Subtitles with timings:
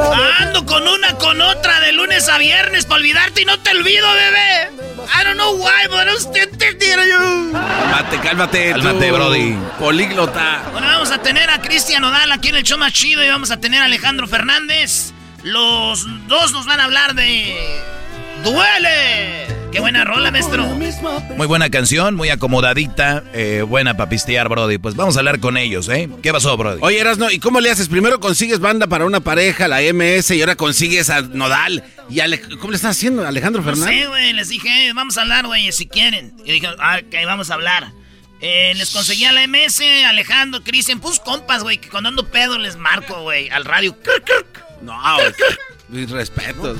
[0.00, 0.36] otra.
[0.38, 4.06] Ando con una, con otra, de lunes a viernes para olvidarte y no te olvido,
[4.12, 4.70] bebé.
[5.12, 6.20] I don't know why, but I.
[7.52, 8.70] Cálmate, cálmate.
[8.70, 9.56] Cálmate, tú, Brody.
[9.78, 10.62] Políglota.
[10.72, 13.50] Bueno, vamos a tener a Cristian Odal aquí en el show más chido y vamos
[13.50, 15.12] a tener a Alejandro Fernández.
[15.42, 17.99] Los dos nos van a hablar de...
[18.44, 19.46] ¡Duele!
[19.72, 20.66] ¡Qué buena rola, maestro!
[21.36, 24.78] Muy buena canción, muy acomodadita, eh, buena para pistear, Brody.
[24.78, 26.08] Pues vamos a hablar con ellos, ¿eh?
[26.22, 26.78] ¿Qué pasó, Brody?
[26.82, 27.88] Oye, Erasno, ¿y cómo le haces?
[27.88, 31.84] Primero consigues banda para una pareja, la MS, y ahora consigues a Nodal.
[32.08, 34.00] ¿Y Ale- cómo le estás haciendo, Alejandro No Fernández?
[34.02, 36.34] sé, güey, les dije, "Eh, vamos a hablar, güey, si quieren.
[36.44, 37.92] Y dije, ah, ok, vamos a hablar.
[38.40, 42.58] Eh, les conseguí a la MS, Alejandro, Cristian, pues compas, güey, que cuando ando pedo
[42.58, 43.94] les marco, güey, al radio.
[44.02, 44.64] Kirk.
[44.80, 44.98] No,
[45.88, 46.78] mis respetos.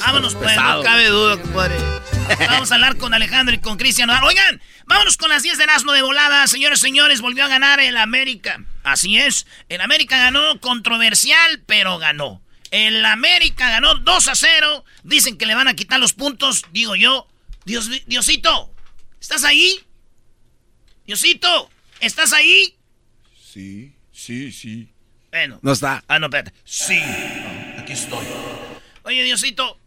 [0.00, 1.76] Vámonos, pues, no cabe duda, compadre.
[2.48, 4.06] Vamos a hablar con Alejandro y con Cristian.
[4.06, 4.24] Nodal.
[4.24, 6.46] Oigan, vámonos con las 10 de Erasmo de volada.
[6.46, 8.64] Señores, señores, volvió a ganar el América.
[8.82, 12.42] Así es, el América ganó controversial, pero ganó.
[12.70, 14.84] El América ganó 2 a 0.
[15.02, 16.64] Dicen que le van a quitar los puntos.
[16.72, 17.28] Digo yo,
[17.64, 18.74] Dios, Diosito,
[19.20, 19.84] ¿estás ahí?
[21.06, 22.76] Diosito, ¿estás ahí?
[23.38, 24.93] Sí, sí, sí.
[25.34, 25.58] Bueno.
[25.62, 26.04] No está.
[26.06, 26.54] Ah, no, espérate.
[26.64, 26.96] Sí,
[27.76, 28.24] aquí estoy.
[29.02, 29.80] Oye, Diosito,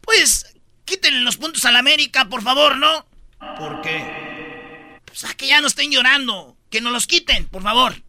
[0.00, 3.04] pues quítenle los puntos al América, por favor, ¿no?
[3.58, 5.00] ¿Por qué?
[5.04, 6.56] Pues a que ya no estén llorando.
[6.70, 8.00] Que nos los quiten, por favor.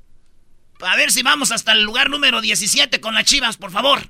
[0.81, 4.07] A ver si vamos hasta el lugar número 17 con las chivas, por favor.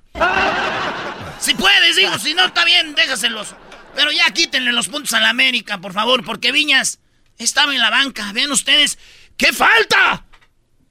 [1.40, 3.56] Si puedes, digo, si no, está bien, déjaselos.
[3.96, 7.00] Pero ya quítenle los puntos al América, por favor, porque Viñas
[7.38, 8.34] estaba en la banca.
[8.34, 9.00] Vean ustedes,
[9.38, 10.25] ¿qué falta?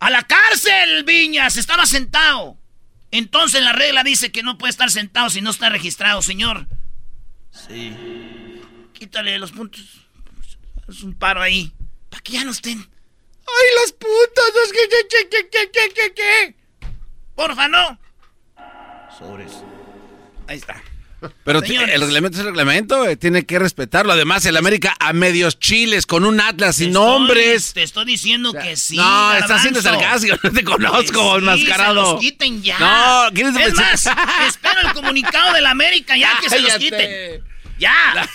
[0.01, 2.59] A la cárcel, Viñas, estaba sentado.
[3.11, 6.67] Entonces la regla dice que no puede estar sentado si no está registrado, señor.
[7.51, 7.95] Sí.
[8.93, 10.09] Quítale los puntos.
[10.89, 11.73] Es un paro ahí.
[12.11, 12.79] Para que ya no estén.
[12.79, 14.51] ¡Ay, las putas!
[14.65, 16.57] Es que, que, que, que, que, que, que, que.
[17.35, 17.99] Porfa, no.
[19.19, 19.53] Sobres.
[20.47, 20.83] Ahí está.
[21.45, 24.13] Pero el reglamento es el reglamento, eh, tiene que respetarlo.
[24.13, 27.73] Además, el América a medios chiles, con un Atlas sin nombres.
[27.73, 28.97] Te estoy diciendo que sí.
[28.97, 32.07] no, estás siendo sarcástico, no te conozco, sí, enmascarado.
[32.07, 32.79] Se los quiten ya.
[32.79, 34.07] No, ¿quieres Es más,
[34.49, 37.45] espero el comunicado de la América ya que se los quiten.
[37.79, 38.29] Ya.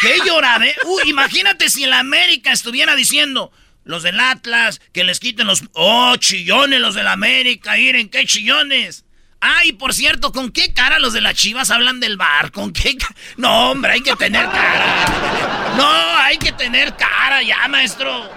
[0.00, 0.74] Qué llorade.
[0.84, 3.50] Uy, imagínate si el América estuviera diciendo
[3.84, 5.64] los del Atlas que les quiten los.
[5.72, 7.74] Oh, chillones los del América.
[7.76, 9.05] Miren, qué chillones.
[9.40, 12.50] Ay, por cierto, ¿con qué cara los de las chivas hablan del bar?
[12.52, 15.74] ¿Con qué ca- No, hombre, hay que tener cara.
[15.76, 18.28] No, hay que tener cara ya, maestro.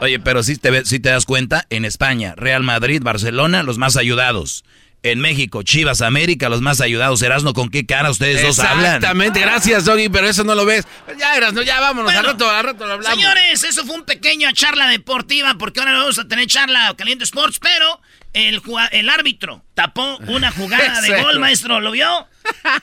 [0.00, 3.96] Oye, pero si te, sí te das cuenta, en España, Real Madrid, Barcelona, los más
[3.96, 4.64] ayudados.
[5.02, 7.22] En México, Chivas, América, los más ayudados.
[7.22, 8.96] Erasno, ¿con qué cara ustedes dos hablan?
[8.96, 10.84] Exactamente, gracias, Doggy, pero eso no lo ves.
[11.18, 13.16] Ya, Erasno, ya vámonos, Bueno, al rato, al rato lo hablamos.
[13.18, 17.58] Señores, eso fue un pequeño charla deportiva porque ahora vamos a tener charla caliente sports,
[17.60, 17.98] pero
[18.32, 18.62] el,
[18.92, 22.28] el árbitro tapó una jugada de gol, maestro, ¿lo vio?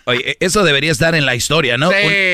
[0.06, 1.90] Oye, e, eso debería estar en la historia, ¿no?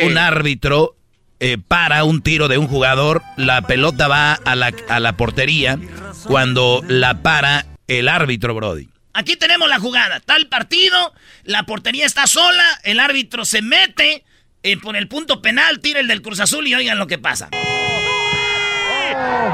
[0.05, 0.95] Un, árbitro
[1.39, 5.77] eh, para un tiro de un jugador, la pelota va a la, a la portería
[6.25, 8.89] cuando la para el árbitro, Brody.
[9.13, 10.19] Aquí tenemos la jugada.
[10.19, 11.13] Tal partido,
[11.43, 14.23] la portería está sola, el árbitro se mete
[14.63, 17.49] eh, por el punto penal, tira el del Cruz Azul y oigan lo que pasa.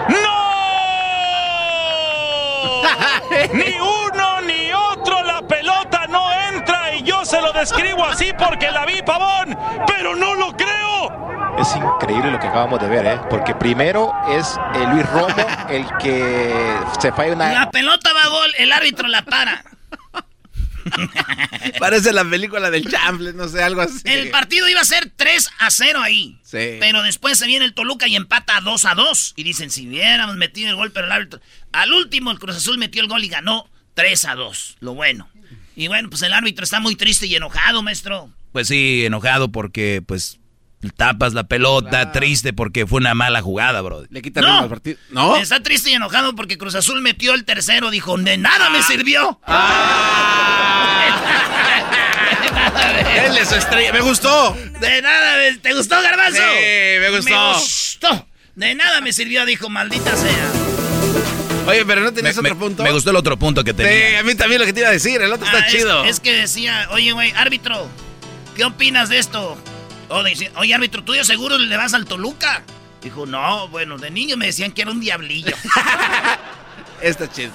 [0.10, 0.39] ¡No!
[3.54, 8.70] Ni uno ni otro, la pelota no entra y yo se lo describo así porque
[8.72, 9.58] la vi, pavón,
[9.88, 11.58] pero no lo creo.
[11.58, 13.20] Es increíble lo que acabamos de ver, ¿eh?
[13.30, 16.54] Porque primero es eh, Luis Romo el que
[17.00, 17.52] se falla una...
[17.52, 19.64] La pelota va a gol, el árbitro la para.
[21.80, 24.02] Parece la película del Chamble, no sé, algo así.
[24.06, 26.40] El partido iba a ser 3 a 0 ahí.
[26.44, 26.78] Sí.
[26.80, 29.34] Pero después se viene el Toluca y empata 2 a 2.
[29.36, 31.42] Y dicen, si hubiéramos metido el gol, pero el árbitro.
[31.72, 34.78] Al último, el Cruz Azul metió el gol y ganó 3 a 2.
[34.80, 35.30] Lo bueno.
[35.76, 38.30] Y bueno, pues el árbitro está muy triste y enojado, maestro.
[38.52, 40.40] Pues sí, enojado porque, pues,
[40.96, 44.06] tapas la pelota, triste porque fue una mala jugada, bro.
[44.10, 44.98] Le quitan no, el partido.
[45.10, 45.36] No.
[45.38, 47.90] Está triste y enojado porque Cruz Azul metió el tercero.
[47.92, 48.84] Dijo, de nada me ah.
[48.84, 49.40] sirvió.
[49.46, 50.70] Ah.
[53.26, 53.92] Él es estrella.
[53.94, 54.56] Me gustó.
[54.80, 56.42] De nada, ¿te gustó, Garbanzo?
[56.42, 57.30] Sí, me gustó.
[57.30, 58.28] Me gustó.
[58.56, 60.52] De nada me sirvió, dijo, maldita sea.
[61.68, 62.84] Oye, pero no tenías otro punto.
[62.84, 64.10] Me gustó el otro punto que tenía.
[64.10, 65.22] Sí, a mí también lo que te iba a decir.
[65.22, 66.04] El otro está ah, chido.
[66.04, 67.88] Es que decía, oye, güey, árbitro,
[68.56, 69.58] ¿qué opinas de esto?
[70.10, 72.64] Oye, árbitro, ¿tú ya seguro le vas al Toluca?
[73.02, 75.56] Dijo, no, bueno, de niño me decían que era un diablillo.
[77.02, 77.54] está chido.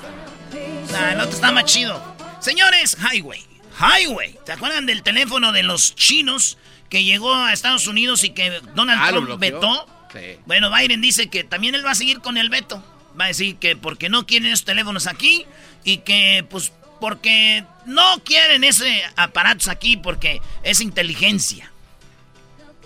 [0.90, 2.02] Nah, el otro está más chido.
[2.40, 3.42] Señores, Highway.
[3.78, 4.38] Highway.
[4.44, 6.56] ¿Te acuerdan del teléfono de los chinos
[6.88, 9.86] que llegó a Estados Unidos y que Donald ah, Trump vetó?
[10.12, 10.38] Sí.
[10.46, 12.82] Bueno, Biden dice que también él va a seguir con el veto.
[13.18, 15.44] Va a decir que porque no quieren esos teléfonos aquí
[15.84, 21.70] y que pues porque no quieren ese aparatos aquí porque es inteligencia.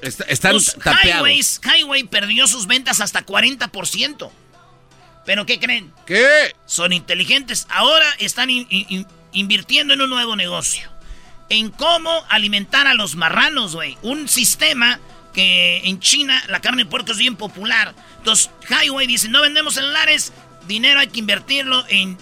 [0.03, 0.57] Están
[1.05, 4.31] Highways, Highway perdió sus ventas hasta 40%.
[5.25, 5.93] ¿Pero qué creen?
[6.07, 6.55] ¿Qué?
[6.65, 7.67] Son inteligentes.
[7.69, 8.49] Ahora están
[9.33, 10.91] invirtiendo en un nuevo negocio.
[11.51, 13.99] En cómo alimentar a los marranos, güey.
[14.03, 14.99] Un sistema
[15.35, 17.95] que en China la carne de puerco es bien popular.
[18.19, 20.33] Entonces, Highway dice, no vendemos celulares,
[20.69, 22.17] dinero hay que invertirlo en,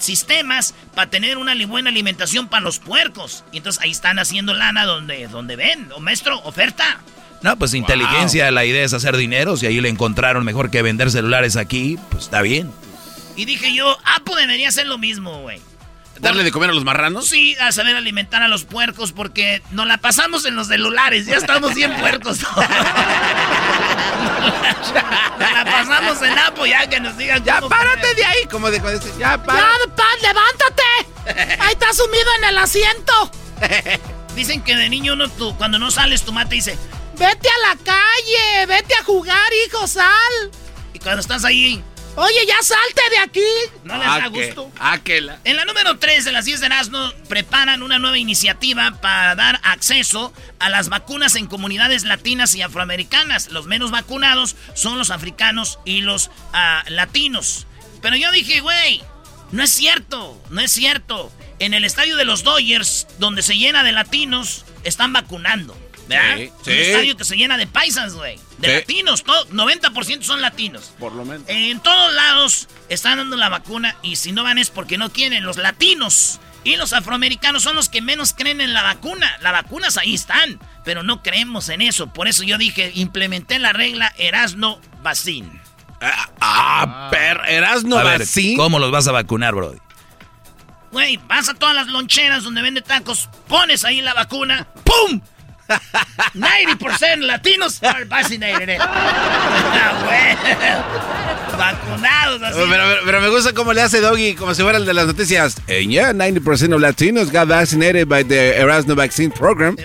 [0.00, 3.44] sistemas para tener una buena alimentación para los puercos.
[3.52, 5.90] Y entonces ahí están haciendo lana donde, donde ven.
[5.94, 7.00] O maestro, oferta.
[7.42, 9.56] No, pues inteligencia, la idea es hacer dinero.
[9.56, 12.70] Si ahí le encontraron mejor que vender celulares aquí, pues está bien.
[13.36, 15.60] Y dije yo, Apple debería hacer lo mismo, güey.
[16.20, 17.28] ¿Darle de comer a los marranos?
[17.28, 21.26] Sí, a saber alimentar a los puercos porque nos la pasamos en los celulares.
[21.26, 22.40] Ya estamos bien puercos.
[25.38, 27.44] nos la pasamos en Apo ya que nos digan.
[27.44, 29.12] Ya párate de ahí, como dijo ese.
[29.18, 29.92] Ya, párate.
[29.96, 30.82] Ya, levántate.
[31.60, 33.30] Ahí estás sumido en el asiento.
[34.34, 36.78] Dicen que de niño uno tú, cuando no sales tu mate dice,
[37.18, 40.50] vete a la calle, vete a jugar, hijo, sal.
[40.92, 41.82] Y cuando estás ahí,
[42.20, 43.40] Oye, ya salte de aquí.
[43.84, 44.72] No les da gusto.
[44.80, 45.38] Aquela.
[45.44, 49.60] En la número 3 de las 10 de Erasmo preparan una nueva iniciativa para dar
[49.62, 53.52] acceso a las vacunas en comunidades latinas y afroamericanas.
[53.52, 57.68] Los menos vacunados son los africanos y los ah, latinos.
[58.02, 59.00] Pero yo dije, güey,
[59.52, 61.32] no es cierto, no es cierto.
[61.60, 65.76] En el estadio de los Dodgers, donde se llena de latinos, están vacunando.
[66.08, 66.36] ¿Verdad?
[66.36, 68.38] Sí, Un estadio que se llena de paisas, güey.
[68.58, 70.92] De latinos, todo, 90% son latinos.
[70.98, 71.48] Por lo menos.
[71.48, 75.44] En todos lados están dando la vacuna y si no van es porque no quieren.
[75.44, 79.36] Los latinos y los afroamericanos son los que menos creen en la vacuna.
[79.40, 82.12] Las vacunas ahí están, pero no creemos en eso.
[82.12, 85.60] Por eso yo dije, implementé la regla Erasno Vacín.
[86.00, 88.56] Ah, ah per, Erasno Vacín.
[88.56, 89.74] ¿Cómo los vas a vacunar, bro?
[90.90, 95.20] Güey, vas a todas las loncheras donde venden tacos, pones ahí la vacuna, ¡pum!
[95.68, 98.78] 90% latinos are vaccinated.
[100.10, 100.82] Eh.
[101.56, 102.58] Vacunados así.
[102.70, 105.56] Pero, pero, me gusta cómo le hace Doggy, como si fuera el de las noticias.
[105.68, 109.76] And eh, yeah, 90% of Latinos got vaccinated by the Erasmus vaccine program.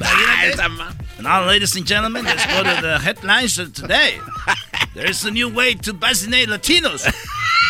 [1.20, 4.20] Now, ladies and gentlemen, let's go to the headlines of today.
[4.94, 7.04] There's a new way to vaccinate Latinos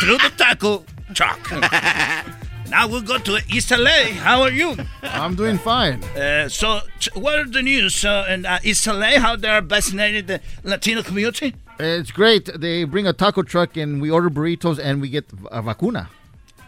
[0.02, 1.40] through the taco truck.
[2.74, 4.18] Now we'll go to East LA.
[4.18, 4.76] How are you?
[5.04, 6.04] I'm doing fine.
[6.18, 6.80] Uh, so,
[7.14, 9.20] what are the news uh, in uh, East LA?
[9.20, 11.54] How they're vaccinating the Latino community?
[11.78, 12.50] It's great.
[12.60, 16.10] They bring a taco truck and we order burritos and we get a vacuna.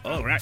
[0.04, 0.40] All right.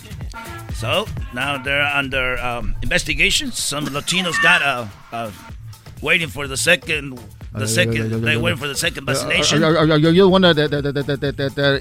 [0.74, 3.50] So now they're under um, investigation.
[3.50, 5.30] Some Latinos got uh, uh,
[6.02, 7.18] waiting for the second.
[7.54, 9.62] The second, they waiting for the second vaccination.
[9.64, 11.80] Are, are, are, you the one that, that, that, that, that, that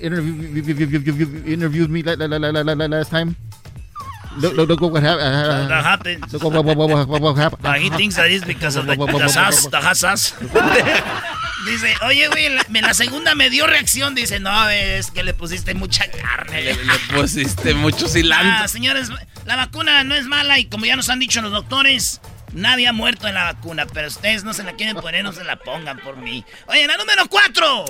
[1.51, 3.35] interviewed me last time?
[4.37, 5.69] Look, look, look what happened.
[5.69, 6.33] That happens.
[6.33, 7.61] Look what, what, what, what, what, what happened.
[7.61, 10.33] But he thinks that is because of the, the sas, the hasas.
[11.65, 14.15] Dice, oye, güey, la, me- la segunda me dio reacción.
[14.15, 16.61] Dice, no, es que le pusiste mucha carne.
[16.61, 18.63] Le, le pusiste mucho cilantro.
[18.63, 19.09] Ah, señores,
[19.45, 22.19] la vacuna no es mala y como ya nos han dicho los doctores,
[22.51, 23.85] nadie ha muerto en la vacuna.
[23.85, 26.43] Pero ustedes no se la quieren poner, no se la pongan por mí.
[26.67, 27.85] Oye, la número cuatro.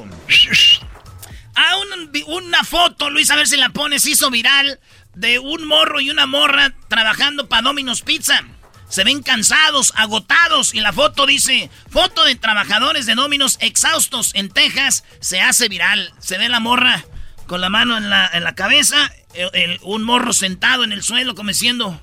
[1.55, 4.79] A un- una foto, Luis, a ver si la pones, hizo viral
[5.15, 8.43] de un morro y una morra trabajando para Domino's Pizza.
[8.89, 14.49] Se ven cansados, agotados y la foto dice, foto de trabajadores de Domino's exhaustos en
[14.49, 16.13] Texas, se hace viral.
[16.19, 17.03] Se ve la morra
[17.47, 19.11] con la mano en la, cabeza,
[19.81, 22.01] un morro sentado en el suelo como diciendo...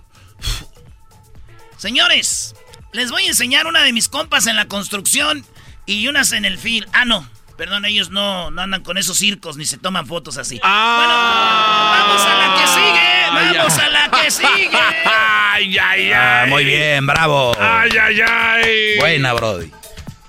[1.77, 2.55] Señores,
[2.93, 5.47] les voy a enseñar una de mis compas en la construcción
[5.87, 6.87] y unas en el fil.
[6.93, 7.27] Ah, no.
[7.61, 10.59] Perdón, ellos no, no andan con esos circos ni se toman fotos así.
[10.63, 13.55] vamos a la que sigue.
[13.59, 14.79] Vamos a la que sigue.
[15.05, 17.55] Ay, ay, Ah, muy bien, bravo.
[17.61, 18.99] Ay, ay, ay.
[18.99, 19.71] Buena, Brody.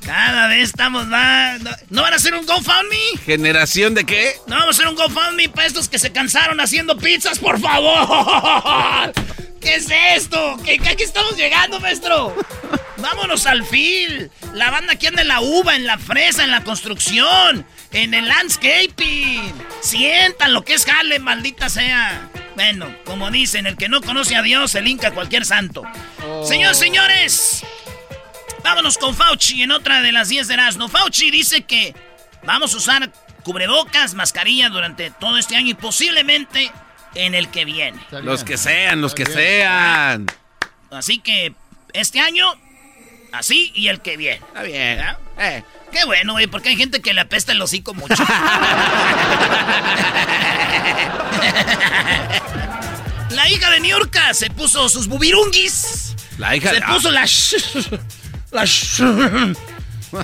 [0.05, 1.61] Cada vez estamos más.
[1.61, 3.17] ¿No, ¿no van a hacer un GoFundMe?
[3.25, 4.33] ¿Generación de qué?
[4.47, 9.13] No vamos a hacer un GoFundMe para estos que se cansaron haciendo pizzas, por favor.
[9.61, 10.57] ¿Qué es esto?
[10.65, 12.35] ¿Qué, qué aquí estamos llegando, maestro?
[13.01, 14.31] Vámonos al fil.
[14.53, 18.27] La banda que anda en la uva, en la fresa, en la construcción, en el
[18.27, 19.53] landscaping.
[19.81, 22.29] Sientan lo que es jale, maldita sea.
[22.55, 25.84] Bueno, como dicen, el que no conoce a Dios, el inca a cualquier santo.
[26.43, 27.63] Señores, señores,
[28.63, 30.88] vámonos con Fauci en otra de las 10 de Erasmo.
[30.88, 31.96] Fauci dice que
[32.43, 33.12] vamos a usar
[33.43, 36.72] cubrebocas, mascarilla durante todo este año y posiblemente
[37.15, 38.00] en el que viene.
[38.12, 40.27] Los que sean, los que sean.
[40.91, 41.53] Así que
[41.93, 42.53] este año,
[43.33, 44.38] así y el que viene.
[44.47, 45.00] Está bien.
[45.38, 45.63] Eh.
[45.91, 48.15] Qué bueno, güey, porque hay gente que le apesta el hocico mucho.
[53.31, 56.15] La hija de Niurka se puso sus bubirunguis.
[56.38, 57.23] La hija Se de- puso la...
[57.23, 58.00] sh-
[58.51, 58.65] la...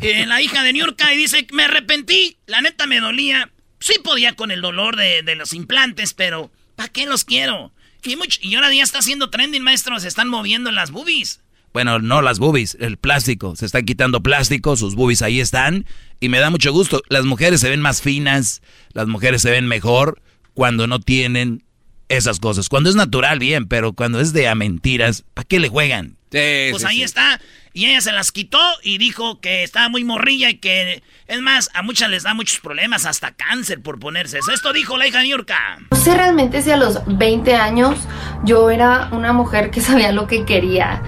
[0.01, 3.49] Eh, la hija de Niurka y dice, me arrepentí, la neta me dolía.
[3.79, 7.71] Sí podía con el dolor de, de los implantes, pero ¿para qué los quiero?
[8.03, 11.39] Y, much- y ahora ya está haciendo trending, maestro, se están moviendo las boobies.
[11.77, 13.55] Bueno, no las boobies, el plástico.
[13.55, 15.85] Se están quitando plástico, sus boobies ahí están.
[16.19, 17.03] Y me da mucho gusto.
[17.07, 20.19] Las mujeres se ven más finas, las mujeres se ven mejor
[20.55, 21.63] cuando no tienen
[22.09, 22.67] esas cosas.
[22.67, 26.17] Cuando es natural, bien, pero cuando es de a mentiras, ¿para qué le juegan?
[26.31, 27.39] pues ahí está.
[27.73, 31.69] Y ella se las quitó y dijo que estaba muy morrilla y que, es más,
[31.75, 34.51] a muchas les da muchos problemas, hasta cáncer por ponerse eso.
[34.51, 35.77] Esto dijo la hija de Niurka.
[35.91, 37.99] No sé realmente si a los 20 años
[38.43, 41.03] yo era una mujer que sabía lo que quería.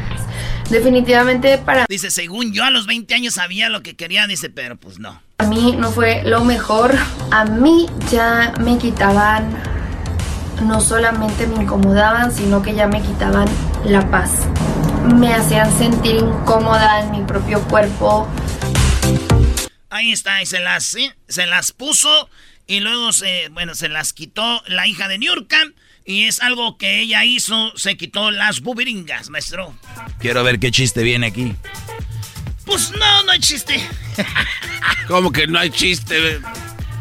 [0.69, 4.75] Definitivamente para Dice, según yo a los 20 años sabía lo que quería, dice, pero
[4.75, 5.19] pues no.
[5.47, 6.95] mí no fue lo mejor.
[7.31, 9.51] A mí ya me quitaban,
[10.63, 13.47] no solamente me incomodaban, sino que ya me quitaban
[13.83, 14.45] la paz.
[15.15, 18.27] Me hacían sentir incómoda en mi propio cuerpo.
[19.89, 22.29] Ahí está, y se las, sí, se las puso
[22.67, 25.63] y luego se, bueno, se las quitó la hija de Niurka
[26.05, 29.75] y es algo que ella hizo, se quitó las bubiringas, maestro.
[30.19, 31.55] Quiero ver qué chiste viene aquí.
[32.65, 33.79] Pues no, no hay chiste.
[35.07, 36.39] ¿Cómo que no hay chiste?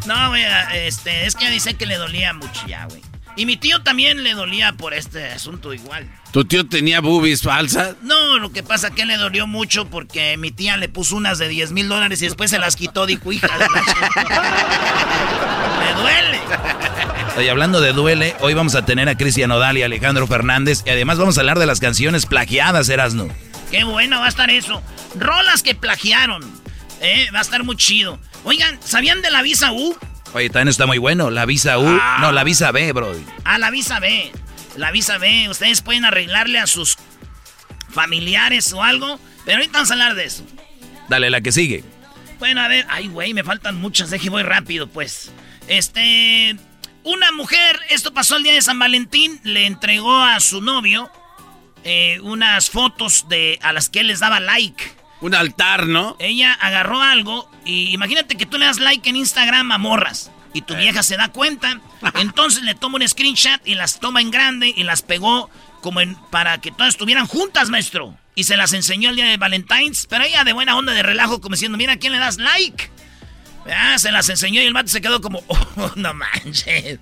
[0.06, 0.42] No, güey,
[0.74, 3.02] este, es que dice que le dolía mucho ya, güey.
[3.38, 6.10] Y mi tío también le dolía por este asunto igual.
[6.32, 7.94] ¿Tu tío tenía boobies falsas?
[8.02, 11.46] No, lo que pasa que le dolió mucho porque mi tía le puso unas de
[11.46, 14.28] 10 mil dólares y después se las quitó, dijo, hija de la ch-".
[15.78, 16.40] Me duele.
[17.36, 20.82] Oye, hablando de duele, hoy vamos a tener a Cristian Odal y Alejandro Fernández.
[20.84, 23.28] Y además vamos a hablar de las canciones plagiadas, Erasno.
[23.70, 24.82] Qué bueno va a estar eso.
[25.14, 26.42] Rolas que plagiaron.
[27.00, 28.18] Eh, va a estar muy chido.
[28.42, 29.96] Oigan, ¿sabían de la visa U?
[30.34, 31.30] Oye, también está muy bueno.
[31.30, 32.00] La visa U.
[32.20, 33.14] No, la visa B, bro.
[33.44, 34.30] Ah, la visa B.
[34.76, 35.48] La visa B.
[35.48, 36.96] Ustedes pueden arreglarle a sus
[37.90, 39.18] familiares o algo.
[39.44, 40.44] Pero ahorita vamos a hablar de eso.
[41.08, 41.84] Dale, la que sigue.
[42.38, 42.86] Bueno, a ver.
[42.90, 44.10] Ay, güey, me faltan muchas.
[44.10, 45.32] Deje, voy rápido, pues.
[45.66, 46.56] Este.
[47.04, 51.10] Una mujer, esto pasó el día de San Valentín, le entregó a su novio
[51.84, 54.84] eh, unas fotos de a las que él les daba like.
[55.20, 56.16] Un altar, ¿no?
[56.18, 60.62] Ella agarró algo y imagínate que tú le das like en Instagram a morras y
[60.62, 61.80] tu vieja se da cuenta.
[62.14, 66.16] Entonces le toma un screenshot y las toma en grande y las pegó como en,
[66.30, 68.16] para que todas estuvieran juntas, maestro.
[68.34, 71.40] Y se las enseñó el día de Valentine's, pero ella de buena onda, de relajo,
[71.40, 72.88] como diciendo, mira, ¿a quién le das like?
[73.66, 77.00] Ah, se las enseñó y el vato se quedó como, oh, no manches.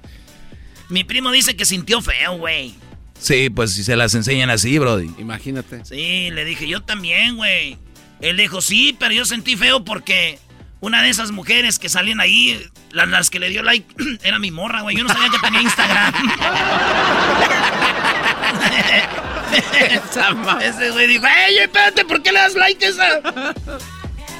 [0.88, 2.74] Mi primo dice que sintió feo, güey.
[3.18, 5.10] Sí, pues si se las enseñan así, Brody.
[5.18, 5.84] Imagínate.
[5.84, 7.78] Sí, le dije, yo también, güey.
[8.20, 10.38] Él dijo, sí, pero yo sentí feo porque
[10.80, 13.86] una de esas mujeres que salían ahí, las, que le dio like,
[14.22, 14.96] era mi morra, güey.
[14.96, 16.14] Yo no sabía que tenía Instagram.
[20.60, 22.04] Ese güey dijo, ¡Ey, espérate!
[22.04, 23.20] ¿Por qué le das like esa?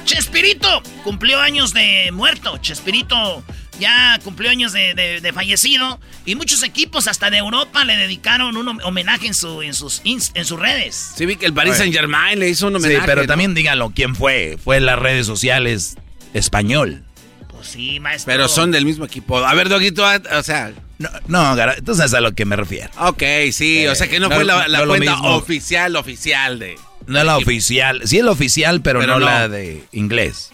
[0.05, 2.57] Chespirito cumplió años de muerto.
[2.59, 3.43] Chespirito
[3.79, 5.99] ya cumplió años de, fallecido.
[6.25, 10.45] Y muchos equipos, hasta de Europa, le dedicaron un homenaje en, su, en, sus, en
[10.45, 11.13] sus redes.
[11.15, 13.01] Sí, vi que el Paris Saint Germain le hizo un homenaje.
[13.01, 14.57] Sí, pero también díganlo, ¿quién fue?
[14.63, 15.95] Fue en las redes sociales
[16.33, 17.03] español.
[17.49, 18.31] Pues sí, maestro.
[18.31, 19.37] Pero son del mismo equipo.
[19.37, 20.73] A ver, Doguito, o sea.
[20.99, 22.89] No, no, entonces es a lo que me refiero.
[22.97, 26.75] Ok, sí, o sea que no, fue la, cuenta oficial, oficial de.
[27.05, 28.01] No la oficial.
[28.05, 30.51] Sí, es la oficial, pero, no, la de inglés.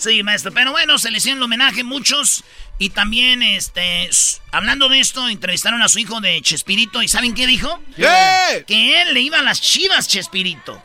[0.00, 0.50] Sí, maestro.
[0.52, 2.42] Pero bueno, se le hicieron el homenaje muchos.
[2.80, 4.08] Y también, este,
[4.52, 7.02] hablando de esto, entrevistaron a su hijo de Chespirito.
[7.02, 7.78] ¿Y saben qué dijo?
[8.66, 10.82] Que él le iba a las chivas, Chespirito.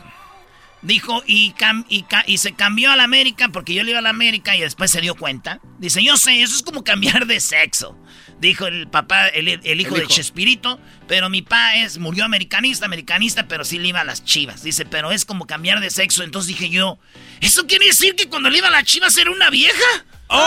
[0.82, 1.56] Dijo, y,
[1.88, 4.60] y, y, se cambió a la América porque yo le iba a la América y
[4.60, 5.62] después se dio cuenta.
[5.80, 7.98] Dice, yo sé, eso es como cambiar de sexo.
[8.42, 10.82] Dijo el papá, el, hijo de Chespirito.
[11.08, 14.64] Pero mi papá es, murió americanista, americanista, pero sí le iba a las chivas.
[14.64, 16.24] Dice, pero es como cambiar de sexo.
[16.24, 17.00] Entonces dije yo,
[17.40, 20.06] ¿eso quiere decir que cuando le iba a las chivas era una vieja?
[20.28, 20.42] ¡Oh!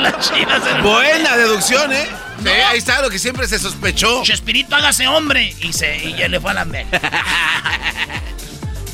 [0.00, 2.06] Las chivas Buena deducción, ¿eh?
[2.42, 4.22] Sí, ahí está lo que siempre se sospechó.
[4.22, 5.54] Chespirito, hágase hombre.
[5.60, 6.66] Y, se, y ya le fue a la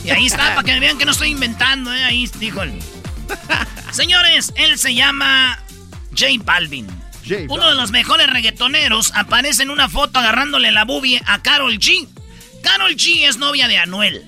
[0.05, 2.05] y ahí está, para que vean que no estoy inventando, ¿eh?
[2.05, 2.79] Ahí dijo el...
[3.93, 5.59] Señores, él se llama
[6.11, 6.87] J Balvin.
[7.49, 12.07] Uno de los mejores reggaetoneros aparece en una foto agarrándole la bubie a Carol G.
[12.62, 14.25] Carol G es novia de Anuel.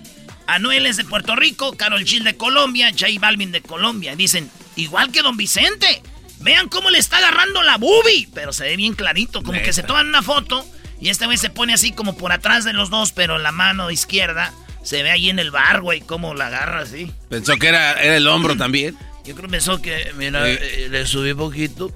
[0.46, 4.16] Anuel es de Puerto Rico, Carol G de Colombia, J Balvin de Colombia.
[4.16, 6.02] Dicen, igual que Don Vicente.
[6.40, 8.28] Vean cómo le está agarrando la boobie.
[8.34, 10.64] Pero se ve bien clarito, como que se toman una foto
[11.00, 13.90] y este güey se pone así como por atrás de los dos, pero la mano
[13.90, 17.10] izquierda se ve ahí en el bar, güey, cómo la agarra así.
[17.28, 18.96] Pensó que era, era el hombro también.
[19.24, 21.92] Yo creo que pensó que, mira, eh, le subí poquito.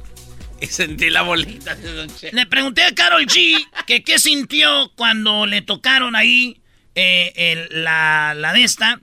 [0.60, 1.76] Y sentí la bolita.
[2.32, 6.59] Le pregunté a Carol G que qué sintió cuando le tocaron ahí
[7.02, 9.00] eh, la, la de esta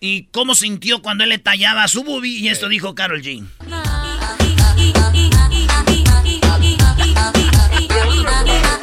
[0.00, 3.44] y cómo sintió cuando él le tallaba su boobie y esto dijo Carol G.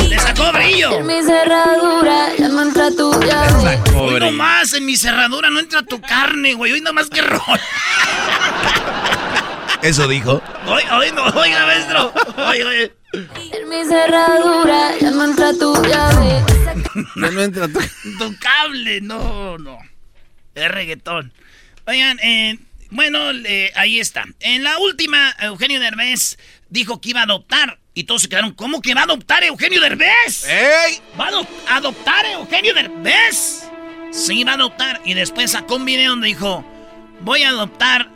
[0.09, 0.99] Le sacó brillo.
[0.99, 3.11] En mi cerradura ya no entra tu.
[3.95, 6.73] Hoy nomás en mi cerradura no entra tu carne, güey.
[6.73, 7.59] Hoy nomás que rol.
[9.81, 10.41] Eso dijo.
[10.65, 12.13] Hoy, hoy no, oiga, maestro.
[12.37, 12.91] Hoy, hoy.
[13.13, 16.43] En mi cerradura ya no entra tu llave.
[17.15, 17.79] Ya no entra tu...
[18.17, 19.77] tu cable, no, no.
[20.55, 21.31] Es reggaetón.
[21.85, 22.57] Oigan, eh,
[22.89, 23.19] bueno,
[23.75, 24.25] ahí está.
[24.39, 27.79] En la última, Eugenio Derbez dijo que iba a adoptar.
[27.93, 30.47] Y todos se quedaron, ¿cómo que va a adoptar Eugenio Derbez?
[30.47, 30.99] ¡Ey!
[31.19, 31.29] ¿Va
[31.67, 33.65] a adoptar Eugenio Derbez?
[34.11, 35.01] Sí, va a adoptar.
[35.05, 36.65] Y después sacó un video donde dijo,
[37.21, 38.09] voy a adoptar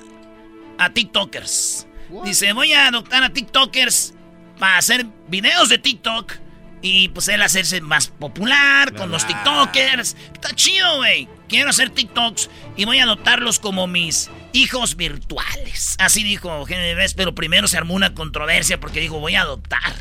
[0.79, 1.85] a TikTokers.
[2.23, 4.15] Dice, voy a adoptar a TikTokers
[4.59, 6.33] para hacer videos de TikTok.
[6.79, 10.15] Y pues él hacerse más popular con los TikTokers.
[10.33, 11.27] Está chido, güey.
[11.49, 15.95] Quiero hacer TikToks y voy a adoptarlos como mis hijos virtuales.
[15.97, 19.95] Así dijo Derbez, pero primero se armó una controversia porque dijo, voy a adoptar.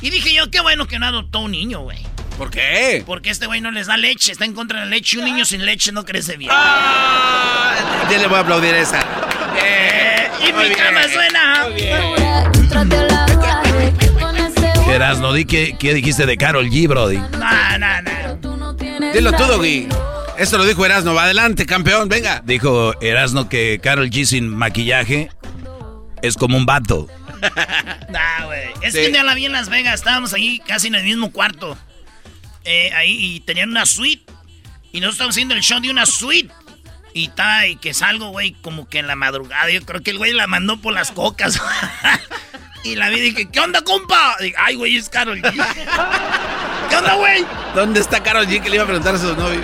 [0.00, 1.98] Y dije yo, qué bueno que no adoptó un niño, güey.
[2.38, 3.02] ¿Por qué?
[3.04, 5.18] Porque este güey no les da leche, está en contra de la leche.
[5.18, 6.50] Un niño sin leche no crece bien.
[6.52, 9.00] Ah, ya le voy a aplaudir esa.
[9.62, 11.66] Eh, y mi cama suena.
[14.90, 17.18] Erasno, di qué, qué dijiste de Carol G, Brody.
[17.18, 19.10] No, no, no.
[19.12, 19.88] Dilo tú, Doggy.
[20.36, 21.14] Esto lo dijo Erasno.
[21.14, 22.42] Va adelante, campeón, venga.
[22.44, 25.30] Dijo Erasno que Carol G sin maquillaje
[26.22, 27.08] es como un vato.
[28.10, 28.70] nah, güey.
[28.82, 29.94] Es que ya la vi en Las Vegas.
[29.94, 31.78] Estábamos ahí casi en el mismo cuarto.
[32.64, 34.24] Eh, ahí y tenían una suite.
[34.92, 36.52] Y nosotros estábamos haciendo el show de una suite.
[37.14, 39.70] Y ta, y que salgo, güey, como que en la madrugada.
[39.70, 41.60] Yo creo que el güey la mandó por las cocas.
[42.84, 44.36] y la vi y dije, ¿qué onda, compa?
[44.58, 45.52] Ay, güey, es Carol G.
[46.90, 47.44] ¿Qué onda, güey?
[47.74, 48.62] ¿Dónde está Carol G?
[48.62, 49.60] Que le iba a preguntar a su novio.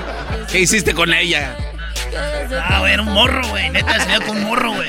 [0.51, 1.57] ¿Qué hiciste con ella?
[2.69, 3.71] Ah, güey, era un morro, güey.
[3.71, 4.89] Neta, se con un morro, güey.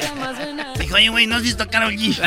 [0.80, 2.16] Dijo, oye, güey, ¿no has visto a Carol G?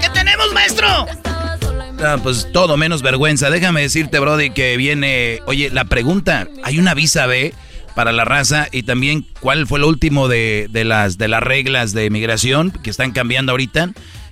[0.00, 1.06] ¿Qué tenemos, maestro?
[2.22, 3.50] Pues todo menos vergüenza.
[3.50, 5.40] Déjame decirte, Brody, que viene.
[5.46, 7.54] Oye, la pregunta: ¿hay una visa B
[7.94, 8.68] para la raza?
[8.72, 13.12] Y también, ¿cuál fue el último de, las, de las reglas de migración que están
[13.12, 13.90] cambiando ahorita?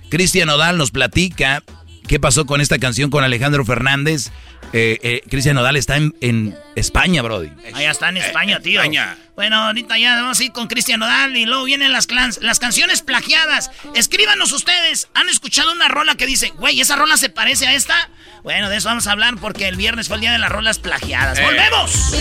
[0.09, 1.63] Cristian Odal nos platica
[2.07, 4.31] qué pasó con esta canción con Alejandro Fernández.
[4.71, 7.51] Eh, eh, Cristian Nodal está en, España, Brody.
[7.73, 8.81] Allá está en España, tío.
[9.35, 12.07] Bueno, ahorita ya vamos a ir con Cristian Nodal y luego vienen las,
[12.41, 13.69] las canciones plagiadas.
[13.95, 15.09] Escríbanos ustedes.
[15.13, 18.09] ¿Han escuchado una rola que dice, güey, esa rola se parece a esta?
[18.43, 20.77] Bueno, de eso vamos a hablar porque el viernes fue el día de las rolas
[20.77, 21.39] plagiadas.
[21.39, 21.43] Eh.
[21.43, 22.13] ¡Volvemos!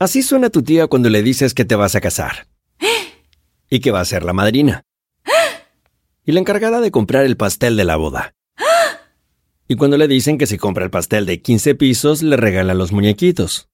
[0.00, 2.48] Así suena tu tía cuando le dices que te vas a casar.
[3.72, 4.82] Y que va a ser la madrina
[6.26, 8.34] y la encargada de comprar el pastel de la boda.
[9.68, 12.90] Y cuando le dicen que si compra el pastel de 15 pisos, le regala los
[12.90, 13.68] muñequitos.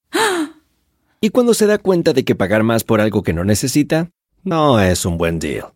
[1.23, 4.11] Y cuando se da cuenta de que pagar más por algo que no necesita,
[4.45, 5.76] no es un buen deal.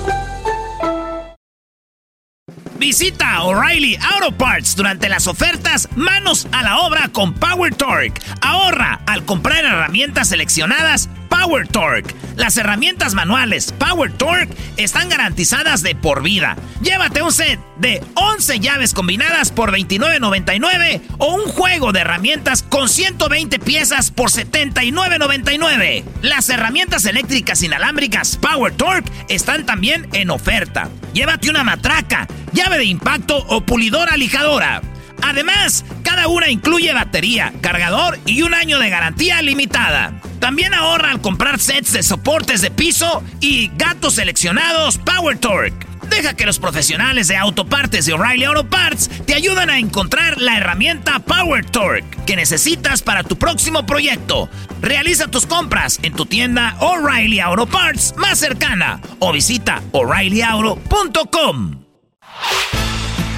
[2.81, 8.19] Visita O'Reilly Auto Parts durante las ofertas Manos a la obra con Power Torque.
[8.41, 12.15] Ahorra al comprar herramientas seleccionadas Power Torque.
[12.37, 16.57] Las herramientas manuales Power Torque están garantizadas de por vida.
[16.81, 22.87] Llévate un set de 11 llaves combinadas por $29.99 o un juego de herramientas con
[22.87, 26.03] 120 piezas por $79.99.
[26.21, 30.89] Las herramientas eléctricas inalámbricas Power Torque están también en oferta.
[31.13, 34.81] Llévate una matraca, llave de impacto o pulidora lijadora.
[35.23, 40.13] Además, cada una incluye batería, cargador y un año de garantía limitada.
[40.39, 45.90] También ahorra al comprar sets de soportes de piso y gatos seleccionados Power Torque.
[46.11, 50.57] Deja que los profesionales de autopartes de O'Reilly Auto Parts te ayuden a encontrar la
[50.57, 54.49] herramienta Power Torque que necesitas para tu próximo proyecto.
[54.81, 61.85] Realiza tus compras en tu tienda O'Reilly Auto Parts más cercana o visita o'ReillyAuto.com.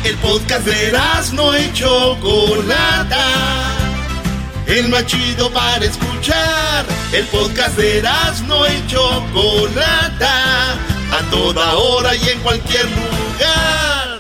[0.04, 0.98] El podcast de
[1.34, 3.28] no y Chocolata.
[4.66, 6.86] El más chido para escuchar.
[7.14, 8.02] El podcast de
[8.48, 10.93] no y Chocolata.
[11.14, 14.20] A toda hora y en cualquier lugar.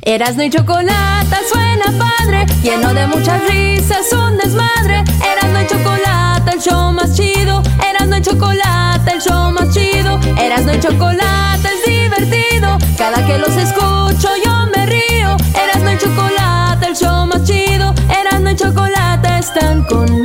[0.00, 5.04] Erasno y Chocolata suena padre, lleno de muchas risas, un desmadre.
[5.22, 7.62] Erasno y Chocolata, el show más chido.
[7.86, 10.18] Erasno y Chocolata, el show más chido.
[10.38, 12.78] Erasno y Chocolata es divertido.
[12.96, 15.36] Cada que los escucho yo me río.
[15.54, 17.94] Erasno y Chocolata, el show más chido.
[18.08, 20.23] Erasno y Chocolata están conmigo.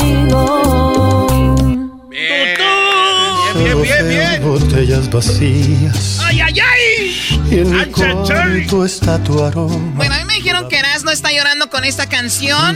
[5.07, 6.19] Vacías.
[6.21, 7.39] ¡Ay, ay, ay!
[7.49, 9.93] Y en mi cuarto está tu aroma.
[9.95, 12.75] Bueno, a mí me dijeron que Erasmo está llorando con esta canción.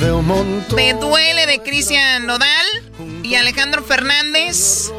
[0.76, 2.68] Me duele de Cristian Nodal
[3.24, 4.92] y Alejandro Fernández.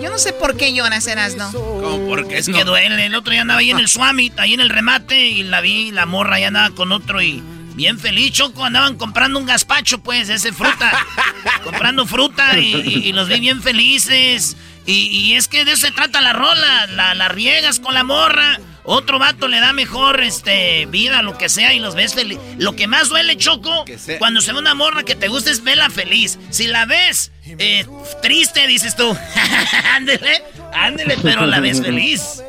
[0.00, 1.50] Yo no sé por qué lloras, Erasmo.
[1.52, 3.06] Como porque es que duele.
[3.06, 5.90] El otro día andaba ahí en el Swami, ahí en el remate, y la vi,
[5.90, 7.42] la morra ya andaba con otro y
[7.74, 8.64] bien feliz, Choco.
[8.64, 10.92] Andaban comprando un gazpacho, pues, ese fruta.
[11.64, 14.56] comprando fruta y, y- y los vi bien felices.
[14.84, 16.86] Y, y es que de eso se trata la rola.
[16.88, 18.58] La, la riegas con la morra.
[18.84, 22.36] Otro vato le da mejor este vida, lo que sea, y los ves feliz.
[22.58, 23.84] Lo que más duele, Choco,
[24.18, 26.36] cuando se ve una morra que te gusta es verla feliz.
[26.50, 27.86] Si la ves eh,
[28.22, 29.16] triste, dices tú,
[29.94, 30.42] ándele,
[30.74, 32.42] ándele, pero la ves feliz.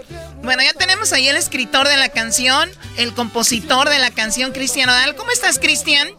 [0.44, 4.88] Bueno, ya tenemos ahí el escritor de la canción, el compositor de la canción, Cristian
[4.88, 5.16] Nodal.
[5.16, 6.10] ¿Cómo estás, Cristian?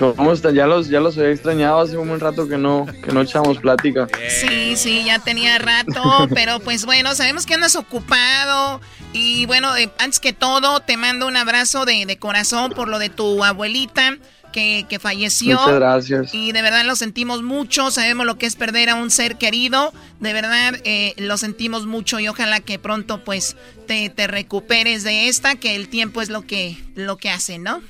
[0.00, 0.54] ¿Cómo están?
[0.54, 3.58] Ya los, ya los había extrañado hace un buen rato que no, que no echamos
[3.58, 4.08] plática.
[4.28, 8.80] Sí, sí, ya tenía rato, pero pues bueno, sabemos que andas ocupado
[9.12, 12.98] y bueno, eh, antes que todo te mando un abrazo de, de corazón por lo
[12.98, 14.18] de tu abuelita
[14.58, 15.58] que, que falleció.
[15.58, 16.34] Muchas gracias.
[16.34, 19.92] Y de verdad lo sentimos mucho, sabemos lo que es perder a un ser querido,
[20.20, 25.28] de verdad eh, lo sentimos mucho y ojalá que pronto pues te, te recuperes de
[25.28, 27.82] esta, que el tiempo es lo que, lo que hace, ¿no?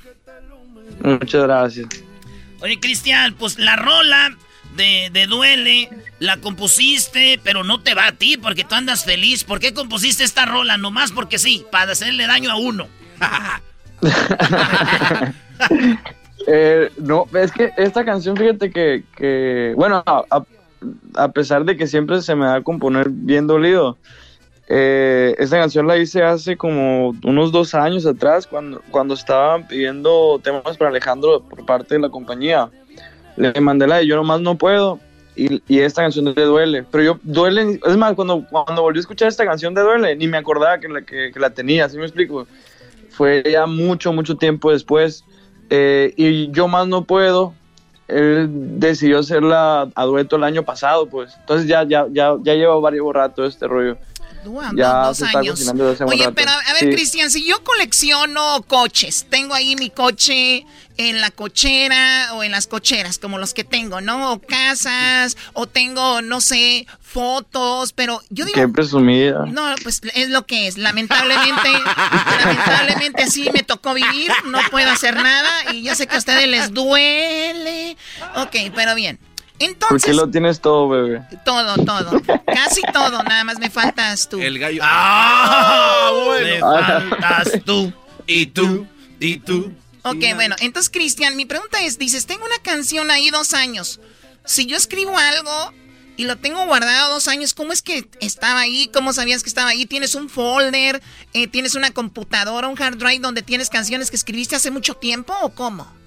[1.03, 1.87] Muchas gracias.
[2.61, 4.37] Oye, Cristian, pues la rola
[4.75, 9.43] de, de Duele la compusiste, pero no te va a ti porque tú andas feliz.
[9.43, 10.77] ¿Por qué compusiste esta rola?
[10.77, 12.87] Nomás porque sí, para hacerle daño a uno.
[16.51, 20.23] Eh, no, es que esta canción, fíjate que, que bueno, a,
[21.15, 23.97] a- pesar de que siempre se me da a componer bien dolido,
[24.67, 30.39] eh, esta canción la hice hace como unos dos años atrás, cuando, cuando estaban pidiendo
[30.43, 32.69] temas para Alejandro por parte de la compañía.
[33.35, 34.99] Le mandé la de Yo nomás no puedo
[35.35, 36.83] y, y esta canción de Duele.
[36.91, 40.27] Pero yo, Duele, es más, cuando, cuando volví a escuchar esta canción de Duele, ni
[40.27, 42.47] me acordaba que la, que, que la tenía, ¿sí me explico?
[43.11, 45.23] Fue ya mucho, mucho tiempo después.
[45.69, 47.53] Eh, y yo más no puedo.
[48.07, 51.35] Él decidió hacerla a dueto el año pasado, pues.
[51.39, 53.97] Entonces ya, ya, ya, ya lleva varios rato este rollo.
[54.75, 55.51] Ya dos se está años.
[55.55, 56.35] cocinando Oye, rato.
[56.35, 56.89] pero a ver, Sí.
[56.91, 60.65] Cristian, si yo colecciono coches, tengo ahí mi coche
[60.97, 64.33] en la cochera o en las cocheras, como los que tengo, ¿no?
[64.33, 68.55] O casas, o tengo, no sé, fotos, pero yo digo...
[68.59, 69.45] Qué presumida.
[69.45, 70.77] No, pues es lo que es.
[70.77, 71.69] Lamentablemente,
[72.45, 74.29] lamentablemente así me tocó vivir.
[74.45, 77.95] No puedo hacer nada y yo sé que a ustedes les duele.
[78.35, 79.19] Ok, pero bien.
[79.59, 81.21] ¿Por Entonces, qué lo tienes todo, bebé?
[81.43, 82.21] todo, todo.
[82.45, 84.39] Casi todo, nada más me faltas tú.
[84.39, 84.81] El gallo.
[84.83, 86.11] ¡Ah!
[86.25, 86.49] bueno.
[86.49, 87.93] Me faltas tú.
[88.25, 88.87] Y tú.
[89.19, 89.73] Y tú.
[90.03, 93.99] Ok, bueno, entonces Cristian, mi pregunta es, dices, tengo una canción ahí dos años.
[94.45, 95.73] Si yo escribo algo
[96.15, 98.89] y lo tengo guardado dos años, ¿cómo es que estaba ahí?
[98.93, 99.85] ¿Cómo sabías que estaba ahí?
[99.85, 101.01] ¿Tienes un folder?
[101.33, 105.33] Eh, ¿Tienes una computadora, un hard drive donde tienes canciones que escribiste hace mucho tiempo
[105.41, 105.98] o cómo?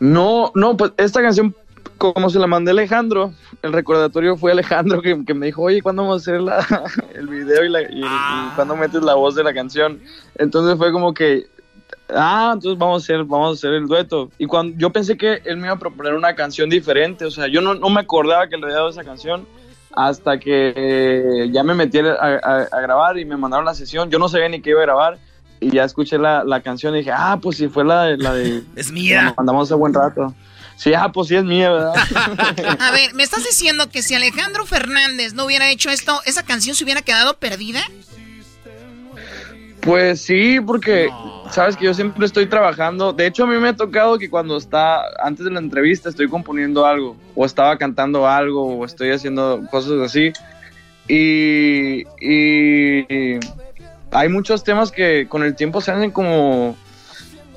[0.00, 1.54] No, no, pues esta canción,
[1.98, 3.32] como se la mandé a Alejandro,
[3.62, 6.66] el recordatorio fue Alejandro que, que me dijo, oye, ¿cuándo vamos a hacer la,
[7.14, 10.00] el video y, la, y, y cuándo metes la voz de la canción?
[10.36, 11.46] Entonces fue como que,
[12.08, 14.30] ah, entonces vamos a hacer, vamos a hacer el dueto.
[14.38, 17.46] Y cuando yo pensé que él me iba a proponer una canción diferente, o sea,
[17.48, 19.46] yo no, no me acordaba que le había dado esa canción
[19.92, 24.08] hasta que eh, ya me metí a, a- a grabar y me mandaron la sesión.
[24.08, 25.18] Yo no sabía ni qué iba a grabar.
[25.60, 28.16] Y ya escuché la, la canción y dije, ah, pues sí, fue la de...
[28.16, 29.22] La de es mía.
[29.24, 30.34] Nos mandamos hace buen rato.
[30.76, 31.94] Sí, ah, pues sí es mía, ¿verdad?
[32.80, 36.74] A ver, ¿me estás diciendo que si Alejandro Fernández no hubiera hecho esto, esa canción
[36.74, 37.82] se hubiera quedado perdida?
[39.82, 41.10] Pues sí, porque
[41.50, 43.12] sabes que yo siempre estoy trabajando.
[43.12, 46.28] De hecho, a mí me ha tocado que cuando está antes de la entrevista estoy
[46.28, 50.32] componiendo algo, o estaba cantando algo, o estoy haciendo cosas así.
[51.08, 53.38] Y, y
[54.12, 56.76] hay muchos temas que con el tiempo se hacen como.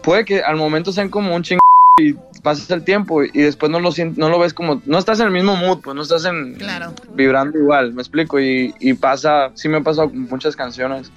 [0.01, 1.59] Puede que al momento sean como un ching
[1.99, 4.81] y pasas el tiempo y después no lo no lo ves como.
[4.85, 6.55] No estás en el mismo mood, pues no estás en.
[6.55, 6.93] Claro.
[7.13, 8.39] Vibrando igual, me explico.
[8.39, 11.11] Y, y pasa, sí me ha pasado con muchas canciones.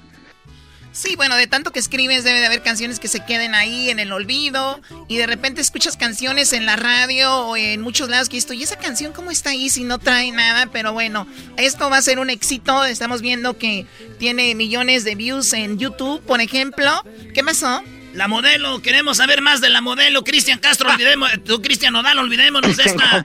[0.96, 3.98] Sí, bueno, de tanto que escribes debe de haber canciones que se queden ahí en
[3.98, 8.38] el olvido y de repente escuchas canciones en la radio o en muchos lados que
[8.38, 10.70] esto, ¿y esa canción cómo está ahí si no trae nada?
[10.72, 11.26] Pero bueno,
[11.58, 13.84] esto va a ser un éxito, estamos viendo que
[14.18, 16.90] tiene millones de views en YouTube, por ejemplo.
[17.34, 17.82] ¿Qué pasó?
[18.16, 20.24] La modelo, queremos saber más de la modelo.
[20.24, 23.22] Cristian Castro, olvidemos, tú Cristian Nodal, olvidémonos de esta.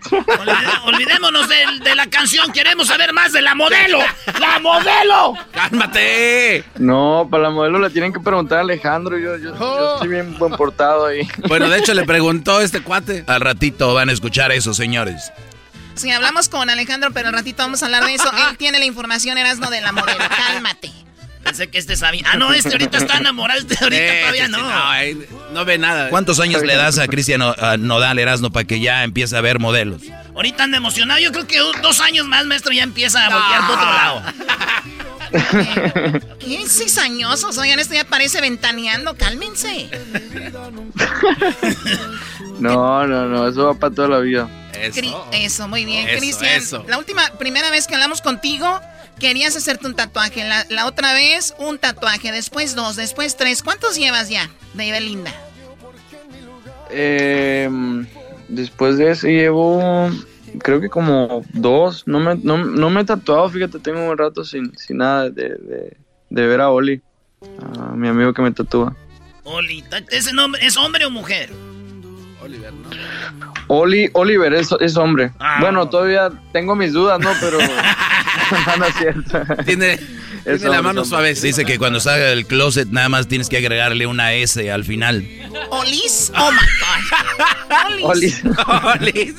[0.83, 3.99] olvidémonos de, de la canción, queremos saber más de la modelo.
[4.37, 5.37] ¡La modelo!
[5.53, 6.65] ¡Cálmate!
[6.77, 9.17] No, para la modelo le tienen que preguntar a Alejandro.
[9.17, 11.25] Yo, yo, yo estoy bien buen portado ahí.
[11.47, 13.23] Bueno, de hecho le preguntó este cuate.
[13.27, 15.31] Al ratito van a escuchar eso, señores.
[15.95, 18.29] Sí, hablamos con Alejandro, pero al ratito vamos a hablar de eso.
[18.49, 20.19] Él tiene la información, Erasmo, de la modelo.
[20.47, 20.91] Cálmate.
[21.43, 22.23] Pensé que este sabía.
[22.31, 24.57] Ah, no, este ahorita está enamorado, este ahorita Eh, todavía no.
[24.59, 26.09] no, no ve nada.
[26.09, 27.41] ¿Cuántos años le das a Cristian
[27.79, 30.01] Nodal Erasmo para que ya empiece a ver modelos?
[30.35, 31.19] Ahorita anda emocionado.
[31.19, 34.21] Yo creo que dos años más, maestro, ya empieza a voltear por otro lado.
[36.39, 37.57] ¿Qué cizañosos?
[37.57, 39.15] Oigan, esto ya parece ventaneando.
[39.15, 39.89] Cálmense.
[42.59, 44.47] No, no, no, eso va para toda la vida.
[44.89, 46.07] Cri- Eso, muy bien.
[46.17, 48.79] Cristian, la última, primera vez que hablamos contigo,
[49.19, 50.43] querías hacerte un tatuaje.
[50.47, 52.31] La, la otra vez, un tatuaje.
[52.31, 53.61] Después dos, después tres.
[53.63, 55.31] ¿Cuántos llevas ya de Belinda?
[56.89, 57.69] Eh,
[58.47, 60.09] después de ese llevo,
[60.59, 62.03] creo que como dos.
[62.07, 65.49] No me, no, no me he tatuado, fíjate, tengo un rato sin, sin nada de,
[65.49, 65.97] de,
[66.29, 67.01] de ver a Oli,
[67.61, 68.95] a mi amigo que me tatúa.
[69.43, 71.49] Oli, ¿ese nombre es hombre o mujer?
[73.67, 75.31] Oli, Oliver es, es hombre.
[75.39, 75.57] Ah.
[75.61, 77.31] Bueno, todavía tengo mis dudas, ¿no?
[77.39, 77.57] Pero
[78.67, 79.63] no, no es cierto.
[79.65, 81.33] Tiene, hombre, es hombre.
[81.33, 85.25] Dice que cuando salga del closet nada más tienes que agregarle una S al final.
[85.69, 86.31] ¿Olis?
[86.37, 88.03] Oh my God.
[88.09, 88.43] Olis.
[88.99, 89.35] Olis.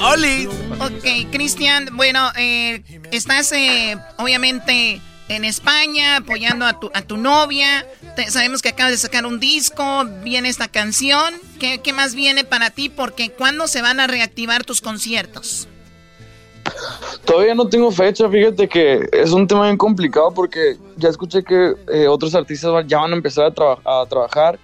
[0.00, 0.48] Olis.
[0.80, 5.00] Ok, Cristian, bueno, eh, estás eh, obviamente
[5.36, 7.86] en España apoyando a tu, a tu novia.
[8.28, 11.34] Sabemos que acabas de sacar un disco, viene esta canción.
[11.58, 12.88] ¿Qué, qué más viene para ti?
[12.88, 15.68] Porque ¿cuándo se van a reactivar tus conciertos?
[17.24, 21.74] Todavía no tengo fecha, fíjate que es un tema bien complicado porque ya escuché que
[21.92, 23.52] eh, otros artistas ya van a empezar
[23.84, 24.58] a trabajar,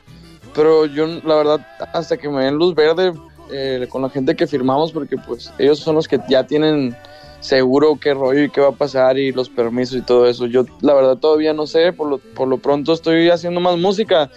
[0.54, 3.12] pero yo la verdad hasta que me den luz verde
[3.50, 6.96] eh, con la gente que firmamos porque pues ellos son los que ya tienen
[7.40, 10.46] seguro qué rollo y qué va a pasar y los permisos y todo eso.
[10.46, 14.30] Yo la verdad todavía no sé, por lo, por lo pronto estoy haciendo más música.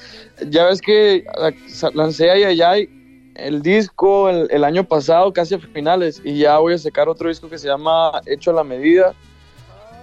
[0.49, 1.25] Ya ves que
[1.93, 2.89] lancé Ay Ay
[3.35, 7.29] el disco el, el año pasado, casi a finales, y ya voy a sacar otro
[7.29, 9.13] disco que se llama Hecho a la Medida.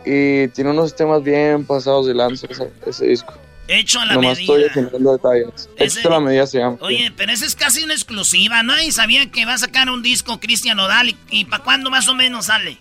[0.04, 2.46] Y tiene unos temas bien pasados de lanza
[2.86, 3.34] ese disco.
[3.68, 4.66] Hecho a la Nomás medida.
[4.66, 5.68] estoy detalles.
[5.76, 6.78] Ese- Hecho a la medida se llama.
[6.80, 8.80] Oye, pero esa es casi una exclusiva, ¿no?
[8.80, 11.14] Y sabía que va a sacar un disco Cristian Odal.
[11.30, 12.78] ¿Y, para cuándo más o menos sale?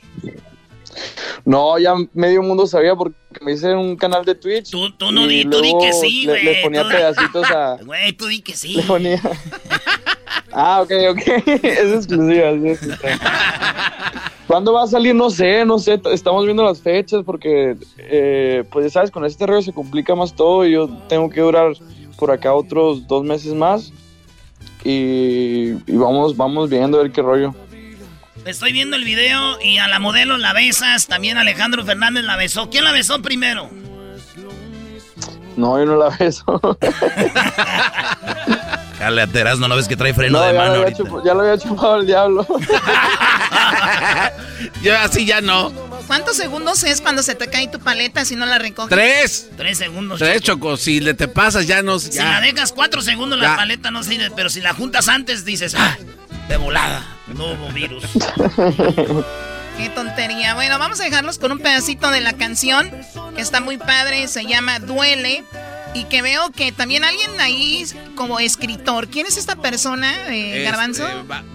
[1.44, 4.72] No, ya medio mundo sabía porque me hice un canal de Twitch.
[4.72, 6.44] Tú, tú no di, tú di que sí, güey.
[6.44, 7.78] Le, ponía pedacitos a.
[7.84, 8.74] Güey, tú di que sí.
[8.74, 9.22] Le ponía.
[10.54, 11.22] ah, ok, ok.
[11.64, 13.87] es exclusiva, es exclusiva.
[14.48, 15.14] ¿Cuándo va a salir?
[15.14, 16.00] No sé, no sé.
[16.12, 20.34] Estamos viendo las fechas porque, eh, pues ya sabes, con este rollo se complica más
[20.34, 21.74] todo y yo tengo que durar
[22.18, 23.92] por acá otros dos meses más.
[24.86, 27.54] Y, y vamos, vamos viendo a ver qué rollo.
[28.46, 31.08] Estoy viendo el video y a la modelo la besas.
[31.08, 32.70] También Alejandro Fernández la besó.
[32.70, 33.70] ¿Quién la besó primero?
[35.58, 36.62] No, yo no la beso.
[39.00, 41.04] Dale a ¿no ves que trae freno de mano ahorita?
[41.24, 42.46] ya lo había chupado el diablo.
[44.82, 45.72] Yo así ya no.
[46.08, 48.90] ¿Cuántos segundos es cuando se te cae tu paleta si no la recoges?
[48.90, 49.50] Tres.
[49.56, 50.20] Tres segundos.
[50.20, 50.78] Tres, Choco.
[50.78, 52.00] Si le te pasas ya no...
[52.00, 55.76] Si la dejas cuatro segundos la paleta no sirve, pero si la juntas antes dices,
[55.78, 55.98] ah,
[56.48, 58.04] de volada, nuevo virus.
[59.78, 60.56] Qué tontería.
[60.56, 62.90] Bueno, vamos a dejarlos con un pedacito de la canción
[63.36, 65.44] que está muy padre, se llama Duele.
[65.94, 69.08] Y que veo que también alguien ahí como escritor.
[69.08, 71.06] ¿Quién es esta persona, eh, Garbanzo?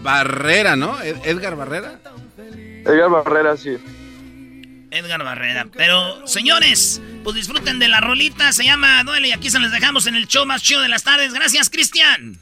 [0.02, 1.00] Barrera, ¿no?
[1.00, 2.00] Edgar Barrera.
[2.84, 3.76] Edgar Barrera, sí.
[4.90, 5.66] Edgar Barrera.
[5.74, 8.52] Pero, señores, pues disfruten de la rolita.
[8.52, 11.02] Se llama Duele y aquí se les dejamos en el show más chido de las
[11.02, 11.32] tardes.
[11.32, 12.38] Gracias, Cristian.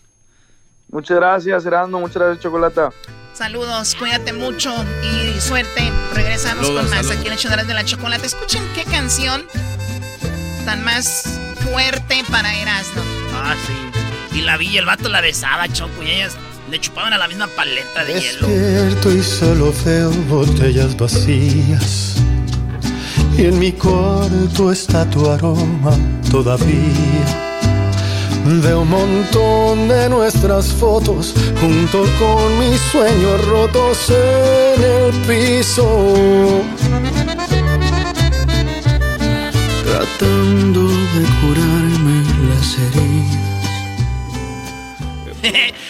[0.91, 2.01] Muchas gracias, Erasmo.
[2.01, 2.91] Muchas gracias, Chocolata.
[3.33, 5.91] Saludos, cuídate mucho y suerte.
[6.13, 8.27] Regresamos con más aquí en el show de la chocolate.
[8.27, 9.47] Escuchen qué canción
[10.67, 13.03] tan más fuerte para Erasmo.
[13.35, 14.39] Ah, sí.
[14.39, 16.37] Y la vi, el vato la besaba, Choco, y ellas
[16.71, 18.47] le chupaban a la misma paleta de hielo.
[18.47, 22.17] Despierto y solo veo botellas vacías.
[23.37, 25.97] Y en mi cuarto está tu aroma
[26.31, 27.49] todavía.
[28.45, 36.63] Veo un montón de nuestras fotos junto con mis sueños rotos en el piso.
[39.85, 40.80] Tratando
[42.71, 43.51] las heridas.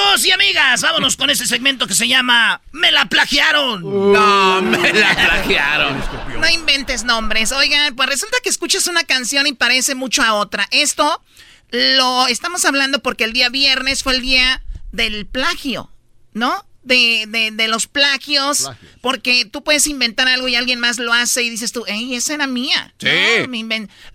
[0.00, 3.82] Amigos y amigas, vámonos con este segmento que se llama Me la plagiaron.
[3.82, 6.02] No, me la plagiaron.
[6.40, 7.52] No inventes nombres.
[7.52, 10.66] Oigan, pues resulta que escuchas una canción y parece mucho a otra.
[10.70, 11.22] Esto
[11.70, 15.92] lo estamos hablando porque el día viernes fue el día del plagio,
[16.32, 16.64] ¿no?
[16.82, 18.70] De, de, los plagios,
[19.02, 22.34] porque tú puedes inventar algo y alguien más lo hace y dices tú, ¡ey, esa
[22.34, 22.94] era mía!
[22.98, 23.06] Sí.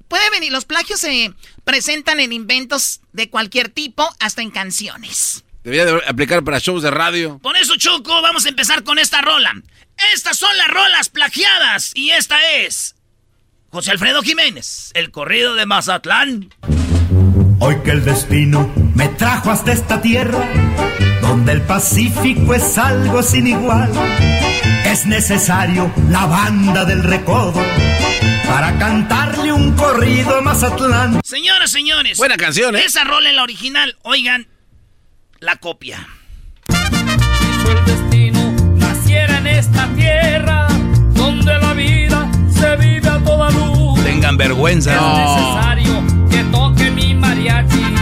[0.07, 1.31] Puede venir, los plagios se
[1.63, 5.44] presentan en inventos de cualquier tipo, hasta en canciones.
[5.65, 7.39] Debería de aplicar para shows de radio.
[7.39, 9.51] Por eso, Choco, vamos a empezar con esta rola.
[10.13, 12.95] Estas son las rolas plagiadas y esta es
[13.71, 16.53] José Alfredo Jiménez, el corrido de Mazatlán.
[17.59, 20.47] Hoy que el destino me trajo hasta esta tierra,
[21.21, 23.91] donde el Pacífico es algo sin igual,
[24.85, 27.65] es necesario la banda del recodo
[28.45, 31.21] para cantarle un corrido a Mazatlán.
[31.23, 32.19] Señoras, señores.
[32.19, 32.83] Buena canción, ¿eh?
[32.85, 34.47] Esa rola en la original, oigan,
[35.39, 36.07] la copia.
[36.69, 40.67] Si el destino naciera en esta tierra,
[41.13, 44.93] donde la vida se vive a toda luz, Tengan vergüenza.
[44.93, 47.95] Es necesario que toque mi mariachi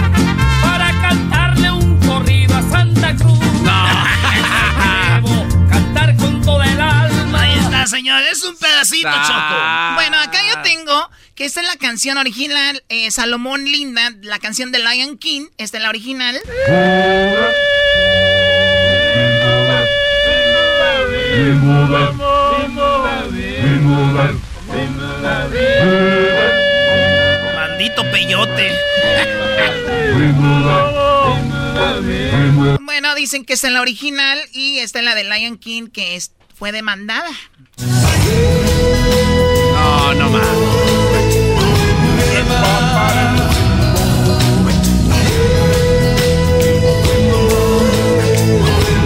[0.62, 3.40] para cantarle un corrido a Santa Cruz.
[5.16, 7.42] Debo cantar con toda el alma.
[7.42, 8.22] Ahí está, señor.
[8.32, 9.10] Es un pedacito.
[9.10, 9.94] Choco.
[9.96, 14.72] Bueno, acá yo tengo que esta es la canción original, eh, Salomón Linda, la canción
[14.72, 15.48] de Lion King.
[15.58, 16.40] Esta es la original.
[27.56, 28.72] Maldito peyote.
[32.82, 36.16] Bueno, dicen que esta es la original y esta es la de Lion King que
[36.16, 37.30] es, fue demandada.
[39.74, 41.03] No, no más.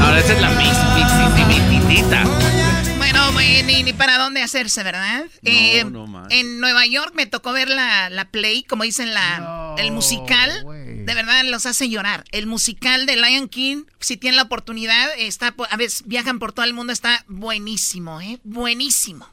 [0.01, 0.77] Ahora esa es la mix,
[1.47, 2.23] mixititita.
[2.97, 3.31] Bueno,
[3.65, 5.25] ni, ni para dónde hacerse, ¿verdad?
[5.43, 5.85] Eh,
[6.29, 10.65] en Nueva York me tocó ver la, la play, como dicen, la, el musical.
[11.05, 12.25] De verdad los hace llorar.
[12.31, 16.65] El musical de Lion King, si tienen la oportunidad, está, a veces viajan por todo
[16.65, 18.39] el mundo, está buenísimo, ¿eh?
[18.43, 19.25] Buenísimo.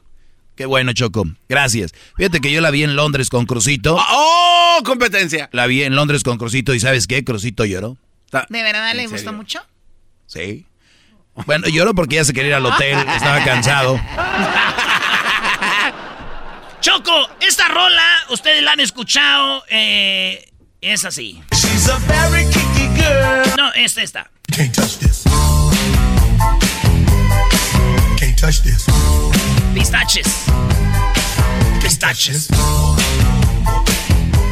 [0.55, 1.25] Qué bueno, Choco.
[1.49, 1.91] Gracias.
[2.15, 3.97] Fíjate que yo la vi en Londres con Crucito.
[3.99, 5.49] ¡Oh, competencia!
[5.51, 7.23] La vi en Londres con Crucito y ¿sabes qué?
[7.23, 7.97] Crucito lloró.
[8.49, 9.17] ¿De verdad ¿En le serio?
[9.17, 9.59] gustó mucho?
[10.27, 10.65] Sí.
[11.45, 13.99] Bueno, lloró porque ya se quería ir al hotel, estaba cansado.
[16.81, 20.49] Choco, esta rola, ustedes la han escuchado, eh,
[20.81, 21.41] es así.
[23.57, 24.29] No, esta, esta.
[24.55, 25.23] Can't touch this.
[28.17, 28.85] Can't touch this.
[29.85, 30.45] Pistaches.
[31.79, 32.47] Pistaches.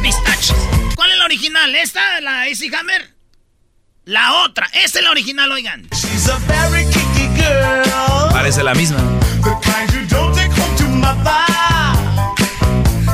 [0.00, 0.56] Pistaches.
[0.94, 1.74] ¿Cuál es la original?
[1.74, 3.16] ¿Esta, la AC Hammer?
[4.04, 4.68] La otra.
[4.74, 5.88] Esta es la original, oigan.
[5.90, 8.30] She's a very kicky girl.
[8.30, 8.98] Parece la misma.
[9.42, 11.44] The kind you don't take home to mother.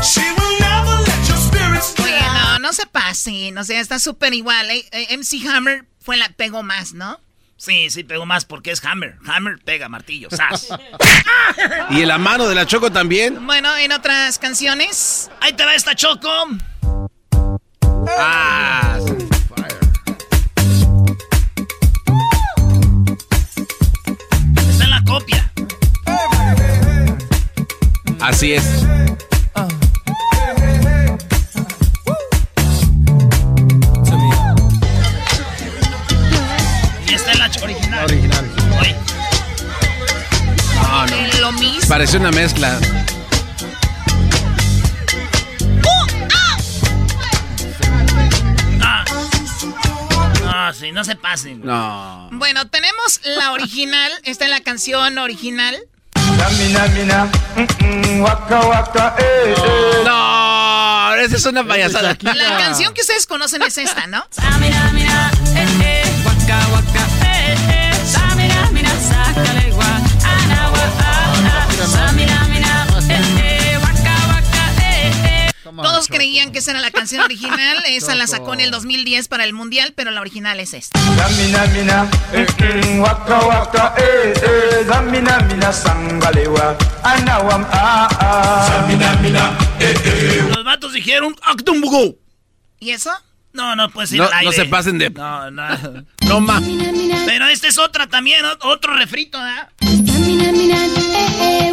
[0.02, 4.34] She will never let your spirits Oye, no, no se pasen, o sea, está súper
[4.34, 4.70] igual.
[4.70, 4.86] ¿eh?
[4.92, 7.18] Eh, MC Hammer fue la pegó más, ¿no?
[7.61, 9.18] Sí, sí, pegó más porque es Hammer.
[9.26, 10.68] Hammer pega martillo, sas.
[11.90, 13.44] Y en la mano de la Choco también.
[13.46, 15.30] Bueno, en otras canciones.
[15.42, 16.30] Ahí te va esta Choco.
[18.16, 18.98] Ah,
[24.56, 25.52] Está en la copia.
[28.20, 28.64] así es.
[41.91, 42.78] Parece una mezcla.
[48.80, 49.05] ah.
[50.45, 51.62] No, sí, no se pasen.
[51.64, 52.28] No.
[52.30, 54.12] Bueno, tenemos la original.
[54.22, 55.76] Esta es la canción original.
[59.18, 60.03] Eh, eh.
[60.05, 62.16] No, esa es una payasada.
[62.20, 64.24] La canción que ustedes conocen es esta, ¿no?
[75.83, 77.83] Todos creían que esa era la canción original.
[77.87, 80.99] Esa la sacó en el 2010 para el mundial, pero la original es esta.
[90.49, 92.16] Los vatos dijeron, Actumbugo.
[92.78, 93.11] ¿Y eso?
[93.53, 94.45] No, no puede ser No, al aire.
[94.47, 95.64] no se pasen de- No, no.
[96.26, 96.62] No más.
[97.26, 99.68] Pero esta es otra también, otro refrito, ¿verdad?
[99.83, 99.97] Eh,
[101.41, 101.72] eh.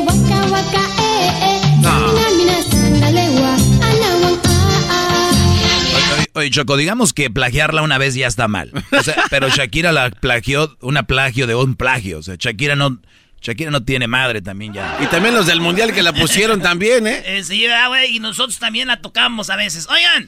[6.37, 8.71] Oye, Choco, digamos que plagiarla una vez ya está mal.
[8.91, 12.19] O sea, pero Shakira la plagió, una plagio de un plagio.
[12.19, 12.99] O sea, Shakira no,
[13.41, 14.99] Shakira no tiene madre también ya.
[15.01, 17.23] Y también los del mundial que la pusieron también, ¿eh?
[17.25, 19.87] Eh, sí, ¿verdad, güey, y nosotros también la tocamos a veces.
[19.89, 20.27] Oigan,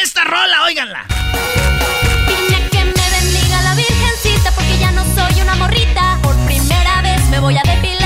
[0.00, 1.06] esta rola, óiganla.
[2.28, 6.20] Vine que me bendiga la virgencita porque ya no soy una morrita.
[6.22, 8.01] Por primera vez me voy a depilar,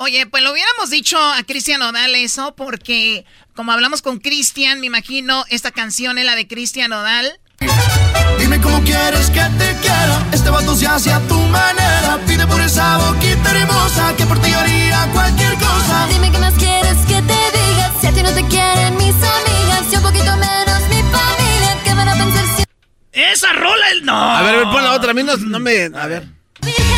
[0.00, 4.86] Oye, pues lo hubiéramos dicho a Cristian Odal eso, porque como hablamos con Cristian, me
[4.86, 7.40] imagino esta canción es la de Cristian Odal.
[8.38, 10.26] Dime cómo quieres que te quiera.
[10.32, 12.20] Este vato se hace a tu manera.
[12.26, 16.06] Pide por esa boquita hermosa que por ti haría cualquier cosa.
[16.08, 17.92] Dime qué más quieres que te diga.
[18.00, 21.94] Si a ti no te quieren mis amigas, y un poquito menos mi familia, ¿qué
[21.94, 22.64] van a pensar si
[23.12, 24.14] Esa rola, el no.
[24.14, 25.10] A ver, a ver, pon la otra.
[25.10, 25.90] A mí no, no me.
[25.94, 26.28] A ver.
[26.62, 26.97] Virgencita,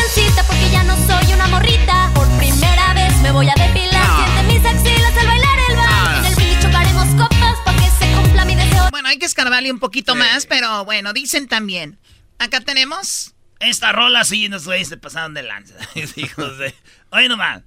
[1.61, 2.11] morrita.
[2.15, 4.25] Por primera vez me voy a depilar.
[4.25, 6.17] Siente mis axilas al bailar el bal.
[6.19, 9.71] En el brindis chocaremos copas para que se cumpla mi deseo Bueno, hay que escarbarle
[9.71, 11.99] un poquito más, pero bueno, dicen también.
[12.39, 13.35] Acá tenemos.
[13.59, 15.75] Esta rola sí nos se pasaron de lanza.
[16.15, 16.73] Hijos de.
[17.11, 17.61] Oye nomás.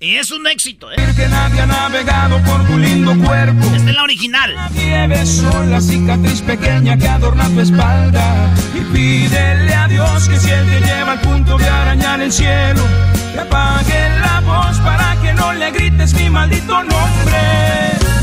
[0.00, 0.96] Y es un éxito, ¿eh?
[1.16, 3.66] Que nadie ha navegado por tu lindo cuerpo.
[3.74, 4.54] Esta es la original.
[4.54, 8.54] Nadie la cicatriz pequeña que adorna tu espalda.
[8.76, 12.80] Y pídele a Dios que si Él te lleva al punto de arañar el cielo,
[13.32, 18.17] te apague la voz para que no le grites mi maldito nombre.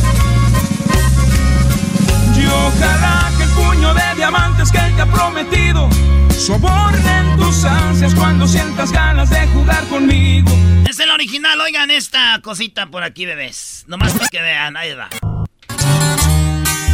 [2.45, 5.89] Y ojalá que el puño de diamantes que Él te ha prometido
[6.29, 10.51] sobornen tus ansias cuando sientas ganas de jugar conmigo.
[10.87, 11.59] Es la original.
[11.61, 13.83] Oigan esta cosita por aquí, bebés.
[13.87, 14.77] Nomás para que vean.
[14.77, 15.09] Ahí va.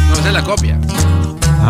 [0.08, 0.78] No, esa es la copia.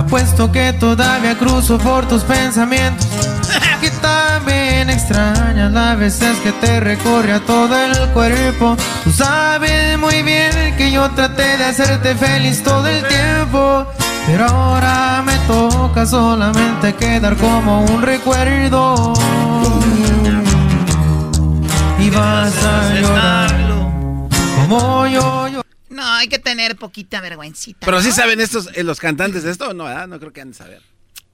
[0.02, 3.06] Apuesto que todavía cruzo por tus pensamientos.
[3.80, 8.76] Que también extrañas las veces que te recorre a todo el cuerpo.
[9.02, 13.86] Tú sabes muy bien que yo traté de hacerte feliz todo el tiempo.
[14.26, 19.14] Pero ahora me toca solamente quedar como un recuerdo.
[21.98, 23.52] Y vas a llorar
[24.56, 25.51] como yo, yo.
[25.92, 27.84] No, hay que tener poquita vergüencita.
[27.86, 28.14] Pero sí ¿no?
[28.14, 30.08] saben estos, eh, los cantantes de esto, no, ¿verdad?
[30.08, 30.82] No creo que han de saber.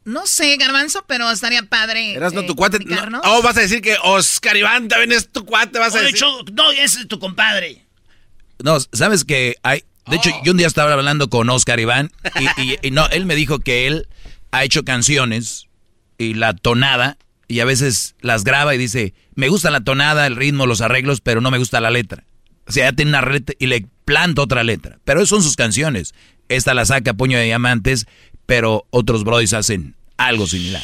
[0.04, 2.14] No sé, Garbanzo, pero estaría padre.
[2.14, 2.78] Eras no eh, tu cuate.
[2.80, 6.16] no- oh, vas a decir que Oscar Iván también es tu cuate, vas a decir.
[6.16, 7.84] Cho- no, ese es tu compadre.
[8.62, 9.84] No, sabes que hay.
[10.06, 13.26] De hecho, yo un día estaba hablando con Oscar Iván y, y- y no, él
[13.26, 14.09] me dijo que él
[14.50, 15.66] ha hecho canciones
[16.16, 20.36] y la tonada y a veces las graba y dice, me gusta la tonada, el
[20.36, 22.24] ritmo, los arreglos, pero no me gusta la letra.
[22.66, 24.98] O sea, ya tiene una letra y le planta otra letra.
[25.04, 26.14] Pero son sus canciones.
[26.48, 28.06] Esta la saca Puño de Diamantes,
[28.46, 30.82] pero otros brothers hacen algo similar.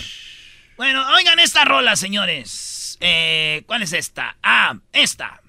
[0.76, 2.98] Bueno, oigan esta rola, señores.
[3.00, 4.36] Eh, ¿Cuál es esta?
[4.42, 5.40] Ah, esta.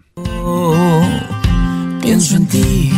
[2.02, 2.92] Pienso en ti.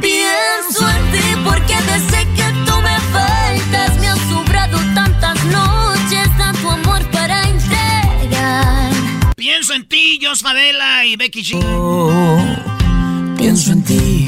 [0.00, 6.70] Pienso en ti porque desde que tú me faltas me han sobrado tantas noches, tanto
[6.70, 8.90] amor para entregar.
[9.36, 12.79] Pienso en ti, Jos Favela y Becky G.
[13.40, 14.26] Pienso en ti.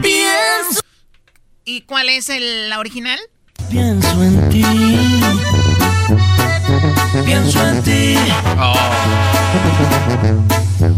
[0.00, 0.80] Pienso.
[1.66, 3.18] ¿Y cuál es el, la original?
[3.68, 4.64] Pienso en ti.
[7.26, 8.14] Pienso en ti.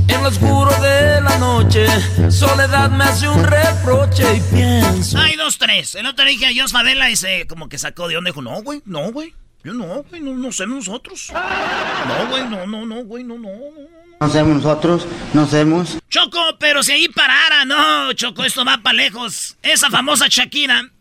[0.07, 1.87] En lo oscuro de la noche,
[2.31, 5.19] soledad me hace un reproche y pienso.
[5.19, 5.97] Hay dos, tres.
[5.97, 8.31] El otro dije a Jos Favela y se como que sacó de onda.
[8.31, 9.35] Dijo, no, güey, no, güey.
[9.65, 11.33] Yo no, güey, no, no somos nosotros.
[11.33, 14.02] No, güey, no, no, no, güey, no, no, no.
[14.21, 15.99] No somos nosotros, no somos.
[16.09, 19.57] Choco, pero si ahí parara, no, Choco, esto va para lejos.
[19.63, 20.83] Esa famosa Shakira.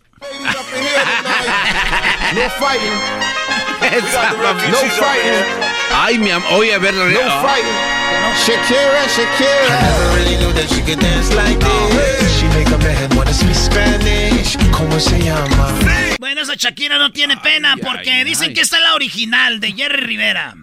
[2.34, 2.98] No fighting.
[3.82, 4.32] Esa
[4.70, 5.46] No fighting.
[5.94, 6.94] Ay, mi amor, oye, a ver.
[6.94, 7.02] No
[7.42, 8.02] fighting.
[8.46, 9.68] Shakira, Shakira.
[9.68, 12.40] I never really knew that she could dance like this.
[12.40, 14.58] She make a man wanna speak Spanish.
[14.72, 15.74] ¿Cómo se llama?
[16.20, 20.06] Bueno, esa Shakira no tiene pena porque dicen que esta es la original de Jerry
[20.06, 20.56] Rivera.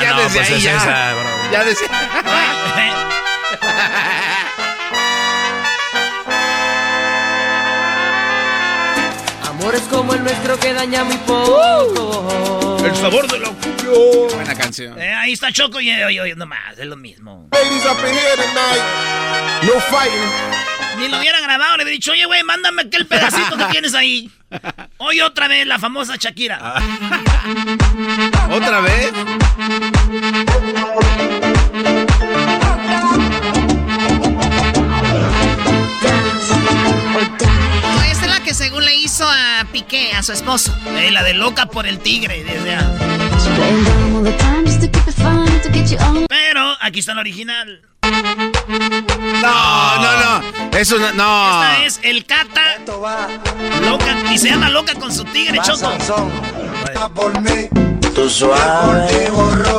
[0.00, 0.76] Ya no, desde pues ahí, es ya.
[0.76, 1.52] esa, bro.
[1.52, 1.86] ya desde
[9.48, 12.78] Amores como el nuestro que daña muy poco.
[12.84, 14.34] El sabor de la cumbia.
[14.34, 15.00] Buena canción.
[15.00, 17.48] Eh, ahí está Choco y oye, oye, nomás, es lo mismo.
[17.52, 18.82] Ladies up in here tonight.
[19.62, 20.30] No fighting.
[20.98, 24.30] Ni lo hubiera grabado, le hubiera dicho, oye, güey, mándame aquel pedacito que tienes ahí.
[24.98, 26.74] Oye, otra vez la famosa Shakira.
[28.52, 29.12] ¿Otra vez?
[36.72, 40.74] No, esta es la que según le hizo a Piqué, a su esposo.
[40.96, 42.42] Eh, la de loca por el tigre.
[42.44, 42.90] desde a-
[46.28, 47.82] Pero aquí está la original.
[48.02, 50.78] No, no, no.
[50.78, 51.12] Eso no.
[51.12, 51.62] no.
[51.64, 52.78] Esta es el Cata.
[52.86, 54.16] Loca.
[54.32, 55.92] Y se llama loca con su tigre, Choco.
[57.14, 57.68] Por mí,
[58.14, 59.28] tú suave.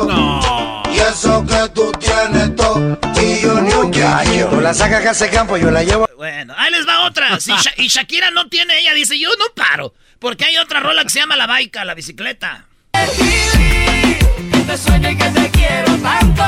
[0.06, 0.82] No.
[0.92, 2.98] Y eso que tú tienes todo.
[3.20, 4.46] Y yo ni un yayo.
[4.48, 6.08] Tú la sacas a ese campo, yo la llevo.
[6.16, 7.38] Bueno, ahí les va otra.
[7.40, 9.94] Si Sha- y Shakira no tiene, ella dice, yo no paro.
[10.18, 12.66] Porque hay otra rola que se llama La Baica, la bicicleta.
[12.92, 16.42] Que te sueño y que te quiero tanto.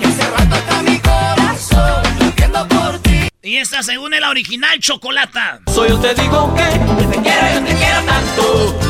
[0.00, 3.28] Que hace rato está mi corazón latiendo por ti.
[3.42, 5.60] Y esta, según es la original, Chocolata.
[5.72, 6.62] Soy yo te digo que,
[7.02, 8.80] que te quiero, yo te quiero tanto.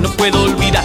[0.00, 0.84] No puedo olvidar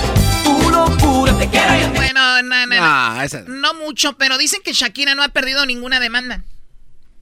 [0.89, 2.75] locura, te quiero, yo te Bueno, no, no, no.
[2.79, 3.43] Ah, esa.
[3.47, 6.43] No mucho, pero dicen que Shakira no ha perdido ninguna demanda.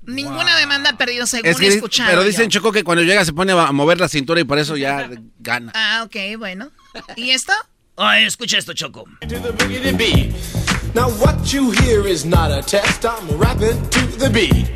[0.03, 2.09] Ninguna demanda ha perdido, según Es que, he escuchado.
[2.09, 2.27] pero yo.
[2.27, 5.09] dicen Choco que cuando llega se pone a mover la cintura y por eso ya
[5.39, 5.71] gana.
[5.75, 6.71] Ah, ok, bueno.
[7.15, 7.53] ¿Y esto?
[7.97, 9.05] Ay, escucha esto, Choco.
[10.95, 13.05] Now what you hear is not a test.
[13.05, 14.69] I'm rapping to the beat.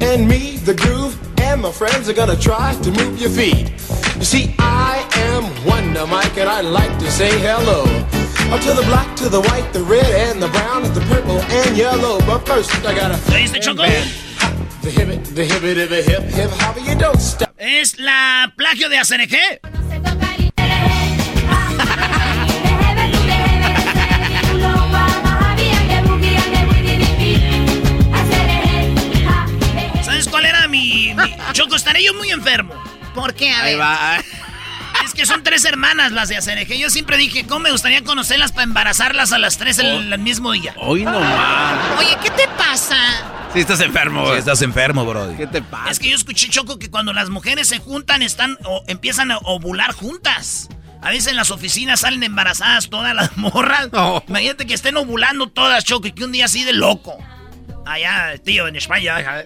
[0.00, 3.70] And me, the groove, and my friends are gonna try to move your feet.
[4.16, 7.84] You see, I am Wonder Mike, and I like to say hello.
[8.52, 11.38] Up to the black, to the white, the red, and the brown, and the purple
[11.40, 12.18] and yellow.
[12.26, 13.16] But first, I gotta.
[13.32, 13.82] ¿Oíste, Choco?
[13.84, 17.50] The hip, the hip, the hip, hip, hop, you don't stop.
[17.58, 19.36] Es la plagio de ACNG.
[30.02, 32.74] ¿Sabes cuál era mi, mi- Choco, estaré yo muy enfermo.
[33.14, 33.50] ¿Por qué?
[33.50, 33.80] A Ahí ver.
[33.80, 34.18] va.
[35.20, 36.78] Que son tres hermanas las de ACNG.
[36.78, 40.50] Yo siempre dije, ¿cómo me gustaría conocerlas para embarazarlas a las tres el, el mismo
[40.52, 40.72] día?
[40.78, 41.98] Hoy no más.
[41.98, 42.96] Oye, ¿qué te pasa?
[43.52, 44.32] Sí, estás enfermo.
[44.32, 45.36] Sí, estás enfermo, bro.
[45.36, 45.90] ¿Qué te pasa?
[45.90, 49.36] Es que yo escuché, Choco, que cuando las mujeres se juntan, están o empiezan a
[49.44, 50.70] ovular juntas.
[51.02, 53.90] A veces en las oficinas salen embarazadas todas las morras.
[54.26, 57.18] Imagínate que estén ovulando todas, Choco, y que un día así de loco.
[57.84, 59.44] Allá, tío, en España.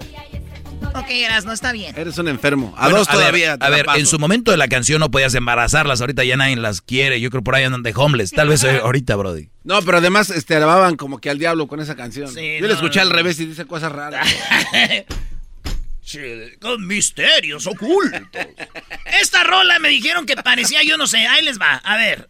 [0.95, 1.95] Ok, Eras, no está bien.
[1.99, 2.73] Eres un enfermo.
[2.77, 3.53] A Bueno, dos ver, todavía.
[3.55, 3.99] A la ver, paso.
[3.99, 6.01] en su momento de la canción no podías embarazarlas.
[6.01, 7.21] Ahorita ya nadie las quiere.
[7.21, 8.31] Yo creo por ahí andan de homeless.
[8.31, 9.49] Tal vez ahorita, Brody.
[9.65, 12.29] No, pero además este, alababan como que al diablo con esa canción.
[12.29, 13.15] Sí, Yo no, le escuché no, al no.
[13.17, 14.27] revés y dice cosas raras.
[16.07, 16.19] Sí,
[16.61, 18.21] con misterios ocultos.
[19.23, 22.29] Esta rola me dijeron que parecía, yo no sé, ahí les va, a ver.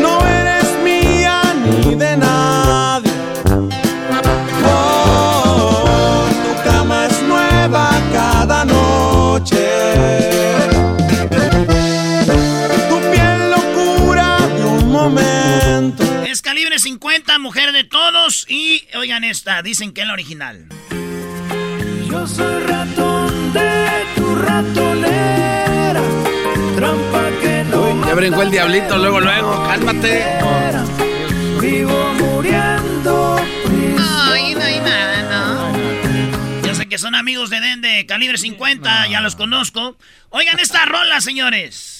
[0.00, 2.33] No eres mía ni de nadie.
[16.84, 20.66] 50, mujer de todos, y oigan esta, dicen que es la original.
[22.10, 26.02] Yo soy ratón de tu ratonera.
[26.76, 28.06] Trampa que no.
[28.06, 29.66] Ya brincó el diablito luego, luego.
[29.66, 30.26] Cálmate.
[31.58, 33.36] Vivo muriendo.
[33.98, 36.66] Ay, no hay nada, ¿no?
[36.66, 39.96] Yo sé que son amigos de Den de calibre 50, ya los conozco.
[40.28, 41.93] Oigan esta rola, señores.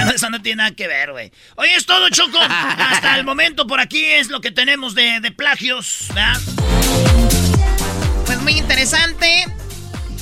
[0.00, 1.32] Ah, no, eso no tiene nada que ver, güey.
[1.56, 2.38] Oye, es todo, Choco.
[2.48, 6.38] Hasta el momento por aquí es lo que tenemos de, de plagios, ¿verdad?
[8.26, 9.44] Pues muy interesante.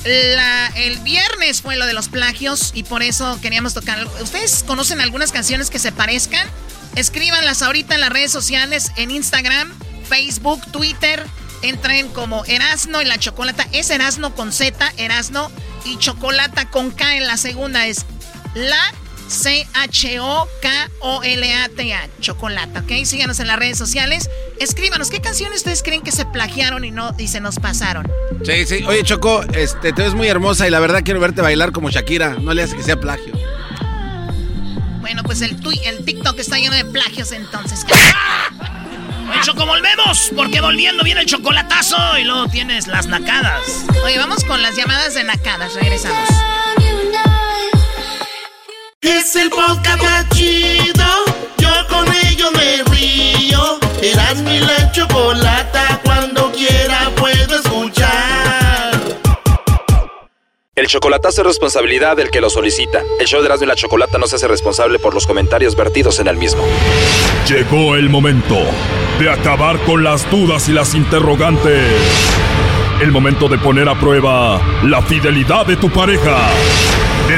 [0.05, 4.05] La- el viernes fue lo de los plagios y por eso queríamos tocar.
[4.21, 6.47] ¿Ustedes conocen algunas canciones que se parezcan?
[6.95, 9.71] Escríbanlas ahorita en las redes sociales, en Instagram,
[10.07, 11.23] Facebook, Twitter.
[11.63, 13.67] Entren como Erasno y la Chocolata.
[13.73, 15.51] Es Erasno con Z, Erasno
[15.85, 17.85] y Chocolata con K en la segunda.
[17.87, 18.05] Es
[18.53, 18.93] la
[19.27, 22.07] C-H-O-K-O-L-A-T-A.
[22.21, 23.05] Chocolata, ¿ok?
[23.05, 24.29] Síganos en las redes sociales.
[24.59, 28.07] Escríbanos, ¿qué canciones ustedes creen que se plagiaron y no y se nos pasaron?
[28.43, 28.83] Sí, sí.
[28.87, 32.35] Oye, Choco, este, te ves muy hermosa y la verdad quiero verte bailar como Shakira.
[32.41, 33.33] No le hace que sea plagio.
[35.01, 37.85] Bueno, pues el, tui- el TikTok está lleno de plagios entonces.
[39.29, 43.61] Oye, Choco, volvemos, porque volviendo viene el chocolatazo y luego tienes las nacadas.
[44.03, 46.27] Oye, vamos con las llamadas de nacadas, regresamos.
[49.07, 51.05] Es el podcast más chido.
[51.57, 53.79] Yo con ello me río.
[54.01, 56.01] Eras mi la chocolata.
[56.03, 58.91] Cuando quiera puedo escuchar.
[60.75, 63.01] El chocolatazo es responsabilidad del que lo solicita.
[63.17, 66.19] El show de Erasmo y la Chocolata no se hace responsable por los comentarios vertidos
[66.19, 66.61] en el mismo.
[67.47, 68.57] Llegó el momento
[69.19, 71.81] de acabar con las dudas y las interrogantes.
[73.01, 76.49] El momento de poner a prueba la fidelidad de tu pareja.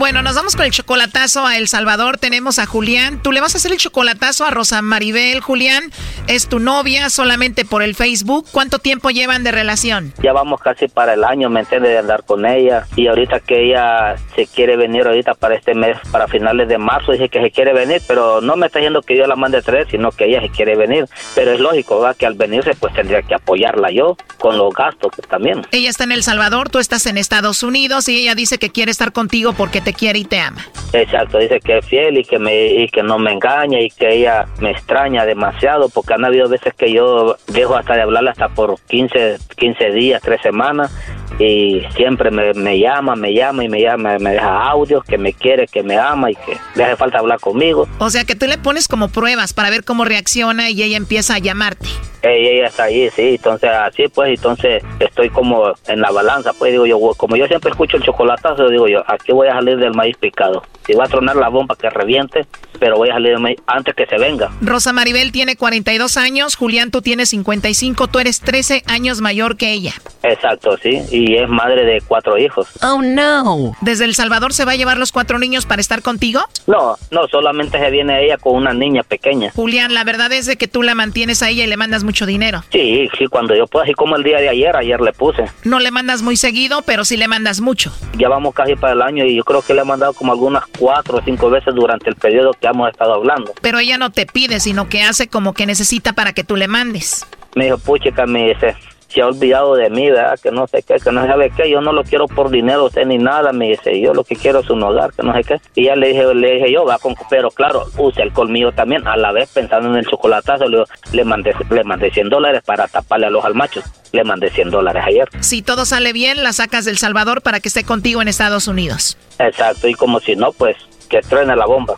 [0.00, 2.16] Bueno, nos vamos con el chocolatazo a El Salvador.
[2.16, 3.22] Tenemos a Julián.
[3.22, 5.42] Tú le vas a hacer el chocolatazo a Rosa Maribel.
[5.42, 5.92] Julián,
[6.26, 8.46] es tu novia solamente por el Facebook.
[8.50, 10.14] ¿Cuánto tiempo llevan de relación?
[10.22, 11.90] Ya vamos casi para el año, ¿me entiendes?
[11.90, 12.86] De andar con ella.
[12.96, 17.12] Y ahorita que ella se quiere venir ahorita para este mes, para finales de marzo,
[17.12, 19.88] dice que se quiere venir, pero no me está diciendo que yo la mande tres,
[19.90, 21.04] sino que ella se quiere venir.
[21.34, 22.16] Pero es lógico, ¿verdad?
[22.16, 25.66] Que al venirse pues tendría que apoyarla yo con los gastos pues, también.
[25.72, 28.90] Ella está en El Salvador, tú estás en Estados Unidos y ella dice que quiere
[28.90, 30.64] estar contigo porque te quiere y te ama.
[30.92, 34.12] Exacto, dice que es fiel y que me y que no me engaña y que
[34.16, 38.48] ella me extraña demasiado porque han habido veces que yo dejo hasta de hablarle hasta
[38.48, 40.90] por 15, 15 días, 3 semanas
[41.38, 45.32] y siempre me, me llama, me llama y me llama, me deja audios que me
[45.32, 47.88] quiere, que me ama y que le hace falta hablar conmigo.
[47.98, 51.36] O sea que tú le pones como pruebas para ver cómo reacciona y ella empieza
[51.36, 51.88] a llamarte.
[52.22, 56.86] Ella está ahí, sí, entonces así pues, entonces estoy como en la balanza, pues digo
[56.86, 60.16] yo, como yo siempre escucho el chocolatazo, digo yo, aquí voy a salir del maíz
[60.16, 60.62] picado.
[60.86, 62.46] Si va a tronar la bomba que reviente,
[62.78, 64.50] pero voy a salir del maíz antes que se venga.
[64.60, 69.72] Rosa Maribel tiene 42 años, Julián tú tienes 55, tú eres 13 años mayor que
[69.72, 69.92] ella.
[70.22, 71.02] Exacto, sí.
[71.10, 72.68] Y es madre de cuatro hijos.
[72.82, 73.72] Oh, no.
[73.80, 76.40] ¿Desde El Salvador se va a llevar los cuatro niños para estar contigo?
[76.66, 79.52] No, no, solamente se viene ella con una niña pequeña.
[79.54, 82.26] Julián, la verdad es de que tú la mantienes a ella y le mandas mucho
[82.26, 82.64] dinero.
[82.72, 85.44] Sí, sí, cuando yo puedo, así como el día de ayer, ayer le puse.
[85.62, 87.92] No le mandas muy seguido, pero sí le mandas mucho.
[88.18, 90.64] Ya vamos casi para el año y yo creo que le he mandado como algunas
[90.76, 93.52] cuatro o cinco veces durante el periodo que hemos estado hablando.
[93.60, 96.66] Pero ella no te pide, sino que hace como que necesita para que tú le
[96.66, 97.24] mandes.
[97.54, 98.74] Me dijo, puchica, me dice,
[99.10, 100.38] se ha olvidado de mí, ¿verdad?
[100.40, 103.04] Que no sé qué, que no sabe qué, yo no lo quiero por dinero usted
[103.06, 105.60] ni nada, me dice, yo lo que quiero es un hogar, que no sé qué.
[105.74, 109.06] Y ya le dije, le dije yo, va con, pero claro, use el colmillo también,
[109.06, 112.86] a la vez pensando en el chocolatazo, le, le mandé, le mandé 100 dólares para
[112.86, 115.28] taparle a los almachos, le mandé 100 dólares ayer.
[115.40, 119.16] Si todo sale bien, la sacas del Salvador para que esté contigo en Estados Unidos.
[119.38, 120.76] Exacto, y como si no, pues
[121.08, 121.96] que truene la bomba.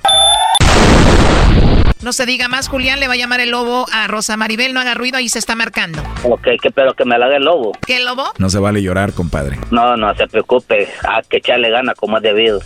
[2.03, 4.81] No se diga más, Julián, le va a llamar el lobo a Rosa Maribel, no
[4.81, 6.03] haga ruido, ahí se está marcando.
[6.25, 7.73] Ok, que, pero que me la haga el lobo.
[7.87, 8.33] ¿Qué lobo?
[8.39, 9.59] No se vale llorar, compadre.
[9.71, 12.61] No, no se preocupe, a que echarle gana como es debido.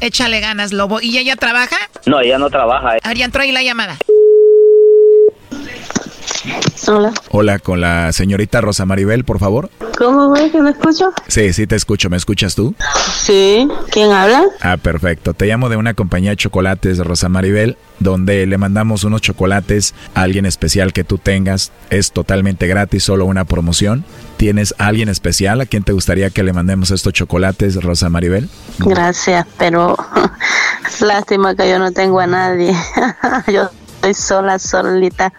[0.00, 1.00] Échale ganas, lobo.
[1.00, 1.76] ¿Y ella trabaja?
[2.06, 2.96] No, ella no trabaja.
[3.04, 3.96] Arián, trae la llamada.
[6.88, 7.12] Hola.
[7.30, 9.70] Hola, con la señorita Rosa Maribel, por favor.
[9.96, 11.12] ¿Cómo ves que me escucho?
[11.28, 12.10] Sí, sí te escucho.
[12.10, 12.74] ¿Me escuchas tú?
[13.22, 13.68] Sí.
[13.90, 14.42] ¿Quién habla?
[14.60, 15.34] Ah, perfecto.
[15.34, 20.22] Te llamo de una compañía de chocolates, Rosa Maribel, donde le mandamos unos chocolates a
[20.22, 21.70] alguien especial que tú tengas.
[21.90, 24.04] Es totalmente gratis, solo una promoción.
[24.36, 28.48] ¿Tienes a alguien especial a quien te gustaría que le mandemos estos chocolates, Rosa Maribel?
[28.80, 29.96] Gracias, pero
[31.00, 32.74] lástima que yo no tengo a nadie.
[33.52, 33.70] yo
[34.02, 35.32] estoy sola, solita.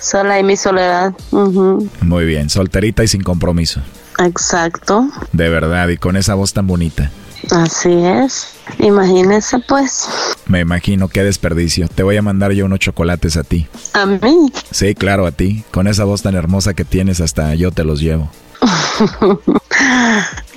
[0.00, 1.12] Sola en mi soledad.
[1.32, 1.88] Ujú.
[2.00, 3.80] Muy bien, solterita y sin compromiso.
[4.18, 5.08] Exacto.
[5.32, 7.10] De verdad, y con esa voz tan bonita.
[7.50, 8.54] Así es.
[8.78, 10.08] Imagínese pues.
[10.46, 11.88] Me imagino qué desperdicio.
[11.88, 13.66] Te voy a mandar yo unos chocolates a ti.
[13.92, 14.50] A mí.
[14.70, 15.62] Sí, claro, a ti.
[15.70, 18.30] Con esa voz tan hermosa que tienes, hasta yo te los llevo.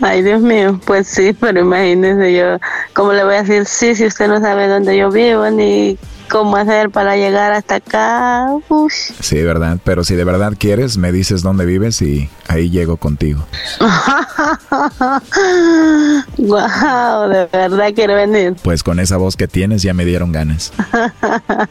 [0.01, 2.57] Ay, Dios mío, pues sí, pero imagínese yo,
[2.93, 5.97] ¿cómo le voy a decir sí si usted no sabe dónde yo vivo ni
[6.29, 8.47] cómo hacer para llegar hasta acá?
[8.69, 9.11] Ush.
[9.19, 9.77] Sí, verdad.
[9.83, 13.45] Pero si de verdad quieres, me dices dónde vives y ahí llego contigo.
[16.37, 18.55] Wow, de verdad quiero venir.
[18.63, 20.71] Pues con esa voz que tienes ya me dieron ganas.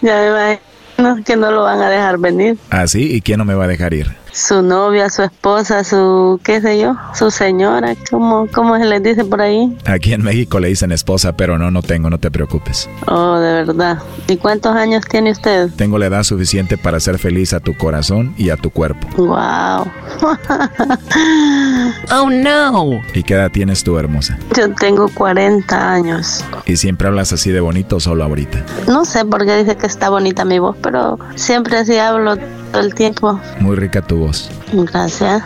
[0.00, 0.60] ya me
[0.98, 2.58] imagino que no lo van a dejar venir.
[2.70, 3.14] ¿Ah, sí?
[3.14, 4.16] ¿Y quién no me va a dejar ir?
[4.40, 9.22] Su novia, su esposa, su, qué sé yo, su señora, ¿cómo, cómo se les dice
[9.24, 9.76] por ahí?
[9.84, 12.88] Aquí en México le dicen esposa, pero no, no tengo, no te preocupes.
[13.06, 13.98] Oh, de verdad.
[14.28, 15.68] ¿Y cuántos años tiene usted?
[15.76, 19.06] Tengo la edad suficiente para hacer feliz a tu corazón y a tu cuerpo.
[19.18, 19.86] Wow.
[22.12, 23.02] oh, no.
[23.12, 24.38] ¿Y qué edad tienes tú, hermosa?
[24.56, 26.42] Yo tengo 40 años.
[26.64, 28.64] ¿Y siempre hablas así de bonito o solo ahorita?
[28.88, 32.36] No sé por qué dice que está bonita mi voz, pero siempre así hablo
[32.72, 33.40] todo el tiempo.
[33.60, 34.29] Muy rica tu voz.
[34.72, 35.42] Gracias.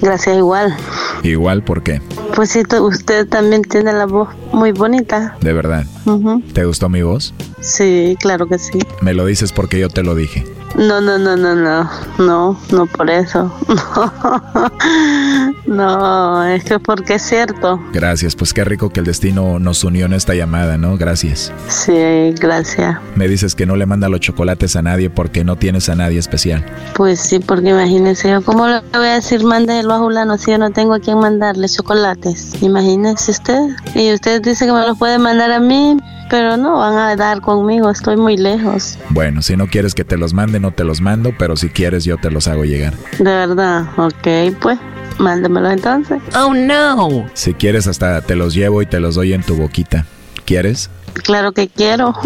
[0.00, 0.76] Gracias igual.
[1.22, 2.00] Igual, ¿por qué?
[2.34, 5.36] Pues sí, usted también tiene la voz muy bonita.
[5.40, 5.84] De verdad.
[6.52, 7.34] ¿Te gustó mi voz?
[7.60, 8.78] Sí, claro que sí.
[9.02, 10.44] Me lo dices porque yo te lo dije.
[10.76, 11.90] No, no, no, no, no.
[12.18, 13.52] No, no por eso.
[15.70, 17.80] No, es que porque es cierto.
[17.92, 20.96] Gracias, pues qué rico que el destino nos unió en esta llamada, ¿no?
[20.96, 21.52] Gracias.
[21.68, 21.92] Sí,
[22.40, 22.98] gracias.
[23.14, 26.18] Me dices que no le manda los chocolates a nadie porque no tienes a nadie
[26.18, 26.66] especial.
[26.94, 30.58] Pues sí, porque imagínese, yo cómo le voy a decir mándelo a Julano si yo
[30.58, 32.60] no tengo a quien mandarle chocolates.
[32.62, 33.60] Imagínese usted.
[33.94, 35.96] Y usted dice que me los puede mandar a mí,
[36.30, 38.96] pero no van a dar conmigo, estoy muy lejos.
[39.10, 42.04] Bueno, si no quieres que te los mande, no te los mando, pero si quieres
[42.04, 42.94] yo te los hago llegar.
[43.18, 44.78] De verdad, ok, pues,
[45.18, 46.22] mándemelos entonces.
[46.36, 47.26] Oh, no.
[47.34, 50.06] Si quieres hasta te los llevo y te los doy en tu boquita.
[50.46, 50.88] ¿Quieres?
[51.12, 52.14] Claro que quiero.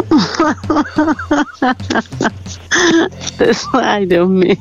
[3.73, 4.57] Ay, Dios mío,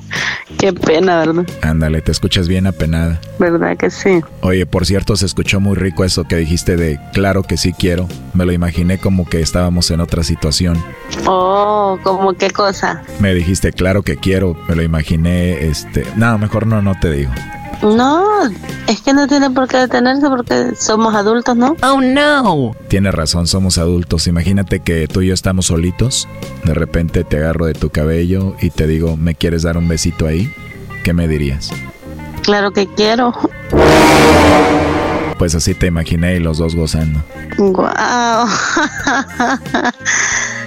[0.60, 1.46] qué pena, ¿verdad?
[1.62, 3.20] Ándale, te escuchas bien apenada.
[3.40, 4.22] ¿Verdad que sí?
[4.42, 8.08] Oye, por cierto, se escuchó muy rico eso que dijiste de claro que sí quiero.
[8.34, 10.84] Me lo imaginé como que estábamos en otra situación.
[11.26, 13.04] Oh, ¿cómo qué cosa?
[13.20, 16.06] Me dijiste claro que quiero, me lo imaginé, este...
[16.16, 17.32] No, mejor no, no te digo.
[17.82, 18.44] No,
[18.88, 21.76] es que no tiene por qué detenerse porque somos adultos, ¿no?
[21.84, 22.72] Oh, no.
[22.88, 24.28] Tienes razón, somos adultos.
[24.28, 26.28] Imagínate que tú y yo estamos solitos.
[26.64, 30.28] De repente te agarro de tu cabello y te digo, ¿me quieres dar un besito
[30.28, 30.54] ahí?
[31.04, 31.72] ¿Qué me dirías?
[32.44, 33.34] Claro que quiero.
[35.38, 37.22] Pues así te imaginé y los dos gozando.
[37.58, 38.48] Guau.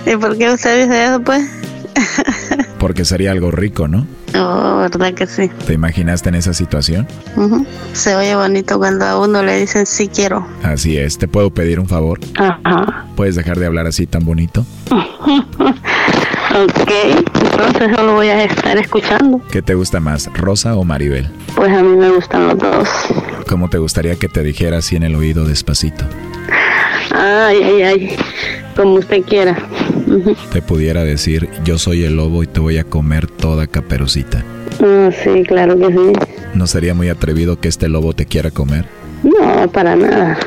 [0.06, 1.48] ¿Y por qué usted dice eso, pues?
[2.78, 4.06] Porque sería algo rico, ¿no?
[4.34, 5.48] Oh, ¿verdad que sí?
[5.66, 7.06] ¿Te imaginaste en esa situación?
[7.36, 7.66] Ujú.
[7.92, 10.46] Se oye bonito cuando a uno le dicen sí quiero.
[10.62, 12.20] Así es, ¿te puedo pedir un favor?
[12.38, 13.06] Ajá.
[13.16, 14.64] ¿Puedes dejar de hablar así tan bonito?
[16.56, 16.90] Ok,
[17.34, 19.42] entonces solo voy a estar escuchando.
[19.50, 21.28] ¿Qué te gusta más, Rosa o Maribel?
[21.54, 22.88] Pues a mí me gustan los dos.
[23.46, 26.06] ¿Cómo te gustaría que te dijera así en el oído despacito?
[27.14, 28.16] Ay, ay, ay,
[28.76, 29.56] como usted quiera.
[30.52, 34.44] Te pudiera decir, yo soy el lobo y te voy a comer toda caperucita.
[34.80, 36.12] Ah, sí, claro que sí.
[36.54, 38.86] ¿No sería muy atrevido que este lobo te quiera comer?
[39.22, 40.38] No, para nada.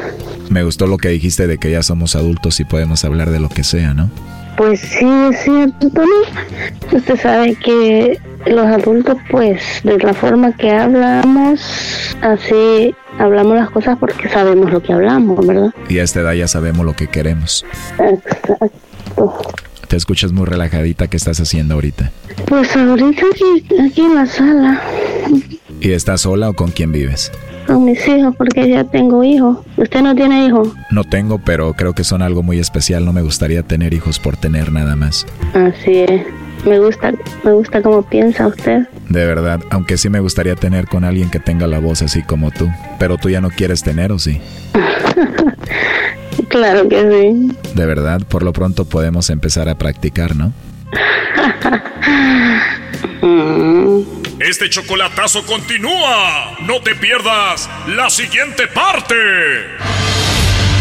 [0.49, 3.49] Me gustó lo que dijiste de que ya somos adultos y podemos hablar de lo
[3.49, 4.09] que sea, ¿no?
[4.57, 6.91] Pues sí, es cierto, Tony.
[6.91, 8.19] Usted sabe que
[8.50, 14.82] los adultos, pues, de la forma que hablamos, así hablamos las cosas porque sabemos lo
[14.82, 15.74] que hablamos, ¿verdad?
[15.89, 17.66] Y a esta edad ya sabemos lo que queremos.
[18.00, 18.60] Exacto.
[19.88, 22.12] Te escuchas muy relajadita, ¿qué estás haciendo ahorita?
[22.45, 24.82] Pues ahorita aquí, aquí en la sala,
[25.82, 27.32] ¿Y estás sola o con quién vives?
[27.70, 29.60] con mis hijos, porque ya tengo hijos.
[29.78, 30.70] ¿Usted no tiene hijos?
[30.89, 33.06] No tengo, pero creo que son algo muy especial.
[33.06, 35.28] No me gustaría tener hijos por tener nada más.
[35.54, 36.24] Así es.
[36.66, 37.12] Me gusta,
[37.43, 38.88] me gusta cómo piensa usted.
[39.07, 42.51] De verdad, aunque sí me gustaría tener con alguien que tenga la voz así como
[42.51, 42.70] tú.
[42.99, 44.41] Pero tú ya no quieres tener, ¿o sí?
[46.49, 47.57] Claro que sí.
[47.76, 50.51] De verdad, por lo pronto podemos empezar a practicar, ¿no?
[54.39, 56.55] Este chocolatazo continúa.
[56.66, 59.16] No te pierdas la siguiente parte.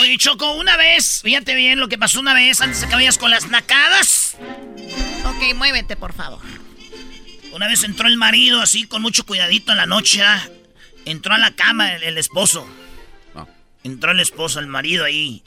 [0.00, 3.18] Oye, Choco, una vez, fíjate bien lo que pasó una vez antes de que vayas
[3.18, 4.36] con las nacadas.
[5.24, 6.40] Ok, muévete, por favor.
[7.52, 10.22] Una vez entró el marido así con mucho cuidadito en la noche.
[10.22, 10.48] ¿ah?
[11.04, 12.66] Entró a la cama el, el esposo.
[13.84, 15.42] Entró el esposo, el marido ahí.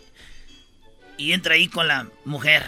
[1.18, 2.66] Y entra ahí con la mujer.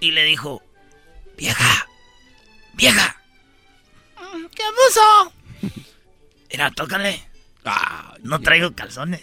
[0.00, 0.62] Y le dijo,
[1.36, 1.86] vieja,
[2.74, 3.20] vieja.
[4.54, 5.32] ¿Qué puso?
[6.50, 7.29] Mira, tócale.
[7.64, 9.22] Ah, no traigo calzones.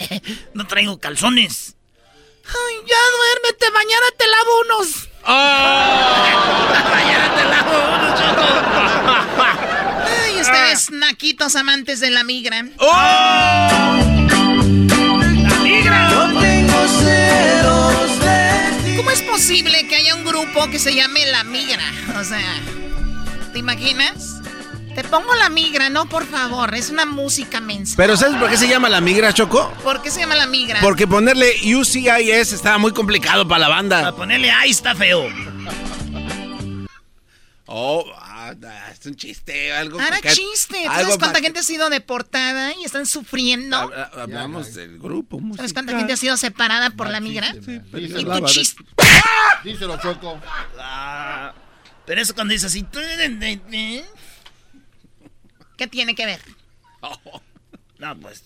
[0.54, 1.76] no traigo calzones.
[2.46, 5.08] Ay, ya duérmete, mañana te lavo unos.
[6.90, 8.46] mañana te lavo unos, Choco.
[10.24, 12.62] Ay, ustedes naquitos amantes de la migra.
[12.62, 14.00] ¡La
[15.62, 16.10] migra!
[16.10, 21.44] Yo tengo celos de ¿Cómo es posible que haya un grupo que se llame La
[21.44, 21.90] Migra?
[22.18, 22.60] O sea,
[23.52, 24.40] ¿te imaginas?
[24.94, 27.94] Te pongo La Migra, no, por favor, es una música mensa.
[27.96, 29.72] Pero ¿sabes por qué se llama la migra, Choco?
[29.82, 30.80] ¿Por qué se llama La Migra?
[30.80, 34.00] Porque ponerle UCIS estaba muy complicado para la banda.
[34.02, 35.26] Para ponerle ahí está feo.
[37.66, 38.54] Oh, ah,
[38.92, 40.00] es un chiste, algo.
[40.00, 40.82] Ahora que- chiste.
[40.84, 43.76] ¿Tú algo ¿Sabes cuánta gente ha sido deportada y están sufriendo?
[43.76, 45.40] Habla- Hablamos del grupo.
[45.56, 47.52] ¿Sabes cuánta gente ha sido separada por la migra?
[47.64, 48.84] pero Y tu de- chiste.
[49.64, 50.40] Díselo, Choco.
[50.78, 51.52] Ah,
[52.06, 52.86] pero eso cuando dices así.
[55.76, 56.40] ¿Qué tiene que ver?
[57.96, 58.42] No, pues.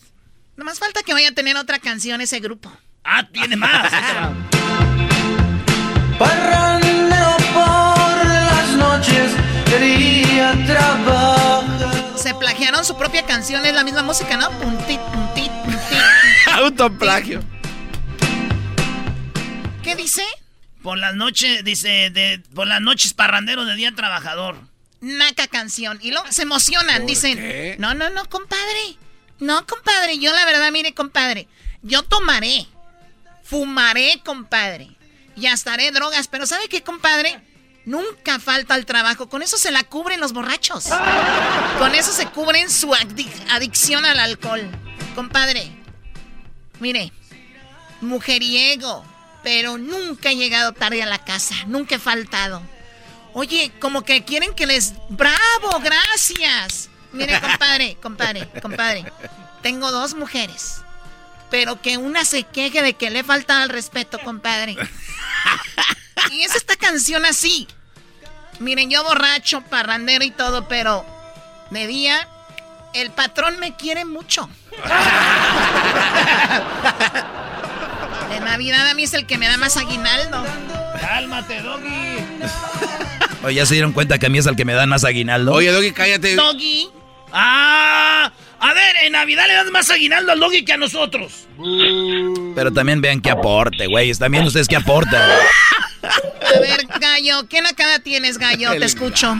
[0.56, 2.70] Nomás falta que vaya a tener otra canción ese grupo.
[3.02, 3.90] Ah, tiene más.
[6.18, 6.28] Por
[8.26, 9.32] las noches
[9.66, 11.64] quería trabajar.
[12.16, 14.50] Se plagiaron su propia canción, es la misma música, ¿no?
[14.58, 15.98] Puntit, puntit, puntit.
[16.52, 17.42] Autoplagio.
[19.82, 20.22] ¿Qué dice?
[20.82, 24.56] Por las noches, dice, de, por las noches parrandero de día trabajador.
[25.00, 25.98] Naca canción.
[26.02, 27.76] Y luego se emocionan, ¿Por dicen, qué?
[27.78, 28.96] no, no, no, compadre.
[29.38, 31.46] No, compadre, yo la verdad, mire, compadre,
[31.82, 32.66] yo tomaré,
[33.44, 34.90] fumaré, compadre,
[35.36, 37.40] y hasta haré drogas, pero ¿sabe qué, compadre?
[37.84, 40.86] Nunca falta el trabajo, con eso se la cubren los borrachos.
[41.78, 44.68] Con eso se cubren su adic- adicción al alcohol.
[45.14, 45.70] Compadre,
[46.80, 47.12] mire,
[48.00, 49.04] mujeriego,
[49.42, 52.60] pero nunca he llegado tarde a la casa, nunca he faltado.
[53.38, 54.94] Oye, como que quieren que les...
[55.10, 55.78] ¡Bravo!
[55.80, 56.90] ¡Gracias!
[57.12, 59.12] Mire, compadre, compadre, compadre.
[59.62, 60.80] Tengo dos mujeres.
[61.48, 64.74] Pero que una se queje de que le falta al respeto, compadre.
[66.32, 67.68] Y es esta canción así.
[68.58, 71.06] Miren, yo borracho, parrandero y todo, pero
[71.70, 72.28] de día
[72.92, 74.50] el patrón me quiere mucho.
[78.30, 80.44] De Navidad a mí es el que me da más aguinaldo.
[81.00, 82.18] Cálmate, Doggy.
[83.44, 85.52] Oye, ¿ya se dieron cuenta que a mí es el que me dan más aguinaldo?
[85.54, 86.34] Oye, Doggy, cállate.
[86.34, 86.88] Doggy.
[87.32, 91.46] Ah, a ver, en Navidad le das más aguinaldo al Doggy que a nosotros.
[92.54, 94.12] Pero también vean qué aporte, güey.
[94.14, 95.20] También ustedes qué aportan.
[96.02, 98.70] A ver, Gallo, ¿qué nacada tienes, Gallo?
[98.78, 99.36] Te escucho.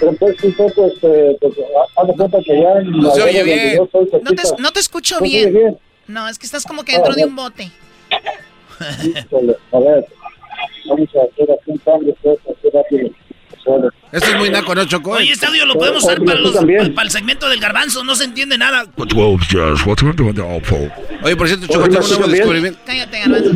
[0.00, 1.52] Pero pues un poco, este, pues,
[1.96, 3.76] haz de cuenta que ya en No la se oye bien.
[3.76, 5.52] yo soy No te, cerquita- no te escucho ¿No se bien.
[5.54, 5.78] bien?
[6.08, 7.70] No, es que estás como que dentro de un bote.
[9.04, 10.06] Híjole, a ver,
[10.86, 12.38] vamos a hacer aquí un cambio, pues,
[12.72, 13.10] rápido.
[14.12, 15.12] Esto es muy naco, ¿no, Choco?
[15.12, 18.24] Oye, este audio lo podemos usar para, los, para el segmento del garbanzo, no se
[18.24, 18.84] entiende nada.
[18.96, 19.14] Oye,
[21.36, 22.80] por cierto, Choco, tengo un nuevo descubrimiento.
[22.84, 23.50] Cállate, Garbanzo.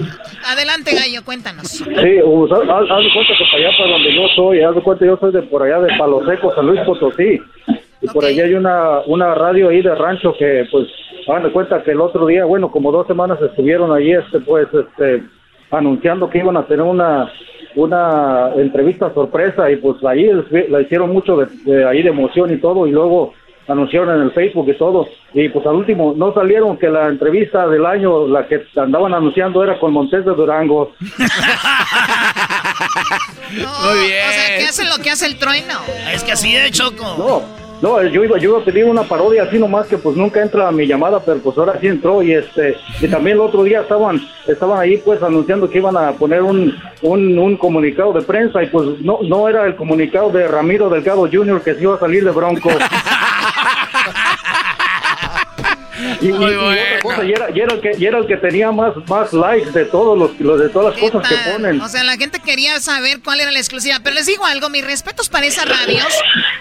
[0.46, 1.66] Adelante, Gallo, cuéntanos.
[1.66, 4.80] Sí, pues, haz, haz de cuenta que para allá, para donde yo soy, haz de
[4.80, 7.40] cuenta yo soy de por allá de Palo Seco, San Luis Potosí.
[8.00, 10.86] Y por allá hay una, una radio ahí de rancho que, pues,
[11.26, 14.68] hagan de cuenta que el otro día, bueno, como dos semanas estuvieron allí, este, pues,
[14.72, 15.24] este,
[15.70, 17.30] anunciando que iban a tener una,
[17.74, 20.30] una entrevista sorpresa y pues ahí
[20.68, 23.34] la hicieron mucho de, de ahí de emoción y todo y luego
[23.68, 27.66] anunciaron en el Facebook y todo y pues al último no salieron que la entrevista
[27.66, 30.92] del año la que andaban anunciando era con Montes de Durango
[33.50, 34.28] Muy bien.
[34.28, 35.74] O sea, ¿qué hace lo que hace el trueno?
[36.12, 37.04] Es que así es, Choco.
[37.18, 37.42] No,
[37.82, 40.68] no, yo iba, yo iba a pedir una parodia así nomás que pues nunca entra
[40.68, 43.82] a mi llamada, pero pues ahora sí entró y este y también el otro día
[43.82, 48.62] estaban estaban ahí pues anunciando que iban a poner un, un, un comunicado de prensa
[48.62, 51.60] y pues no no era el comunicado de Ramiro Delgado Jr.
[51.62, 52.70] que se iba a salir de Bronco.
[56.20, 58.92] Y, y- y otra cosa, y era, el que, y era el que tenía más,
[59.08, 61.80] más likes de todos los, los de todas las cosas que ponen.
[61.80, 63.98] O sea, la gente quería saber cuál era la exclusiva.
[64.02, 66.06] Pero les digo algo, mis respetos para esas radios,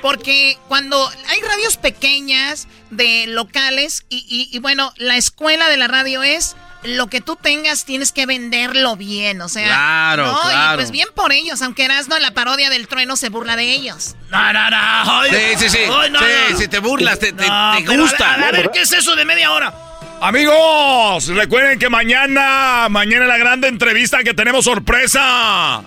[0.01, 5.87] porque cuando hay radios pequeñas, de locales, y, y- y bueno, la escuela de la
[5.87, 6.55] radio es
[6.85, 9.67] lo que tú tengas tienes que venderlo bien, o sea.
[9.67, 10.73] Claro, no, claro.
[10.73, 13.71] Y pues bien por ellos, aunque Erasmo en la parodia del trueno se burla de
[13.71, 14.15] ellos.
[14.31, 14.77] No, no, no.
[15.21, 15.77] ay, Sí, sí, sí.
[15.91, 16.57] ay, no, Sí, no.
[16.57, 18.33] si te burlas, te, te- No, te pero gusta.
[18.33, 19.73] A ver, a ver, ¿qué es eso de media hora?
[20.21, 25.81] Amigos, recuerden que mañana, mañana la grande entrevista que tenemos sorpresa.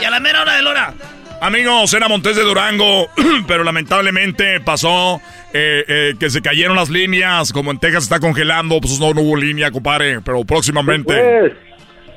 [0.00, 0.94] Y a la mera hora de Lora.
[1.40, 3.08] Amigos, era Montes de Durango,
[3.46, 5.20] pero lamentablemente pasó
[5.52, 7.52] eh, eh, que se cayeron las líneas.
[7.52, 10.20] Como en Texas está congelando, pues no, no hubo línea, compadre.
[10.20, 11.12] Pero próximamente.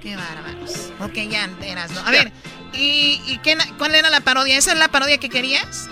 [0.02, 0.92] Qué bárbaros.
[1.02, 2.00] Ok, ya, Erasmo.
[2.06, 2.32] A ver,
[2.74, 4.58] ¿y, y qué, cuál era la parodia?
[4.58, 5.90] ¿Esa es la parodia que querías?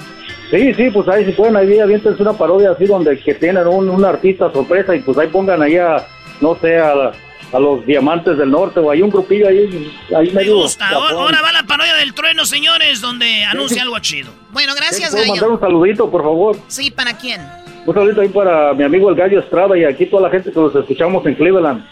[0.52, 3.88] Sí, sí, pues ahí si pueden, ahí aviéntense una parodia así donde que tienen un,
[3.88, 6.04] un artista sorpresa y pues ahí pongan ahí a,
[6.42, 7.12] no sé, a, la-
[7.52, 10.88] a los Diamantes del Norte o hay un grupillo ahí, ahí Me medio gusta.
[10.90, 14.32] Ahora, va la parodia del trueno, señores, donde anuncia algo chido.
[14.52, 15.54] Bueno, gracias, ¿Puedo mandar Gallo.
[15.56, 16.60] un saludito, por favor?
[16.68, 17.42] Sí, ¿para quién?
[17.86, 20.60] Un saludito ahí para mi amigo el Gallo Estrada y aquí toda la gente que
[20.60, 21.86] los escuchamos en Cleveland.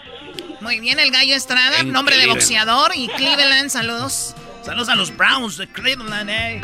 [0.60, 4.34] Muy bien, el Gallo Estrada, nombre de boxeador y Cleveland, saludos.
[4.62, 6.60] Saludos a los Browns de Cleveland, eh.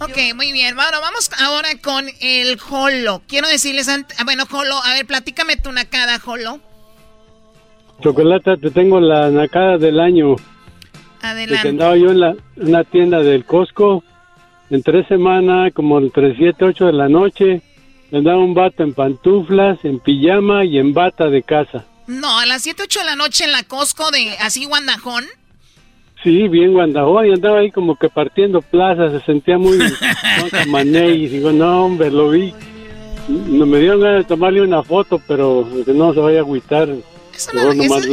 [0.00, 0.76] Ok, muy bien.
[0.76, 3.22] Bueno, vamos ahora con el Jolo.
[3.26, 4.16] Quiero decirles antes...
[4.20, 6.60] ah, Bueno, Jolo, a ver, platícame tu nacada, Jolo.
[8.00, 10.36] Chocolata, te tengo la nacada del año.
[10.36, 10.36] De
[11.20, 11.68] que Adelante.
[11.68, 14.04] andaba yo en la, una tienda del Costco,
[14.70, 17.62] en tres semanas, como entre 7, 8 de la noche,
[18.12, 21.84] andaba un vato en pantuflas, en pijama y en bata de casa.
[22.06, 25.24] No, a las 7, 8 de la noche en la Costco de así Guandajón.
[26.22, 29.78] Sí, bien guandajón, y andaba ahí como que partiendo plazas, se sentía muy
[30.68, 32.52] mané y digo, no, hombre, lo vi.
[33.28, 36.88] No me dieron ganas de tomarle una foto, pero que no se vaya a agüitar.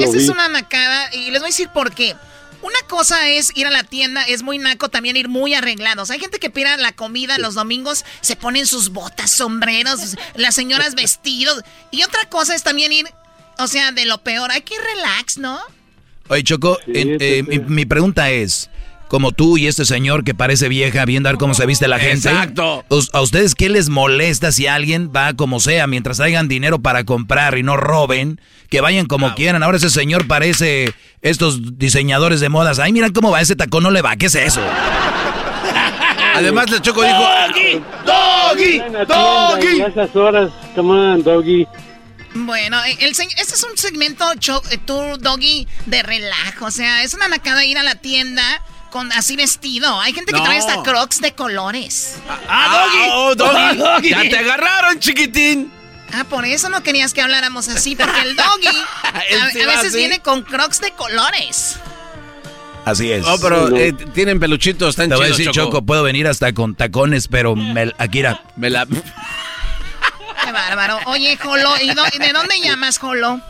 [0.04, 2.16] Esa es una nacada y les voy a decir por qué.
[2.62, 6.10] Una cosa es ir a la tienda, es muy naco también ir muy arreglados.
[6.10, 10.96] Hay gente que pida la comida los domingos, se ponen sus botas, sombreros, las señoras
[10.96, 11.62] vestidos.
[11.92, 13.06] Y otra cosa es también ir,
[13.60, 14.52] o sea, de lo peor.
[14.52, 15.60] Hay que ir relax, ¿no?
[16.28, 18.70] Oye, Choco, en- eh, mi, mi pregunta es,
[19.16, 22.00] como tú y este señor que parece vieja, viendo a ver cómo se viste la
[22.00, 22.28] gente.
[22.28, 22.84] Exacto.
[22.90, 27.06] us- ¿A ustedes qué les molesta si alguien va como sea, mientras traigan dinero para
[27.06, 29.64] comprar y no roben, que vayan como quieran?
[29.64, 32.78] Ahora ese señor parece estos diseñadores de modas.
[32.80, 34.60] Ay, mira cómo va, ese tacón no le va, ¿qué es eso?
[36.36, 37.24] Además, la Choco dijo...
[38.06, 39.82] Doggy, doggy.
[39.82, 41.66] A esas horas, come on, doggy.
[42.34, 46.66] Bueno, eh, el, se- este es un segmento, eh, tú, Doggy, de relajo.
[46.66, 48.44] O sea, es una nacada ir a la tienda
[48.96, 50.00] con así vestido.
[50.00, 50.46] Hay gente que No.
[50.46, 52.16] trae hasta crocs de colores.
[52.48, 53.10] ¡Ah, Doggy!
[53.12, 53.78] oh, Doggy!
[53.78, 54.10] Doggy.
[54.12, 55.70] ¡Ya te agarraron, chiquitín!
[56.14, 58.68] Ah, por eso no querías que habláramos así, porque el Doggy
[59.04, 59.98] a, sí a va veces así.
[59.98, 61.76] viene con crocs de colores.
[62.86, 63.26] Así es.
[63.26, 65.66] Oh, pero eh, tienen peluchitos, están Te voy a decir, Choco.
[65.72, 68.44] Choco, puedo venir hasta con tacones, pero me, Akira.
[68.56, 68.86] Me la...
[68.86, 71.00] Qué bárbaro.
[71.08, 73.42] Oye, Jolo, ¿y, do- y de dónde llamas, Jolo?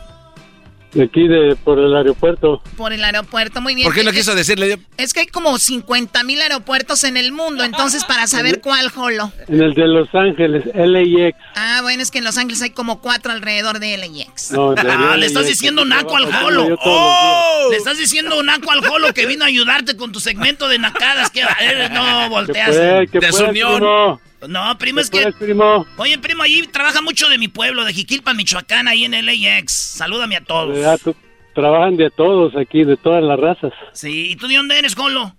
[0.92, 2.62] De aquí, de, por el aeropuerto.
[2.76, 3.86] Por el aeropuerto, muy bien.
[3.86, 4.78] ¿Por qué no Eh, quiso decirle?
[4.96, 9.30] Es que hay como 50 mil aeropuertos en el mundo, entonces para saber cuál, Jolo.
[9.48, 11.36] En el de Los Ángeles, LAX.
[11.54, 14.52] Ah, bueno, es que en Los Ángeles hay como cuatro alrededor de LAX.
[14.52, 16.78] No, de Ah, le estás diciendo naco al jolo.
[16.82, 17.68] ¡Oh!
[17.70, 21.30] Le estás diciendo naco al jolo que vino a ayudarte con tu segmento de nacadas.
[21.30, 22.68] Que eh, no volteas.
[22.74, 23.08] fue?
[23.12, 24.20] ¿Qué fue, primo?
[24.48, 25.32] No, primo, es ¿Qué que.
[25.32, 25.86] primo?
[25.96, 29.72] Oye, primo, ahí trabaja mucho de mi pueblo, de Jiquilpan, Michoacán, ahí en LAX.
[29.72, 30.78] Salúdame a todos.
[30.78, 31.14] Ya, tú-
[31.54, 33.72] trabajan de todos aquí, de todas las razas.
[33.94, 35.34] Sí, ¿y tú de dónde eres, Jolo?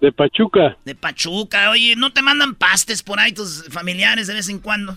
[0.00, 0.76] De Pachuca.
[0.84, 1.70] De Pachuca.
[1.70, 4.96] Oye, ¿no te mandan pastes por ahí tus familiares de vez en cuando?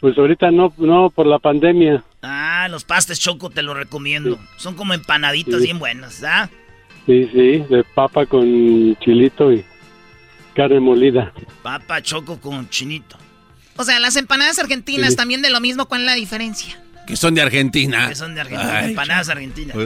[0.00, 2.04] Pues ahorita no, no, por la pandemia.
[2.22, 4.38] Ah, los pastes choco te los recomiendo.
[4.56, 5.64] Son como empanaditas Sí.
[5.64, 6.48] bien buenas, ¿ah?
[7.06, 9.64] Sí, sí, de papa con chilito y
[10.54, 11.32] carne molida.
[11.62, 13.16] Papa choco con chinito.
[13.76, 15.16] O sea, las empanadas argentinas Sí.
[15.16, 16.80] también de lo mismo, ¿cuál es la diferencia?
[17.06, 18.08] Que son de Argentina.
[18.08, 19.76] Que son de Argentina, Ay, empanadas argentinas.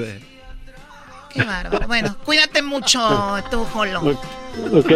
[1.31, 1.87] Qué bárbaro.
[1.87, 4.19] Bueno, cuídate mucho tú, Jolo.
[4.73, 4.93] Ok,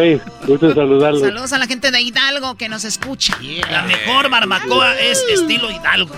[0.46, 1.20] gusto saludarlos.
[1.20, 3.36] Saludos a la gente de Hidalgo que nos escucha.
[3.70, 6.14] La mejor barbacoa es estilo Hidalgo.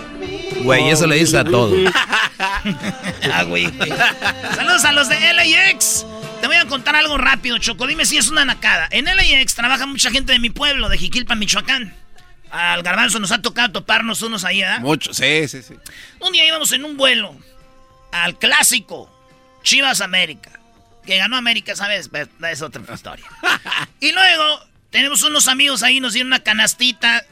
[0.62, 1.74] Güey, eso le dice a todo.
[2.38, 3.66] ah, güey.
[4.56, 6.06] Saludos a los de LAX.
[6.40, 7.86] Te voy a contar algo rápido, Choco.
[7.86, 8.88] Dime si es una nacada.
[8.90, 11.94] En LAX trabaja mucha gente de mi pueblo, de Jiquilpan, Michoacán.
[12.50, 14.78] Al garbanzo nos ha tocado toparnos unos ahí, ¿ah?
[14.80, 15.74] Mucho, sí, sí, sí.
[16.20, 17.34] Un día íbamos en un vuelo
[18.12, 19.10] al clásico
[19.64, 20.52] Chivas América.
[21.04, 22.08] Que ganó América, ¿sabes?
[22.08, 23.26] Pero Es otra historia.
[24.00, 24.60] y luego
[24.90, 27.24] tenemos unos amigos ahí, nos dieron una canastita.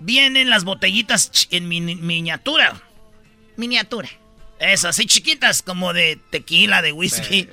[0.00, 2.74] Vienen las botellitas en mini- miniatura.
[3.56, 4.08] Miniatura.
[4.58, 7.48] Esas, así chiquitas, como de tequila, de whisky.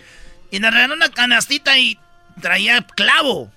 [0.52, 1.98] Y nos regalaron una canastita y
[2.42, 3.52] traía clavo.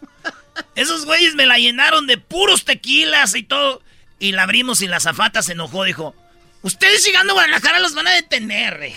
[0.74, 3.82] Esos güeyes me la llenaron de puros tequilas y todo.
[4.18, 6.14] Y la abrimos y la zafata se enojó, dijo...
[6.62, 8.92] Ustedes llegando a Guadalajara los van a detener.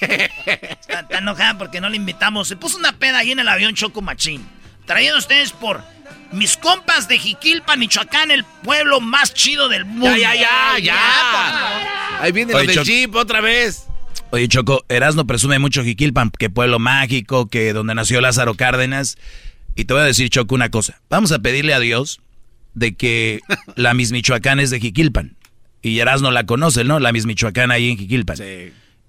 [0.00, 2.48] Está, está enojada porque no le invitamos.
[2.48, 4.46] Se puso una peda ahí en el avión Choco Machín.
[4.86, 5.82] Traído ustedes por
[6.32, 10.16] mis compas de Jiquilpan, Michoacán, el pueblo más chido del mundo.
[10.16, 12.20] Ya, ya, ya, ya.
[12.22, 13.84] Ahí viene Oye, lo del Choc- Jeep otra vez.
[14.30, 19.16] Oye, Choco, Erasmo presume mucho Jiquilpan, que pueblo mágico, que donde nació Lázaro Cárdenas.
[19.76, 21.00] Y te voy a decir, Choco, una cosa.
[21.08, 22.20] Vamos a pedirle a Dios
[22.74, 23.40] de que
[23.76, 25.36] la Miss Michoacán es de Jiquilpan.
[25.84, 26.98] Y Erasmo la conoce, ¿no?
[26.98, 28.38] La Miss Michoacán ahí en Jiquilpan.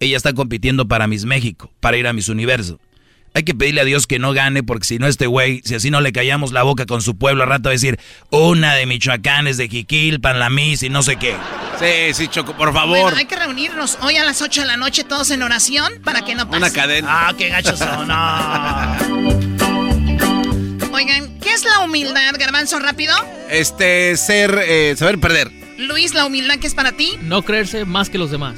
[0.01, 2.81] Ella está compitiendo para Miss México, para ir a Miss Universo.
[3.33, 5.89] Hay que pedirle a Dios que no gane, porque si no este güey, si así
[5.89, 7.97] no le callamos la boca con su pueblo, al rato va a decir,
[8.29, 11.37] una de Michoacán es de Jiquilpan, la Miss y no sé qué.
[11.79, 12.99] Sí, sí, Choco, por favor.
[12.99, 16.25] Bueno, hay que reunirnos hoy a las 8 de la noche todos en oración para
[16.25, 16.57] que no pase.
[16.57, 17.07] Una cadena.
[17.09, 18.07] Ah, qué gachos son.
[18.09, 18.97] No.
[20.93, 23.15] Oigan, ¿qué es la humildad, Garbanzo, rápido?
[23.49, 25.64] Este, ser, eh, saber perder.
[25.77, 27.17] Luis, la humildad que es para ti.
[27.21, 28.55] No creerse más que los demás.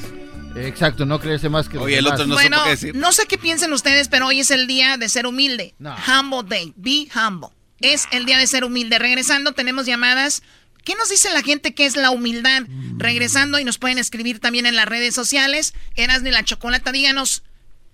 [0.55, 2.19] Exacto, no creerse más que los Oye, el demás.
[2.19, 2.95] otro no bueno, qué decir.
[2.95, 5.75] no sé qué piensen ustedes, pero hoy es el día de ser humilde.
[5.79, 6.73] Humble Day.
[6.75, 7.49] Be humble.
[7.79, 8.97] Es el día de ser humilde.
[8.97, 10.41] Regresando, tenemos llamadas.
[10.83, 12.63] ¿Qué nos dice la gente que es la humildad?
[12.97, 15.73] Regresando y nos pueden escribir también en las redes sociales.
[15.95, 16.91] Eras ni la chocolata.
[16.91, 17.43] Díganos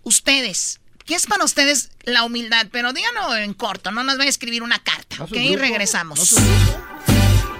[0.03, 0.79] ustedes.
[1.05, 2.67] ¿Qué es para ustedes la humildad?
[2.71, 5.31] Pero díganos en corto, no nos va a escribir una carta, ¿ok?
[5.31, 5.57] grupo?
[5.57, 6.35] Regresamos.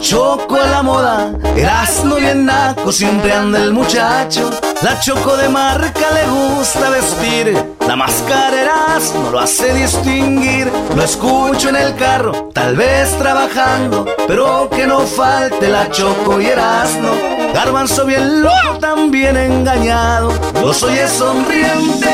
[0.00, 4.50] Choco a la moda, Erasmo bien naco, siempre anda el muchacho.
[4.82, 10.72] La choco de marca le gusta vestir, la máscara Erasmo lo hace distinguir.
[10.96, 16.46] Lo escucho en el carro, tal vez trabajando, pero que no falte la choco y
[16.46, 17.10] Erasmo.
[17.52, 20.32] Garbanzo bien loco, también engañado,
[20.62, 22.10] los oye sonrientes.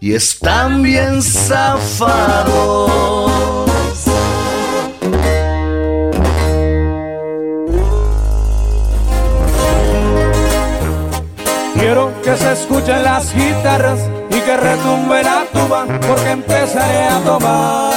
[0.00, 3.31] Y están bien zafados.
[11.92, 14.00] Quiero que se escuchen las guitarras
[14.30, 17.92] y que retumbe la tuba porque empezaré a tomar.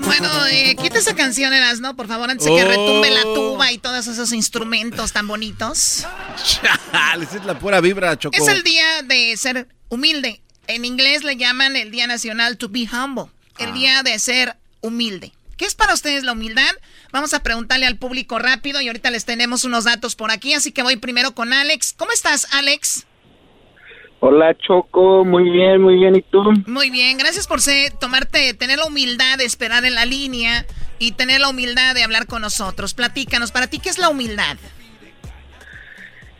[0.00, 2.68] Bueno, eh, quita esa canción, Erasno, por favor, antes de que Oh.
[2.68, 6.06] retumbe la tuba y todos esos instrumentos tan bonitos.
[6.44, 8.36] Chale, esa es la pura vibra, Choco.
[8.36, 10.42] Es el día de ser humilde.
[10.66, 13.32] En inglés le llaman el Día Nacional to be humble.
[13.56, 15.32] El día de ser humilde.
[15.56, 16.70] ¿Qué es para ustedes la humildad?
[17.12, 20.72] Vamos a preguntarle al público rápido y ahorita les tenemos unos datos por aquí, así
[20.72, 21.92] que voy primero con Alex.
[21.92, 23.06] ¿Cómo estás, Alex?
[24.20, 26.42] Hola Choco, muy bien, muy bien, ¿y tú?
[26.66, 30.66] Muy bien, gracias por ser, tomarte, tener la humildad de esperar en la línea
[30.98, 32.92] y tener la humildad de hablar con nosotros.
[32.92, 34.58] Platícanos, para ti, ¿qué es la humildad?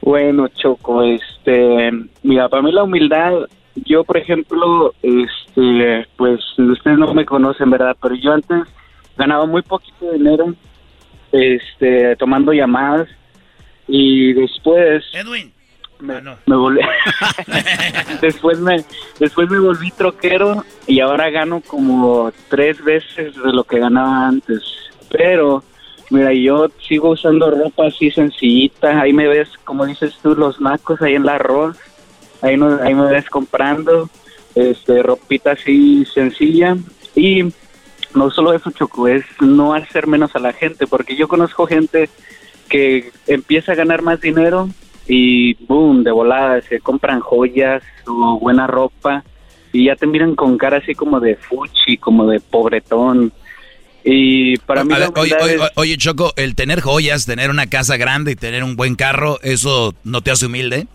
[0.02, 1.90] Bueno Choco, este,
[2.22, 3.32] mira, para mí la humildad,
[3.74, 7.96] yo por ejemplo, este, pues ustedes no me conocen, ¿verdad?
[8.00, 8.68] Pero yo antes
[9.16, 10.54] ganaba muy poquito dinero,
[11.32, 13.08] este, tomando llamadas
[13.86, 15.04] y después...
[15.12, 15.52] Edwin.
[16.00, 16.80] Me, me volví
[18.22, 18.82] después me
[19.18, 24.62] después me volví troquero y ahora gano como tres veces de lo que ganaba antes
[25.10, 25.62] pero
[26.08, 31.02] mira yo sigo usando ropa así sencillita ahí me ves como dices tú los nacos
[31.02, 31.76] ahí en la arroz
[32.40, 34.08] ahí no, ahí me ves comprando
[34.54, 36.76] este ropita así sencilla
[37.14, 37.44] y
[38.14, 42.08] no solo eso choco es no hacer menos a la gente porque yo conozco gente
[42.68, 44.68] que empieza a ganar más dinero
[45.06, 49.24] y boom, de volada, se compran joyas o buena ropa
[49.72, 53.32] y ya te miran con cara así como de fuchi, como de pobretón.
[54.04, 57.50] Y para mí A la ver, oye, oye, es- oye, Choco, el tener joyas, tener
[57.50, 60.86] una casa grande y tener un buen carro, ¿eso no te hace humilde?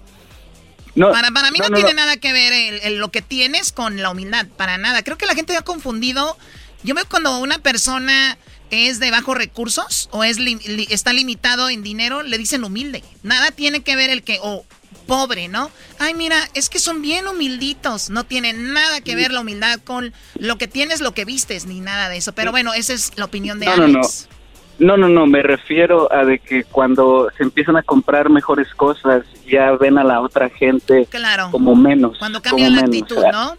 [0.96, 1.98] para, para mí no, no, no, tiene no.
[1.98, 5.04] nada que ver el- el- lo que tienes con la humildad, para nada.
[5.04, 6.38] Creo que la gente ha confundido.
[6.86, 8.38] Yo veo cuando una persona
[8.72, 13.03] es de bajos recursos o es li- li- está limitado en dinero, le dicen humilde.
[13.24, 14.66] Nada tiene que ver el que, o
[15.07, 15.70] pobre, ¿no?
[15.99, 18.10] Ay, mira, es que son bien humilditos.
[18.10, 21.80] No tiene nada que ver la humildad con lo que tienes, lo que vistes, ni
[21.80, 22.34] nada de eso.
[22.34, 23.99] Pero bueno, esa es la opinión de No, no, no.
[23.99, 24.30] Alex.
[24.78, 29.24] No, no, no, me refiero a de que cuando se empiezan a comprar mejores cosas,
[29.48, 31.49] ya ven a la otra gente Claro.
[31.52, 32.18] como menos.
[32.20, 33.57] Cuando cambia la menos, actitud, ¿no?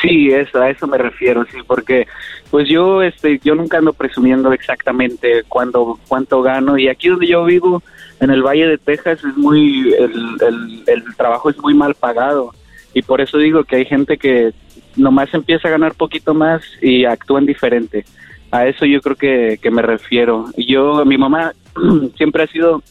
[0.00, 2.06] Sí, eso, a eso me refiero, sí, porque
[2.52, 7.44] pues yo este yo nunca ando presumiendo exactamente cuándo cuánto gano y aquí donde yo
[7.44, 7.82] vivo
[8.20, 12.52] en el Valle de Texas es muy el, el, el trabajo es muy mal pagado
[12.94, 14.52] y por eso digo que hay gente que
[14.96, 18.04] nomás empieza a ganar poquito más y actúan diferente.
[18.50, 20.46] A eso yo creo que, me refiero.
[20.56, 21.52] Yo, mi mamá
[22.16, 22.82] siempre ha sido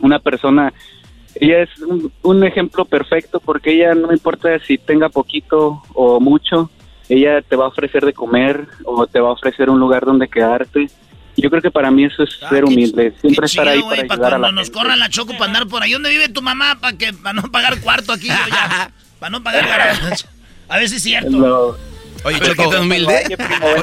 [0.00, 0.72] una persona
[1.34, 6.70] ella es un, un ejemplo perfecto porque ella no importa si tenga poquito o mucho,
[7.14, 10.28] ella te va a ofrecer de comer o te va a ofrecer un lugar donde
[10.28, 10.88] quedarte.
[11.36, 14.34] Yo creo que para mí eso es ser humilde, siempre estar ahí para para ayudar
[14.34, 14.78] a la nos gente.
[14.78, 15.92] corran la choco para andar por ahí.
[15.92, 18.28] ¿Dónde vive tu mamá para que para no pagar cuarto aquí?
[18.28, 18.90] yo ya?
[19.18, 20.24] para no pagar garaje.
[20.68, 21.30] A ver si es cierto.
[21.30, 21.92] No.
[22.24, 23.36] Oye, Pero Choco, ¿qué tan humilde?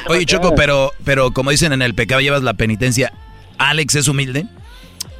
[0.08, 3.12] oye, Choco, pero, pero como dicen en el pecado llevas la penitencia,
[3.58, 4.46] ¿Alex es humilde?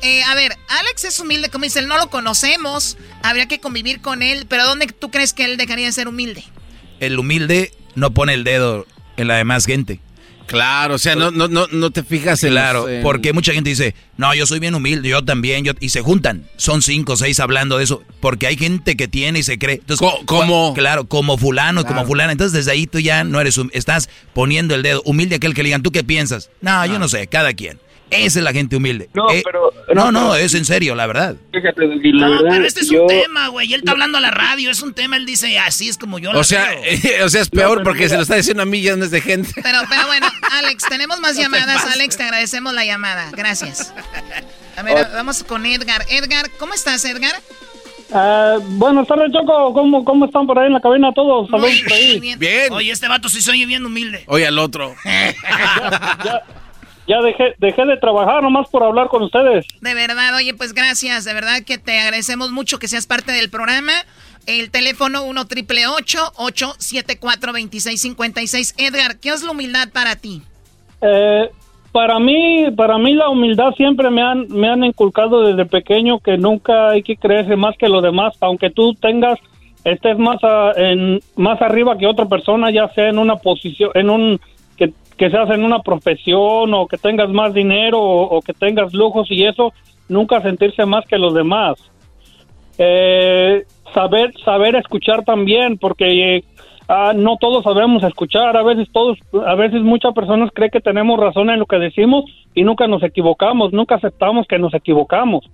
[0.02, 4.00] Eh, a ver, Alex es humilde, como dice, él no lo conocemos, habría que convivir
[4.02, 6.46] con él, pero ¿dónde tú crees que él dejaría de ser humilde?
[7.02, 8.86] El humilde no pone el dedo
[9.18, 10.00] en la demás gente.
[10.48, 13.54] Claro, o sea, no, no, no, no te fijas en Claro, los, en- porque mucha
[13.54, 16.48] gente dice, no, yo soy bien humilde, yo también, yo, y se juntan.
[16.58, 19.76] Son cinco o seis hablando de eso, porque hay gente que tiene y se cree.
[19.76, 22.32] Entonces, como- Claro, como fulano, como fulana.
[22.32, 25.04] Entonces, desde ahí tú ya no eres, estás poniendo el dedo.
[25.06, 26.50] Humilde aquel que le digan, ¿tú qué piensas?
[26.62, 27.78] No, yo no sé, cada quien.
[28.12, 29.10] Esa es la gente humilde.
[29.14, 31.36] No, Eh, pero- no, no, es en serio, la verdad.
[31.54, 31.96] Fíjate, la
[32.28, 33.70] No, verdad, pero este es yo- un tema, güey.
[33.70, 35.16] Y él está hablando a la radio, es un tema.
[35.18, 36.84] Él dice, así es como yo la O sea, veo".
[36.86, 39.50] eh, o sea, es peor porque mira- se lo está diciendo a millones de gente.
[39.62, 41.86] Pero, pero bueno, Alex, tenemos más te llamadas.
[41.94, 43.30] Alex, te agradecemos la llamada.
[43.32, 43.94] Gracias.
[44.78, 46.04] A ver, vamos con Edgar.
[46.10, 47.36] Edgar, ¿cómo estás, Edgar?
[48.12, 49.72] Ah, buenas tardes, Choco.
[49.74, 51.48] ¿Cómo, ¿Cómo están por ahí en la cabina todos?
[51.50, 52.20] Saludos por ahí.
[52.20, 52.74] bien.
[52.74, 54.24] Oye, este vato sí se oye bien humilde.
[54.28, 54.96] Oye, al otro.
[55.06, 56.42] Ya
[57.22, 59.66] dejé, dejé de trabajar nomás por hablar con ustedes.
[59.82, 61.26] De verdad, oye, pues gracias.
[61.26, 63.94] De verdad que te agradecemos mucho que seas parte del programa.
[64.46, 70.42] El teléfono 1 triple 874 2656 Edgar, ¿qué es la humildad para ti?
[71.02, 71.50] Eh,
[71.92, 76.38] para mí, para mí la humildad siempre me han, me han inculcado desde pequeño que
[76.38, 79.40] nunca hay que creerse más que los demás, aunque tú tengas,
[79.84, 84.10] estés más, a- en, más arriba que otra persona, ya sea en una posición, en
[84.10, 84.42] un,
[85.20, 89.28] que, seas en una profesión o que tengas más dinero o, o que tengas lujos
[89.30, 89.74] y eso,
[90.08, 91.78] nunca sentirse más que los demás.
[92.78, 96.44] Eh, saber, saber escuchar también, porque eh,
[96.88, 101.20] ah, no todos sabemos escuchar, a veces todos, a veces muchas personas creen que tenemos
[101.20, 102.26] razón en lo que decimos
[102.56, 105.46] y nunca nos equivocamos, nunca aceptamos que nos equivocamos.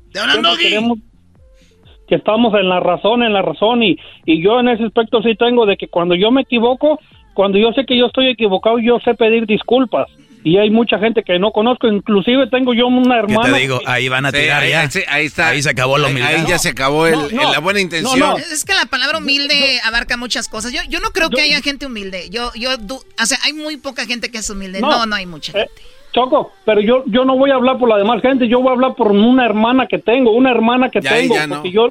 [2.07, 5.35] Que estamos en la razón, en la razón y, y yo en ese aspecto sí
[5.35, 6.99] tengo de que cuando yo me equivoco,
[7.35, 10.07] cuando yo sé que yo estoy equivocado, yo sé pedir disculpas.
[10.43, 13.53] Y hay mucha gente que no conozco, inclusive tengo yo una ¿Qué hermana.
[13.55, 13.79] te digo?
[13.87, 14.87] Ahí van a Sí, tirar ahí- ya.
[15.09, 15.47] ahí está.
[15.49, 16.29] Ahí se acabó la humildad.
[16.35, 17.51] ahí ya se acabó el- No, no.
[17.51, 18.19] la buena intención.
[18.19, 18.37] no.
[18.37, 20.71] Es que la palabra humilde abarca muchas cosas.
[20.71, 22.29] Yo, yo no creo que haya gente humilde.
[22.29, 24.81] Yo, yo, du- o sea, hay muy poca gente que es humilde.
[24.81, 25.51] No, no, hay mucha.
[25.59, 25.67] Eh,
[26.13, 28.73] Choco, pero yo yo no voy a hablar por la demás gente, yo voy a
[28.73, 31.55] hablar por una hermana que tengo, una hermana que Ya, tengo, ya no.
[31.55, 31.89] porque yo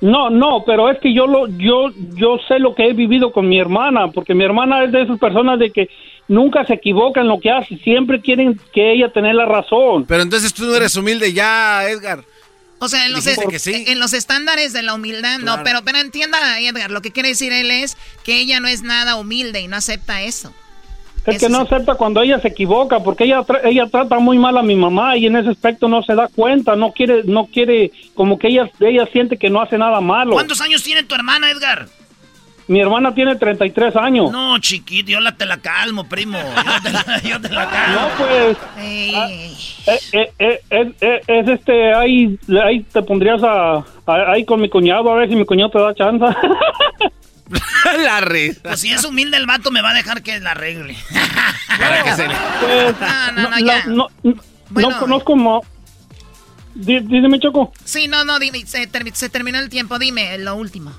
[0.00, 3.48] no, no, pero es que yo lo yo yo sé lo que he vivido con
[3.48, 5.88] mi hermana, porque mi hermana es de esas personas de que
[6.28, 10.04] nunca se equivoca en lo que hace, siempre quieren que ella tener la razón.
[10.06, 12.24] Pero entonces tú no eres humilde ya, Edgar.
[12.80, 13.84] O sea, en los, Dijiste que sí.
[13.86, 17.52] en los estándares de la humildad, no, pero, pero entienda, Edgar, lo que quiere decir
[17.52, 20.52] él es que ella no es nada humilde y no acepta eso.
[21.26, 24.56] Es que no acepta cuando ella se equivoca, porque ella tra- ella trata muy mal
[24.58, 27.92] a mi mamá y en ese aspecto no se da cuenta, no quiere no quiere
[28.14, 30.32] como que ella ella siente que no hace nada malo.
[30.32, 31.86] ¿Cuántos años tiene tu hermana, Edgar?
[32.66, 34.30] Mi hermana tiene 33 años.
[34.32, 36.38] No, chiquito, yo la te la calmo, primo.
[36.38, 38.00] Yo te la, yo te la calmo.
[38.00, 38.56] No, pues.
[39.14, 43.76] ah, eh, eh, eh, eh, eh, es este, ahí, ahí te pondrías a,
[44.06, 46.24] a- ahí con mi cuñado, a ver si mi cuñado te da chance.
[48.04, 48.60] la risa.
[48.62, 50.96] Pues si es humilde el vato, me va a dejar que la arregle.
[51.76, 53.86] Pues, No, no, no, la- ya.
[53.86, 54.34] no, no-
[54.70, 54.90] Bueno.
[54.90, 55.62] no conozco mo-
[56.74, 57.72] Dí- Dígame, Choco.
[57.84, 60.90] Sí, no, no, dime, se, se terminó el tiempo, dime lo último.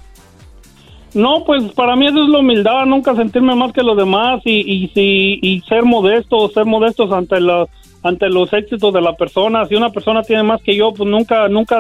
[1.14, 4.60] No, pues para mí eso es la humildad, nunca sentirme más que los demás y,
[4.60, 7.66] y, si- y ser modestos, ser modestos ante la,
[8.04, 9.66] ante los éxitos de la persona.
[9.66, 11.78] Si una persona tiene más que yo, pues nunca, nunca,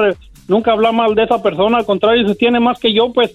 [0.47, 1.77] nunca hablar mal de esa persona.
[1.77, 3.31] Al contrario, si tiene más que yo, pues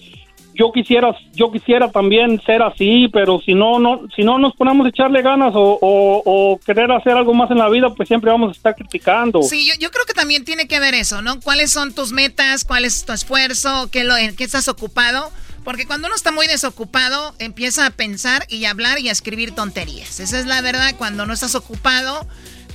[0.53, 4.85] yo quisiera, yo quisiera también ser así, pero si no, no, si no nos ponemos
[4.85, 8.31] a echarle ganas o, o, o querer hacer algo más en la vida, pues siempre
[8.31, 9.41] vamos a estar criticando.
[9.43, 11.39] Sí, yo, yo creo que también tiene que ver eso, ¿no?
[11.39, 12.63] ¿Cuáles son tus metas?
[12.65, 13.89] ¿Cuál es tu esfuerzo?
[13.91, 15.31] ¿Qué lo, ¿En qué estás ocupado?
[15.63, 19.53] Porque cuando uno está muy desocupado, empieza a pensar y a hablar y a escribir
[19.53, 20.19] tonterías.
[20.19, 20.95] Esa es la verdad.
[20.97, 22.27] Cuando no estás ocupado,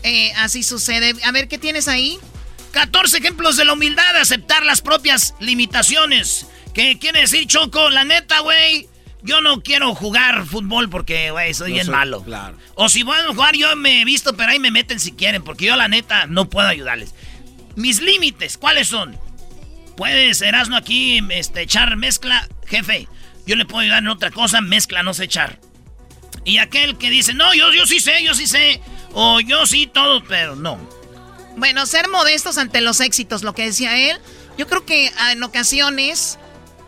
[0.03, 1.15] eh, así sucede.
[1.24, 2.19] A ver, ¿qué tienes ahí?
[2.70, 6.47] 14 ejemplos de la humildad, aceptar las propias limitaciones.
[6.77, 7.89] ¿Qué quiere decir, Choco?
[7.89, 8.86] La neta, güey,
[9.23, 12.23] yo no quiero jugar fútbol porque, güey, soy No bien soy- malo.
[12.23, 12.59] claro.
[12.74, 15.43] O si van a jugar, yo me he visto, pero ahí me meten si quieren,
[15.43, 17.15] porque yo, la neta, no puedo ayudarles.
[17.77, 19.19] Mis límites, ¿cuáles son?
[19.97, 23.09] Puedes, Erasmo, aquí este, echar mezcla, jefe.
[23.47, 25.59] Yo le puedo ayudar en otra cosa, mezcla, no sé echar.
[26.44, 28.82] Y aquel que dice, no, yo, yo sí sé, yo sí sé.
[29.15, 30.78] O yo sí todo, pero no.
[31.57, 34.19] Bueno, ser modestos ante los éxitos, lo que decía él.
[34.59, 36.39] Yo creo que en ocasiones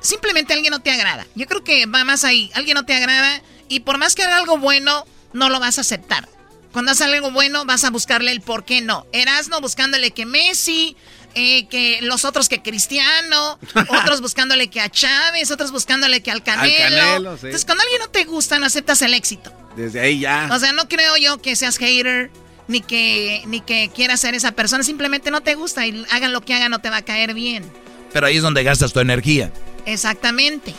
[0.08, 1.26] simplemente alguien no te agrada.
[1.34, 2.50] Yo creo que va más ahí.
[2.54, 5.82] Alguien no te agrada y por más que haga algo bueno, no lo vas a
[5.82, 6.28] aceptar.
[6.72, 9.06] Cuando hace algo bueno, vas a buscarle el por qué no.
[9.12, 10.96] Erasno buscándole que Messi,
[11.34, 13.58] eh, que los otros que Cristiano,
[13.88, 16.76] otros buscándole que a Chávez, otros buscándole que al Canelo.
[16.76, 17.46] Canelo, sí.
[17.46, 19.52] Entonces, cuando alguien no te gusta, no aceptas el éxito.
[19.76, 20.48] Desde ahí ya.
[20.52, 22.30] O sea, no creo yo que seas hater,
[22.66, 24.82] ni que, ni que quieras ser esa persona.
[24.82, 27.70] Simplemente no te gusta y hagan lo que hagan, no te va a caer bien.
[28.18, 29.52] Pero ahí es donde gastas tu energía.
[29.86, 30.74] Exactamente.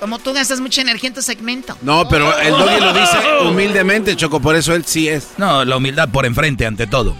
[0.00, 1.78] Como tú gastas mucha energía en tu segmento.
[1.82, 3.16] No, pero el doggy lo dice
[3.48, 5.34] humildemente, Choco, por eso él sí es.
[5.38, 7.14] No, la humildad por enfrente, ante todo.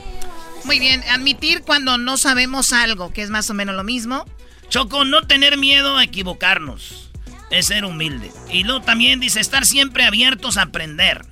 [0.64, 4.24] Muy bien, admitir cuando no sabemos algo, que es más o menos lo mismo.
[4.70, 7.10] Choco, no tener miedo a equivocarnos.
[7.52, 8.32] Es ser humilde.
[8.50, 11.24] Y luego también dice estar siempre abiertos a aprender.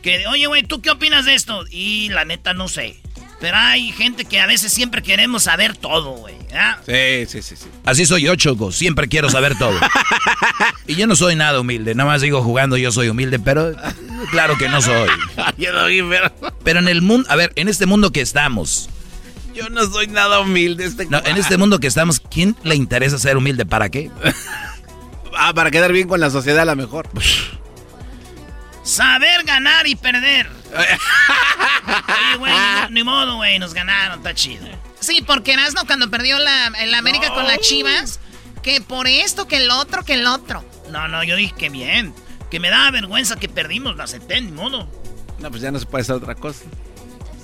[0.00, 1.66] Que, oye, güey, ¿tú qué opinas de esto?
[1.70, 3.01] Y la neta no sé.
[3.42, 6.36] Pero hay gente que a veces siempre queremos saber todo, güey.
[6.86, 7.66] Sí, sí, sí, sí.
[7.84, 8.70] Así soy yo, Choco.
[8.70, 9.76] Siempre quiero saber todo.
[10.86, 11.96] y yo no soy nada humilde.
[11.96, 13.74] Nada más digo jugando yo soy humilde, pero
[14.30, 15.08] claro que no soy.
[15.58, 16.32] Yo doggy, pero...
[16.62, 18.88] Pero en el mundo, a ver, en este mundo que estamos,
[19.56, 20.84] Yo no soy nada humilde.
[20.84, 23.66] Este no, en este mundo que estamos, ¿quién le interesa ser humilde?
[23.66, 24.10] ¿Para qué?
[25.34, 27.08] Ah, para quedar bien con la sociedad a lo mejor.
[28.84, 30.61] Saber ganar y perder.
[30.76, 32.52] Oye, güey,
[32.88, 34.66] ni, ni modo, güey, nos ganaron, está chido.
[35.00, 38.20] Sí, porque Erasmo cuando perdió la, el América con las Chivas,
[38.62, 40.64] que por esto, que el otro, que el otro.
[40.90, 42.14] No, no, yo dije que bien.
[42.50, 44.88] Que me daba vergüenza que perdimos, la acepté, ni modo.
[45.38, 46.64] No, pues ya no se puede hacer otra cosa.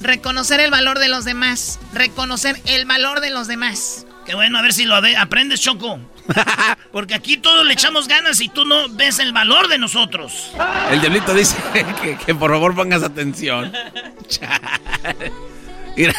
[0.00, 1.80] Reconocer el valor de los demás.
[1.92, 4.06] Reconocer el valor de los demás.
[4.28, 5.98] Qué bueno, a ver si lo de- aprendes, Choco.
[6.92, 10.50] Porque aquí todos le echamos ganas y tú no ves el valor de nosotros.
[10.90, 11.56] El diablito dice
[12.02, 13.72] que, que por favor pongas atención.
[15.96, 16.12] Mira,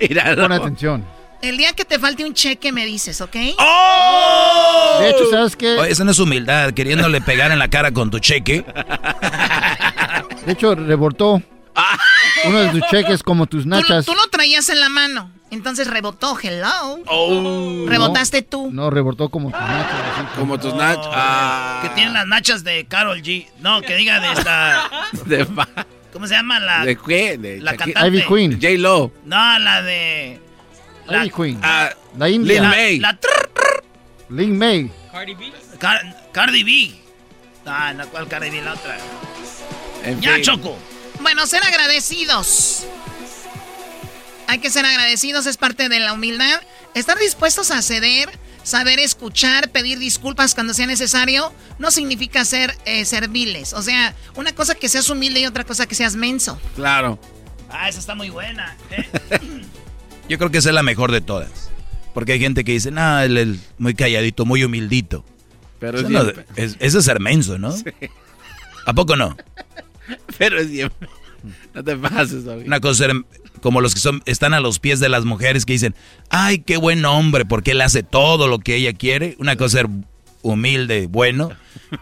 [0.00, 0.42] míralo.
[0.42, 1.04] Pon atención.
[1.42, 3.34] El día que te falte un cheque me dices, ¿ok?
[3.58, 4.98] ¡Oh!
[5.00, 5.70] De hecho, ¿sabes qué?
[5.78, 8.64] Oye, eso no es humildad, queriéndole pegar en la cara con tu cheque.
[10.46, 11.42] De hecho, rebotó
[12.44, 14.04] uno de tus cheques como tus Tú, nachas.
[14.06, 15.32] tú lo traías en la mano.
[15.50, 17.00] Entonces rebotó, hello.
[17.06, 17.84] Oh.
[17.88, 18.70] Rebotaste tú.
[18.72, 20.30] No, rebotó como tus nachas.
[20.38, 21.08] Como tus nachos.
[21.10, 21.80] Ah.
[21.82, 23.48] Que tienen las nachas de Carol G.
[23.58, 24.88] No, que diga de esta.
[25.26, 25.46] De,
[26.12, 26.84] ¿Cómo se llama la?
[26.84, 27.36] ¿De qué?
[27.38, 28.08] De La cantante.
[28.08, 28.52] Ivy Queen.
[28.60, 28.68] J.
[28.78, 29.12] Lo.
[29.24, 30.40] No, la de.
[31.06, 31.60] La, Ivy Queen.
[31.62, 32.60] Ah, La India.
[32.60, 32.98] Lin May.
[33.00, 33.18] la
[34.28, 34.90] Lin May.
[35.78, 36.94] Car- Cardi B.
[37.66, 38.62] Ah, no, ¿cuál Cardi B?
[38.62, 38.96] La otra.
[40.04, 40.42] En Ya, fin.
[40.44, 40.76] Choco.
[41.20, 42.86] Bueno, ser agradecidos.
[44.50, 46.60] Hay que ser agradecidos, es parte de la humildad.
[46.94, 48.28] Estar dispuestos a ceder,
[48.64, 53.72] saber escuchar, pedir disculpas cuando sea necesario, no significa ser eh, serviles.
[53.74, 56.60] O sea, una cosa que seas humilde y otra cosa que seas menso.
[56.74, 57.16] Claro.
[57.70, 58.76] Ah, esa está muy buena.
[58.90, 59.08] ¿eh?
[60.28, 61.70] Yo creo que esa es la mejor de todas.
[62.12, 65.24] Porque hay gente que dice, no, él es muy calladito, muy humildito.
[65.78, 67.72] Pero Eso, es no- es, eso es ser menso, ¿no?
[68.84, 69.36] ¿A poco no?
[70.38, 70.90] Pero es bien.
[71.72, 72.64] No te pases, Doggy.
[72.66, 73.14] Una cosa ser
[73.60, 75.94] como los que son, están a los pies de las mujeres que dicen,
[76.30, 79.36] ay, qué buen hombre, porque él hace todo lo que ella quiere.
[79.38, 79.88] Una cosa ser
[80.42, 81.50] humilde, bueno.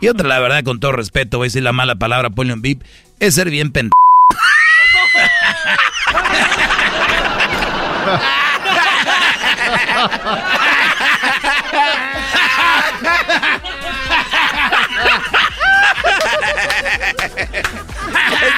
[0.01, 2.63] Y otra, la verdad, con todo respeto, voy a decir la mala palabra, ponle un
[2.63, 2.83] bip,
[3.21, 3.91] es ser bien pen...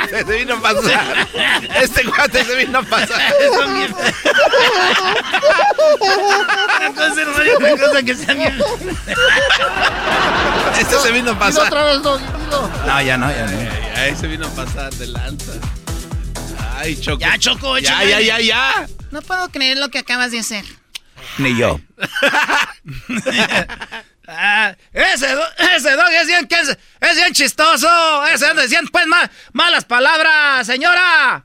[0.04, 1.28] Este se vino a pasar.
[1.82, 3.20] Este cuate se vino a pasar.
[3.40, 3.94] Eso bien.
[6.76, 8.58] Una cosa ser humano y otra cosa que sea bien.
[10.78, 11.66] Este se vino a pasar.
[11.66, 12.18] otra vez, dilo.
[12.86, 14.00] No, ya no, ya no.
[14.00, 15.52] Ahí se vino a pasar de lanza.
[16.76, 17.20] Ay, Choco.
[17.20, 18.86] Ya, Choco, Ya, ya, ya, ya.
[19.10, 20.64] No puedo creer lo que acabas de hacer.
[21.38, 21.80] Ni yo.
[24.32, 26.68] Ah, ese, do- ese dog es bien, es,
[27.00, 28.26] es bien chistoso.
[28.26, 31.44] Ese anda diciendo pues ma- malas palabras, señora.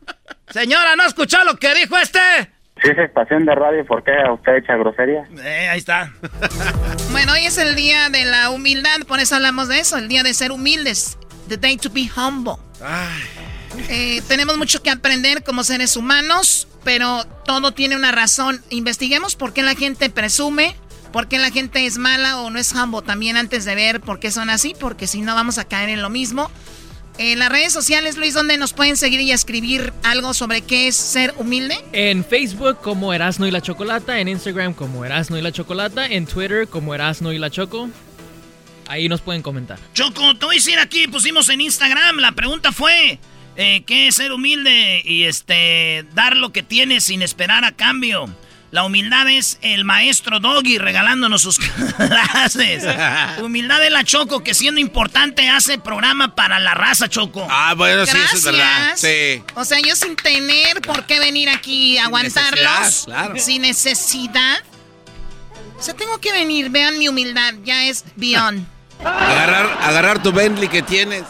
[0.52, 2.20] Señora, ¿no escuchó lo que dijo este?
[2.84, 5.24] Si es estación de radio, ¿por qué usted echa grosería?
[5.44, 6.12] Eh, ahí está.
[7.12, 10.22] Bueno, hoy es el día de la humildad, por eso hablamos de eso, el día
[10.24, 11.18] de ser humildes.
[11.48, 12.56] The day to be humble.
[13.90, 18.62] Eh, tenemos mucho que aprender como seres humanos, pero todo tiene una razón.
[18.70, 20.76] Investiguemos por qué la gente presume,
[21.16, 24.20] por qué la gente es mala o no es humble también antes de ver por
[24.20, 26.52] qué son así, porque si no vamos a caer en lo mismo.
[27.18, 30.98] En las redes sociales, Luis, ¿dónde nos pueden seguir y escribir algo sobre qué es
[30.98, 31.78] ser humilde?
[31.94, 36.26] En Facebook como Erasno y la Chocolata, en Instagram como Erasno y la Chocolata, en
[36.26, 37.90] Twitter como Erasno y la Choco.
[38.90, 39.80] Ahí nos pueden comentar.
[39.94, 43.20] Choco, te voy a decir aquí, pusimos en Instagram, la pregunta fue,
[43.56, 48.28] eh, ¿qué es ser humilde y este dar lo que tienes sin esperar a cambio?
[48.76, 51.60] La humildad es el maestro Doggy regalándonos sus
[51.98, 52.84] clases.
[53.42, 57.48] humildad es la Choco que siendo importante hace programa para la raza, Choco.
[57.50, 58.88] Ah, bueno, sí, eso es verdad.
[58.90, 59.00] Gracias.
[59.00, 59.44] Sí.
[59.56, 62.62] O sea, yo sin tener por qué venir aquí a aguantarlos.
[62.82, 63.40] necesidad, claro.
[63.40, 64.58] Sin necesidad.
[65.80, 66.70] O sea, tengo que venir.
[66.70, 67.54] Vean mi humildad.
[67.64, 68.68] Ya es beyond.
[69.00, 71.24] Agarrar, agarrar tu Bentley que tienes.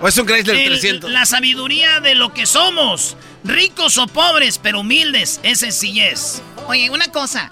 [0.00, 1.10] O es un Chrysler El- 300.
[1.10, 3.16] la sabiduría de lo que somos.
[3.44, 5.40] Ricos o pobres, pero humildes.
[5.42, 6.40] Es sencillez.
[6.66, 7.50] Oye, una cosa.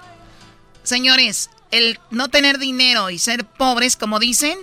[0.83, 4.57] Señores, el no tener dinero y ser pobres, como dicen,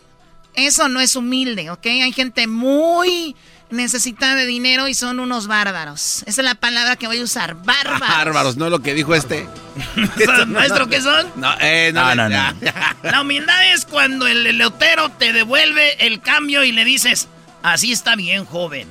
[0.54, 1.84] eso no es humilde, ¿ok?
[1.86, 3.36] Hay gente muy
[3.70, 6.22] necesitada de dinero y son unos bárbaros.
[6.26, 8.00] Esa es la palabra que voy a usar, bárbaros.
[8.00, 8.70] Bárbaros, ¿no?
[8.70, 9.46] Lo que dijo este.
[10.46, 11.30] ¿Maestro qué son?
[11.36, 12.54] No, eh, no, No, no.
[13.02, 17.28] La humildad es cuando el elotero te devuelve el cambio y le dices,
[17.64, 18.86] así está bien, joven.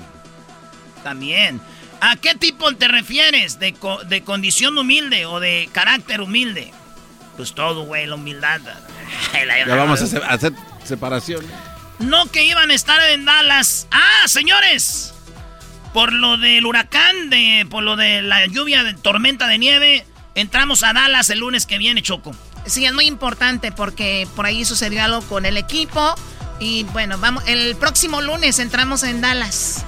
[1.03, 1.61] También.
[2.01, 3.59] ¿A qué tipo te refieres?
[3.59, 6.73] ¿De, co- de condición humilde o de carácter humilde?
[7.37, 8.59] Pues todo, güey, la humildad.
[9.67, 11.45] Ya vamos a hacer, a hacer separación.
[11.99, 13.87] No que iban a estar en Dallas.
[13.91, 15.13] Ah, señores.
[15.93, 20.05] Por lo del huracán, de, por lo de la lluvia, de tormenta de nieve,
[20.35, 22.35] entramos a Dallas el lunes que viene, Choco.
[22.65, 26.15] Sí, es muy importante porque por ahí sucedió algo con el equipo.
[26.63, 29.83] Y bueno, vamos, el próximo lunes entramos en Dallas.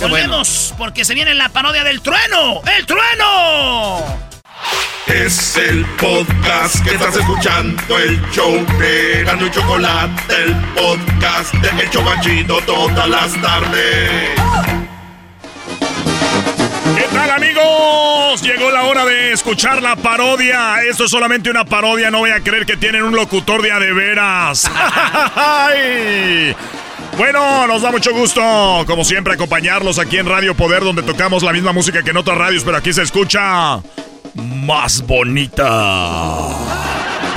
[0.00, 2.62] Volvemos, porque se viene la parodia del trueno.
[2.78, 4.00] ¡El trueno!
[5.08, 11.82] Es el podcast que estás escuchando, el show de Gano y Chocolate, el podcast de
[11.82, 14.73] El Chocachito todas las tardes.
[17.14, 18.42] ¿Qué tal amigos?
[18.42, 20.82] Llegó la hora de escuchar la parodia.
[20.82, 23.78] Esto es solamente una parodia, no voy a creer que tienen un locutor de a
[23.78, 24.68] de veras.
[27.16, 28.42] Bueno, nos da mucho gusto,
[28.88, 32.36] como siempre, acompañarlos aquí en Radio Poder, donde tocamos la misma música que en otras
[32.36, 33.80] radios, pero aquí se escucha
[34.34, 36.48] más bonita.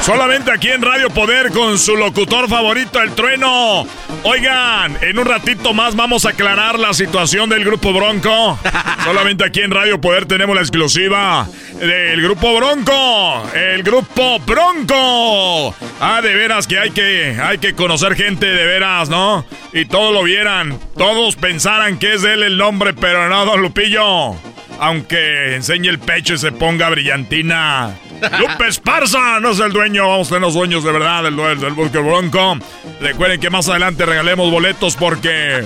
[0.01, 3.85] Solamente aquí en Radio Poder con su locutor favorito, el trueno.
[4.23, 8.57] Oigan, en un ratito más vamos a aclarar la situación del Grupo Bronco.
[9.03, 11.47] Solamente aquí en Radio Poder tenemos la exclusiva
[11.79, 13.49] del Grupo Bronco.
[13.53, 15.75] El Grupo Bronco.
[15.99, 19.45] Ah, de veras que hay que, hay que conocer gente de veras, ¿no?
[19.73, 20.79] Y todos lo vieran.
[20.97, 24.35] Todos pensaran que es él el nombre, pero no, don Lupillo.
[24.79, 27.95] Aunque enseñe el pecho y se ponga brillantina.
[28.39, 31.61] Lupe Esparza no es el dueño, vamos a tener los dueños de verdad del duelo
[31.61, 32.57] del Bosque Bronco.
[32.99, 35.63] Recuerden que más adelante regalemos boletos porque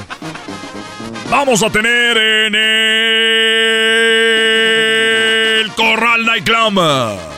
[1.29, 2.55] vamos a tener en
[5.65, 7.30] el Corral Nightclub.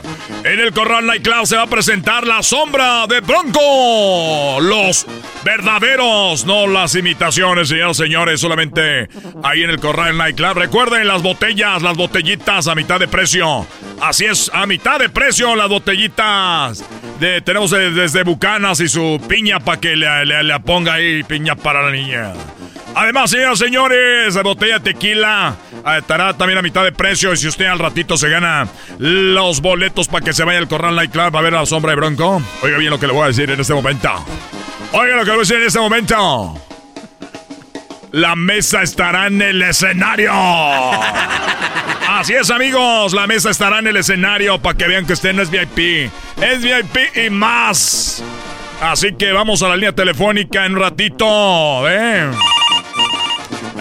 [0.45, 4.59] En el Corral Nightclub se va a presentar la sombra de Bronco.
[4.59, 5.05] Los
[5.45, 8.41] verdaderos, no las imitaciones, señoras y señores.
[8.41, 9.07] Solamente
[9.41, 10.53] ahí en el Corral Nightclub.
[10.57, 13.65] Recuerden las botellas, las botellitas a mitad de precio.
[14.01, 16.83] Así es, a mitad de precio las botellitas.
[17.45, 21.83] Tenemos desde Bucanas y su piña para que le, le- le ponga ahí piña para
[21.83, 22.33] la niña.
[22.95, 25.55] Además, señoras y señores, la botella de tequila
[25.85, 27.33] eh, estará también a mitad de precio.
[27.33, 28.67] Y si usted al ratito se gana
[28.99, 31.95] los boletos para que se vaya al Corral Nightclub a ver a la sombra de
[31.95, 34.09] Bronco, oiga bien lo que le voy a decir en este momento.
[34.91, 36.61] Oiga lo que le voy a decir en este momento.
[38.11, 40.31] La mesa estará en el escenario.
[42.07, 43.13] Así es, amigos.
[43.13, 46.11] La mesa estará en el escenario para que vean que usted no es VIP.
[46.39, 48.23] Es VIP y más.
[48.81, 51.89] Así que vamos a la línea telefónica en un ratito.
[51.89, 52.29] ¿eh?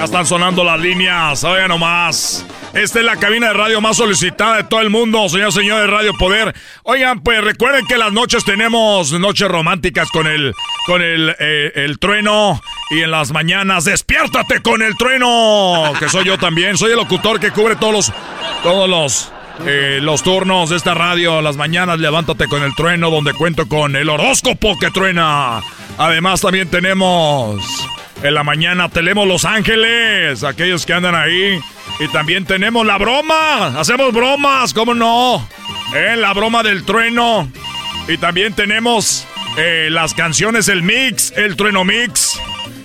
[0.03, 1.45] Ya están sonando las líneas.
[1.45, 2.45] Oigan nomás.
[2.75, 5.87] Esta es la cabina de radio más solicitada de todo el mundo, señor, señor de
[5.87, 6.53] Radio Poder.
[6.83, 10.55] Oigan, pues recuerden que las noches tenemos noches románticas con el,
[10.87, 12.61] con el, eh, el trueno.
[12.91, 15.93] Y en las mañanas, despiértate con el trueno.
[16.01, 16.77] Que soy yo también.
[16.77, 18.13] Soy el locutor que cubre todos los,
[18.65, 19.33] todos los,
[19.67, 21.41] eh, los turnos de esta radio.
[21.43, 25.61] Las mañanas, levántate con el trueno, donde cuento con el horóscopo que truena.
[25.97, 27.61] Además, también tenemos
[28.23, 31.61] en la mañana tenemos Los Ángeles, aquellos que andan ahí.
[31.99, 33.79] Y también tenemos la broma.
[33.79, 35.47] Hacemos bromas, ¿cómo no?
[35.95, 37.51] Eh, la broma del trueno.
[38.09, 39.27] Y también tenemos
[39.57, 42.41] eh, las canciones, el mix, el trueno mix.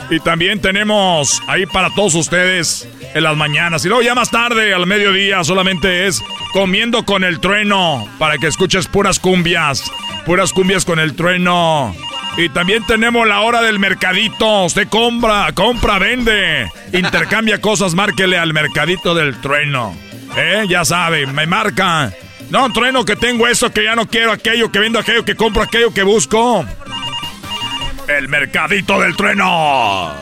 [0.10, 3.86] Y también tenemos ahí para todos ustedes en las mañanas.
[3.86, 6.22] Y luego ya más tarde, al mediodía, solamente es
[6.54, 8.08] comiendo con el trueno.
[8.18, 9.92] Para que escuches puras cumbias.
[10.26, 11.96] Puras cumbias con el trueno.
[12.38, 14.66] Y también tenemos la hora del mercadito.
[14.66, 16.70] Usted compra, compra, vende.
[16.94, 19.98] Intercambia cosas, márquele al mercadito del trueno.
[20.38, 20.66] ¿Eh?
[20.70, 22.14] Ya sabe, me marca.
[22.52, 25.64] No, trueno, que tengo eso, que ya no quiero aquello, que vendo aquello, que compro
[25.64, 26.64] aquello, que busco.
[28.08, 30.14] El mercadito del trueno.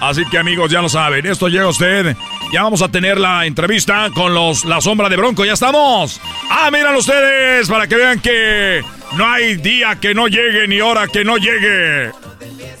[0.00, 2.14] Así que amigos, ya lo saben, esto llega a usted.
[2.52, 6.20] Ya vamos a tener la entrevista con los La Sombra de Bronco, ya estamos.
[6.50, 8.82] Ah, miran ustedes, para que vean que
[9.16, 12.10] no hay día que no llegue ni hora que no llegue.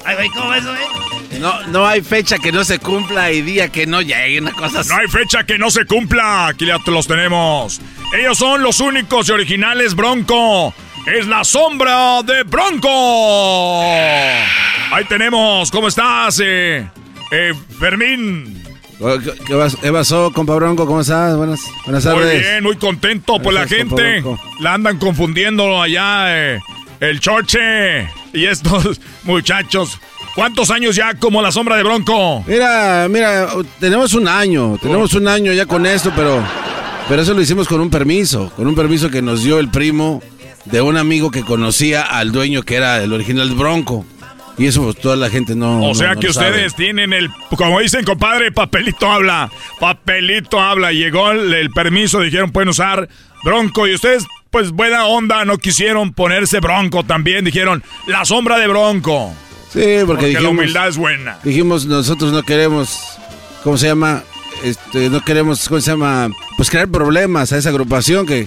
[0.04, 1.38] Ay, güey, ¿cómo eso, eh?
[1.40, 4.80] No, no hay fecha que no se cumpla y día que no llegue, una cosa
[4.80, 4.90] así.
[4.90, 7.80] No hay fecha que no se cumpla, aquí ya te los tenemos.
[8.16, 10.74] Ellos son los únicos y originales Bronco.
[11.06, 13.82] Es la sombra de Bronco.
[13.82, 16.88] Ahí tenemos, ¿cómo estás, eh,
[17.30, 18.61] eh, Fermín?
[19.24, 20.86] ¿Qué, qué vas- qué pasó, compa Bronco?
[20.86, 21.36] ¿Cómo estás?
[21.36, 22.40] Buenas, buenas Muy tardes.
[22.40, 23.38] bien, muy contento.
[23.42, 24.22] Pues la gente
[24.60, 26.60] la andan confundiendo allá, eh,
[27.00, 29.98] el Chorche y estos muchachos.
[30.34, 32.42] ¿Cuántos años ya como la sombra de Bronco?
[32.46, 33.48] Mira, mira,
[33.80, 36.42] tenemos un año, tenemos un año ya con esto, pero,
[37.08, 40.22] pero eso lo hicimos con un permiso, con un permiso que nos dio el primo
[40.64, 44.06] de un amigo que conocía al dueño que era el original Bronco.
[44.58, 45.82] Y eso pues, toda la gente no.
[45.82, 46.50] O no- sea no que sabe.
[46.50, 49.50] ustedes tienen el, como dicen, compadre, papelito habla,
[49.80, 50.92] papelito habla.
[50.92, 53.08] Llegó el, el permiso, dijeron pueden usar
[53.44, 58.68] Bronco y ustedes, pues buena onda, no quisieron ponerse Bronco también, dijeron la sombra de
[58.68, 59.32] Bronco.
[59.72, 61.38] Sí, porque, la dijimos, humildad es buena.
[61.42, 62.98] dijimos nosotros no queremos,
[63.64, 64.22] ¿cómo se llama?
[64.62, 66.28] Este, no queremos, ¿cómo se llama?
[66.58, 68.46] Pues crear problemas a esa agrupación que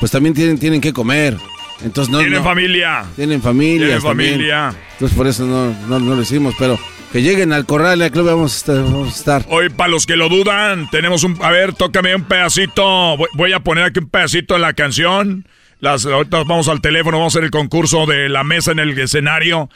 [0.00, 1.38] pues también tienen, tienen que comer.
[1.82, 3.04] Entonces no, Tienen no- familia.
[3.16, 3.86] Tienen familia.
[3.86, 4.74] Tienen familia.
[4.92, 6.78] Entonces por eso no, no, no lo hicimos, pero
[7.12, 8.76] que lleguen al corral y al club vamos a estar.
[8.84, 9.44] Vamos a estar.
[9.48, 11.38] Hoy, para los que lo dudan, tenemos un...
[11.42, 13.16] A ver, tócame un pedacito.
[13.16, 15.46] Voy, voy a poner aquí un pedacito en la canción.
[15.80, 18.98] Las, ahorita vamos al teléfono, vamos a hacer el concurso de la mesa en el
[18.98, 19.68] escenario.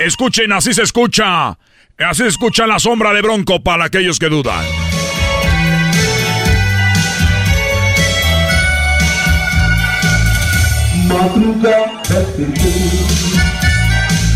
[0.00, 1.58] Escuchen, así se escucha.
[1.98, 4.64] Así se escucha la sombra de Bronco para aquellos que dudan.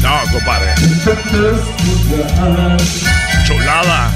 [0.02, 0.70] No, compadre.
[3.46, 4.10] Chulada.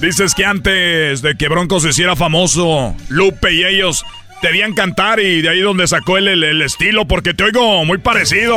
[0.00, 4.04] Dices que antes de que Bronco se hiciera famoso, Lupe y ellos
[4.42, 7.98] debían cantar y de ahí donde sacó el, el- el estilo, porque te oigo muy
[7.98, 8.56] parecido.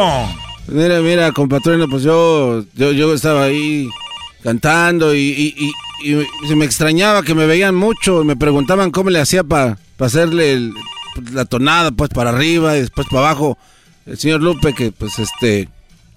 [0.68, 3.88] Mira, mira, compatrón, pues yo, yo, yo estaba ahí
[4.48, 5.72] cantando y, y-
[6.06, 9.44] y- y se me extrañaba que me veían mucho y me preguntaban cómo le hacía
[9.44, 10.74] para hacerle el-
[11.34, 13.58] la tonada, pues para arriba y después para abajo.
[14.06, 15.68] El señor Lupe, que pues este,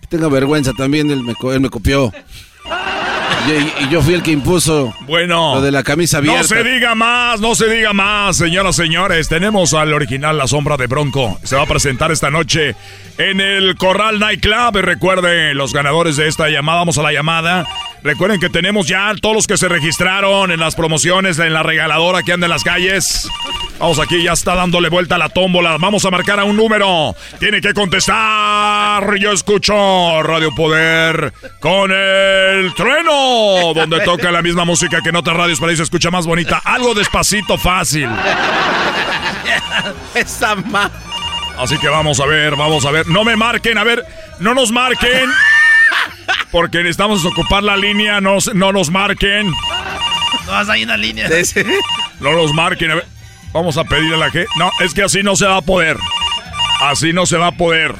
[0.00, 2.12] que tenga vergüenza también, él me, co- él me copió.
[3.48, 5.54] Y, yo fui el que impuso Bueno.
[5.56, 6.42] lo de la camisa abierta.
[6.42, 9.28] No se diga más, no se diga más, señoras y señores.
[9.28, 11.36] Tenemos al original La Sombra de Bronco.
[11.42, 12.76] Se va a presentar esta noche
[13.18, 14.76] en el Corral Nightclub.
[14.76, 17.66] Y Recuerden, los ganadores de esta llamada, vamos a la llamada.
[18.02, 22.22] Recuerden que tenemos ya todos los que se registraron en las promociones, en la regaladora
[22.22, 23.28] que anda en las calles.
[23.78, 25.76] Vamos aquí, ya está dándole vuelta a la tómbola.
[25.78, 27.14] Vamos a marcar a un número.
[27.38, 29.16] Tiene que contestar.
[29.16, 35.36] Yo escucho Radio Poder con el trueno, donde toca la misma música que en otras
[35.36, 36.60] radios, pero ahí se escucha más bonita.
[36.64, 38.08] Algo despacito, fácil.
[40.14, 40.56] Esa.
[41.58, 43.06] Así que vamos a ver, vamos a ver.
[43.08, 44.04] No me marquen, a ver,
[44.38, 45.30] no nos marquen.
[46.50, 49.52] Porque necesitamos ocupar la línea, no, no nos marquen.
[50.46, 51.28] No en la línea.
[52.20, 53.06] No nos marquen, a ver.
[53.52, 54.48] Vamos a pedirle a la gente.
[54.58, 55.96] No, es que así no se va a poder.
[56.80, 57.94] Así no se va a poder.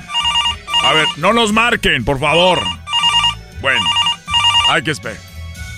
[0.85, 2.61] A ver, no nos marquen, por favor.
[3.61, 3.85] Bueno,
[4.69, 5.19] hay que esperar.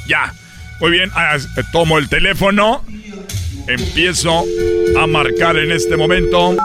[0.07, 0.33] Ya.
[0.81, 2.85] Muy bien, ah, eh, tomo el teléfono.
[3.69, 4.45] Empiezo
[5.01, 6.57] a marcar en este momento.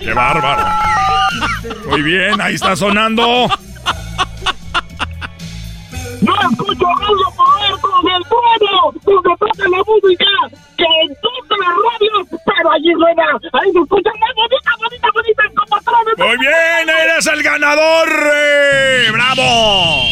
[0.00, 0.87] ¡Qué bárbaro!
[1.98, 3.48] Muy bien, ahí está sonando.
[6.22, 10.26] Yo escucho Radio Poder con el trueno, donde toca la música
[10.76, 15.42] que en todas las radios, pero allí suena, ahí se escucha más bonita, bonita, bonita,
[15.56, 16.14] como patrones.
[16.18, 18.08] Muy bien, eres el ganador.
[18.32, 20.04] eh, ¡Bravo!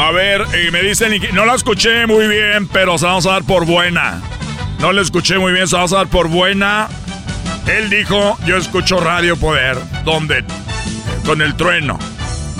[0.00, 3.44] A ver, y me dicen, no la escuché muy bien, pero se vamos a dar
[3.44, 4.20] por buena.
[4.80, 6.88] No la escuché muy bien, se vamos a dar por buena.
[7.66, 10.44] Él dijo, yo escucho Radio Poder, donde
[11.24, 11.98] con el trueno,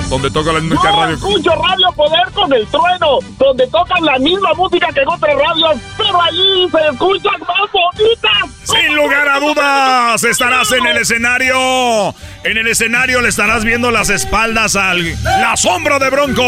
[0.08, 1.14] donde toca la única Yo radio.
[1.14, 5.76] escucho Radio Poder con el trueno, donde tocan la misma música que en otras radios,
[5.96, 8.56] pero allí se escuchan más bonitas.
[8.64, 12.14] Sin lugar a dudas, estarás en el escenario.
[12.44, 16.42] En el escenario le estarás viendo las espaldas al la sombra de Bronco.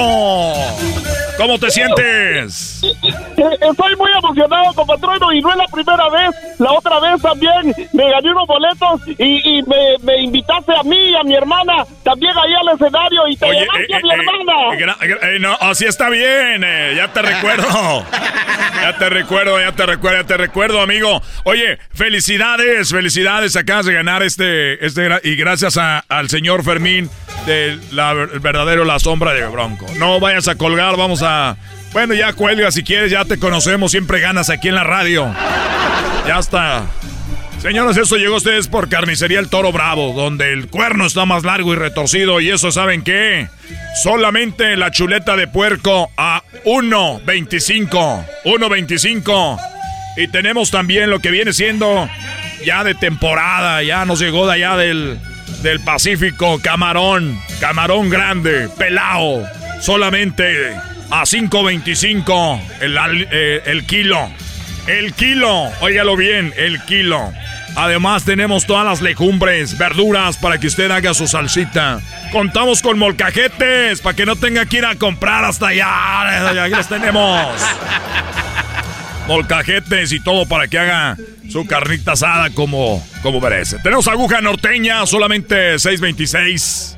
[1.37, 2.83] ¿Cómo te sientes?
[2.83, 2.95] Eh,
[3.71, 6.31] Estoy muy emocionado, compatrón, y no es la primera vez.
[6.59, 10.97] La otra vez también me gané unos boletos y, y me, me invitaste a mí
[10.97, 14.55] y a mi hermana también ahí al escenario y te Oye, llevaste a mi hermana.
[14.79, 18.05] gra- gra- eh, no, así está bien, eh, ya te recuerdo.
[18.81, 21.21] Ya te recuerdo, ya te recuerdo, ya te recuerdo, amigo.
[21.43, 27.11] Oye, felicidades, felicidades, acabas de ganar este, este y gracias a- al señor Fermín
[27.45, 29.85] de la el verdadero La Sombra de Bronco.
[29.97, 31.57] No vayas a colgar, vamos a...
[31.93, 35.27] Bueno, ya cuelga si quieres, ya te conocemos, siempre ganas aquí en la radio.
[36.29, 36.85] Ya está.
[37.61, 41.43] Señores, eso llegó a ustedes por Carnicería El Toro Bravo, donde el cuerno está más
[41.43, 42.41] largo y retorcido.
[42.41, 43.49] Y eso, ¿saben qué?
[44.03, 48.25] Solamente la chuleta de puerco a 1.25.
[48.45, 49.61] 1.25.
[50.19, 52.09] Y tenemos también lo que viene siendo
[52.65, 55.19] ya de temporada, ya nos llegó de allá del,
[55.63, 59.45] del Pacífico, camarón, camarón grande, pelao,
[59.81, 60.73] solamente
[61.11, 64.31] a 5.25 el, al- eh, el kilo.
[64.87, 67.31] El kilo, óigalo bien, el kilo.
[67.77, 72.01] Además tenemos todas las legumbres, verduras para que usted haga su salsita.
[72.33, 76.65] Contamos con molcajetes para que no tenga que ir a comprar hasta allá.
[76.65, 77.47] Aquí los tenemos.
[79.27, 81.17] Molcajetes y todo para que haga
[81.51, 83.79] su carnita asada como, como merece.
[83.79, 86.97] Tenemos aguja norteña, solamente 6.26.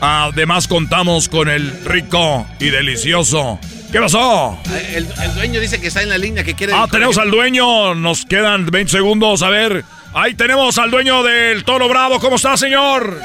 [0.00, 3.58] Además contamos con el rico y delicioso.
[3.90, 4.58] ¿Qué pasó?
[4.92, 6.74] El, el dueño dice que está en la línea que quiere.
[6.74, 7.94] Ah, tenemos al dueño.
[7.94, 9.42] Nos quedan 20 segundos.
[9.42, 9.84] A ver.
[10.14, 12.18] Ahí tenemos al dueño del Toro Bravo.
[12.18, 13.20] ¿Cómo está, señor?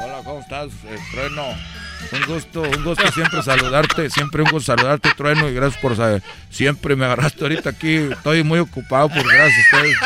[0.00, 1.44] Hola, ¿cómo estás, eh, Trueno?
[2.12, 6.22] Un gusto, un gusto siempre saludarte, siempre un gusto saludarte, Trueno, y gracias por saber.
[6.50, 9.96] Siempre me agarraste ahorita aquí, estoy muy ocupado, por gracias a ustedes.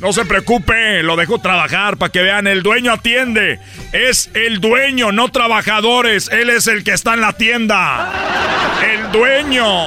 [0.00, 2.46] No se preocupe, lo dejo trabajar para que vean.
[2.46, 3.58] El dueño atiende.
[3.92, 6.28] Es el dueño, no trabajadores.
[6.30, 8.12] Él es el que está en la tienda.
[8.84, 9.86] El dueño.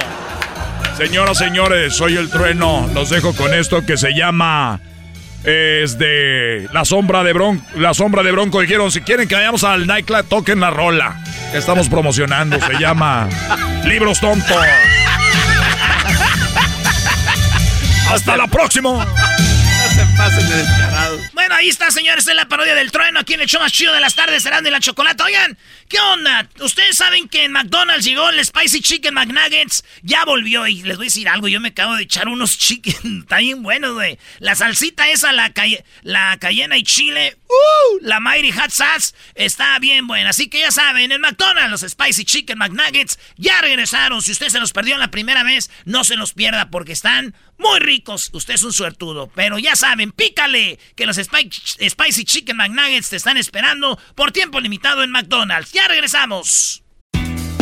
[0.98, 2.90] Señoras, señores, soy el trueno.
[2.92, 4.80] Los dejo con esto que se llama.
[5.44, 7.64] Es de la sombra de Bronco.
[7.76, 8.60] La sombra de Bronco.
[8.60, 11.20] Dijeron, si quieren que vayamos al nightclub, toquen la rola.
[11.50, 12.58] Que estamos promocionando.
[12.60, 13.28] Se llama
[13.84, 14.56] Libros Tontos.
[18.10, 18.90] Hasta la próxima.
[18.90, 19.12] Bueno,
[21.62, 23.20] ahí está, señores, es la parodia del trueno.
[23.20, 25.22] Aquí en el show más chido de las tardes, serán de la chocolate.
[25.22, 25.56] Oigan,
[25.88, 26.48] ¿qué onda?
[26.60, 29.84] Ustedes saben que en McDonald's llegó el Spicy Chicken McNuggets.
[30.02, 31.46] Ya volvió y les voy a decir algo.
[31.46, 33.20] Yo me acabo de echar unos chicken.
[33.22, 34.18] Está bien buenos, güey.
[34.40, 37.36] La salsita esa, la, calle, la cayena y chile.
[37.46, 37.98] ¡Uh!
[38.00, 40.30] La Mighty Hot Sauce está bien buena.
[40.30, 44.20] Así que ya saben, en McDonald's, los Spicy Chicken McNuggets ya regresaron.
[44.20, 47.78] Si usted se los perdió la primera vez, no se los pierda porque están muy
[47.80, 48.30] ricos.
[48.32, 49.30] Usted es un suertudo.
[49.34, 51.50] Pero ya saben, pícale que los Spi-
[51.88, 55.72] Spicy Chicken McNuggets te están esperando por tiempo limitado en McDonald's.
[55.72, 56.82] Ya regresamos.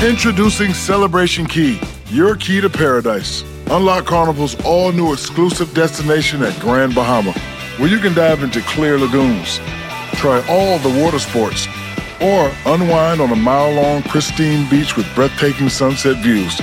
[0.02, 1.78] Introducing Celebration Key,
[2.10, 3.44] your key to paradise.
[3.70, 7.32] Unlock Carnival's all new exclusive destination at Grand Bahama,
[7.78, 9.60] where you can dive into clear lagoons,
[10.14, 11.68] try all the water sports,
[12.20, 16.58] or unwind on a mile long pristine beach with breathtaking sunset views.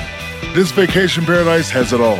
[0.56, 2.20] This vacation paradise has it all.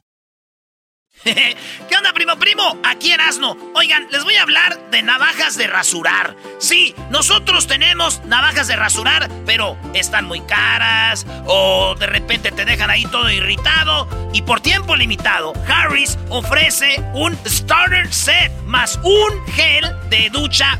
[1.23, 2.79] ¿Qué onda, primo, primo?
[2.83, 3.55] Aquí Erasno.
[3.75, 6.35] Oigan, les voy a hablar de navajas de rasurar.
[6.57, 12.89] Sí, nosotros tenemos navajas de rasurar, pero están muy caras o de repente te dejan
[12.89, 14.07] ahí todo irritado.
[14.33, 20.79] Y por tiempo limitado, Harris ofrece un starter set más un gel de ducha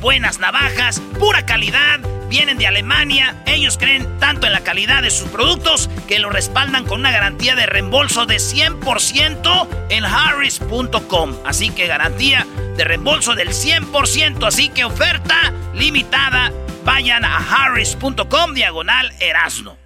[0.00, 2.00] buenas navajas, pura calidad.
[2.28, 6.84] Vienen de Alemania, ellos creen tanto en la calidad de sus productos que lo respaldan
[6.84, 11.36] con una garantía de reembolso de 100% en harris.com.
[11.44, 12.46] Así que garantía
[12.76, 16.52] de reembolso del 100%, así que oferta limitada.
[16.84, 19.85] Vayan a harris.com diagonal Erasno.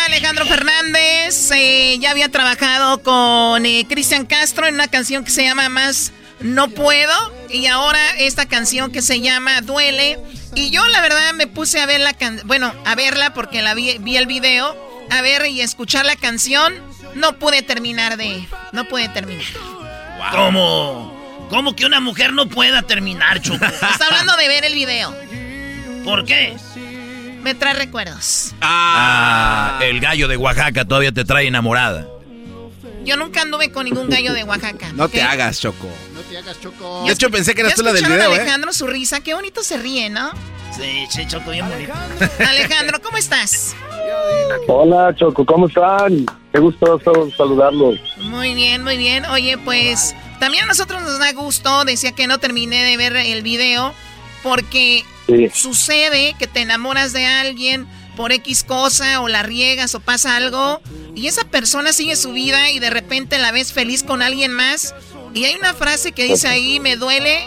[1.31, 1.51] Fernández.
[1.51, 6.11] eh, ya había trabajado con eh, Cristian Castro en una canción que se llama Más
[6.39, 7.13] No Puedo.
[7.49, 10.19] Y ahora esta canción que se llama Duele.
[10.55, 13.73] Y yo la verdad me puse a ver la can bueno, a verla porque la
[13.73, 14.75] vi, vi el video,
[15.09, 16.73] a ver y escuchar la canción.
[17.15, 18.47] No pude terminar de.
[18.71, 19.45] No pude terminar.
[20.31, 21.47] ¿Cómo?
[21.49, 23.65] ¿Cómo que una mujer no pueda terminar, Choco?
[23.91, 25.13] Está hablando de ver el video.
[26.05, 26.55] ¿Por qué?
[27.41, 28.53] Me trae recuerdos.
[28.61, 32.07] Ah, el gallo de Oaxaca todavía te trae enamorada.
[33.03, 34.91] Yo nunca anduve con ningún gallo de Oaxaca.
[34.93, 35.87] No te hagas, Choco.
[36.13, 37.03] No te hagas choco.
[37.05, 38.41] De hecho, pensé que eras ¿Ya tú la del video, ¿eh?
[38.41, 40.31] Alejandro su risa, qué bonito se ríe, ¿no?
[40.75, 41.93] Sí, sí, Choco, bien bonito.
[42.47, 43.75] Alejandro, ¿cómo estás?
[44.67, 46.25] Hola Choco, ¿cómo están?
[46.53, 46.99] Qué gusto
[47.35, 47.99] saludarlos.
[48.17, 49.25] Muy bien, muy bien.
[49.25, 53.41] Oye, pues También a nosotros nos da gusto, decía que no terminé de ver el
[53.41, 53.93] video,
[54.43, 55.49] porque Sí.
[55.53, 57.87] sucede que te enamoras de alguien
[58.17, 60.81] por X cosa o la riegas o pasa algo
[61.15, 64.93] y esa persona sigue su vida y de repente la ves feliz con alguien más
[65.33, 67.39] y hay una frase que dice ahí, me duele,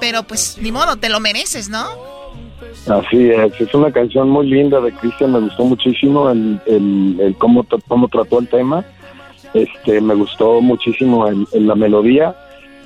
[0.00, 1.86] pero pues ni modo, te lo mereces, ¿no?
[2.88, 7.36] Así es, es una canción muy linda de Cristian, me gustó muchísimo el, el, el
[7.36, 8.84] cómo, cómo trató el tema,
[9.54, 12.34] este, me gustó muchísimo el- la melodía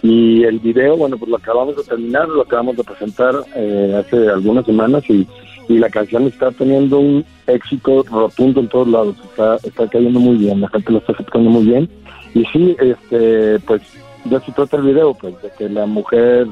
[0.04, 4.28] y el video, bueno, pues lo acabamos de terminar, lo acabamos de presentar eh, hace
[4.28, 5.26] algunas semanas y,
[5.68, 10.36] y la canción está teniendo un éxito rotundo en todos lados, está, está cayendo muy
[10.36, 11.88] bien, la gente lo está aceptando muy bien
[12.34, 13.80] y sí, este, pues
[14.26, 16.48] de eso trata el video, pues de que la mujer,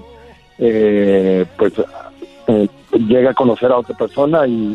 [0.59, 1.75] eh, pues
[2.47, 2.69] eh,
[3.07, 4.75] llega a conocer a otra persona y,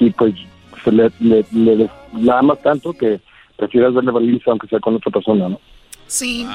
[0.00, 0.34] y, pues
[0.82, 1.90] se le, le, le-
[2.20, 3.20] la amas tanto que
[3.56, 5.60] prefieres verle feliz aunque sea con otra persona, ¿no?
[6.12, 6.46] Sí.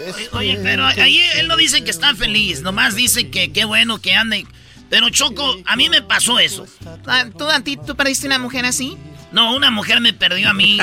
[0.00, 4.00] Oye, oye, pero ahí él no dice que está feliz, nomás dice que qué bueno
[4.00, 4.46] que ande.
[4.88, 6.66] Pero Choco, a mí me pasó eso.
[7.06, 8.96] Ah, ¿Tú, a ti, ¿Tú perdiste una mujer así?
[9.34, 10.78] No, una mujer me perdió a mí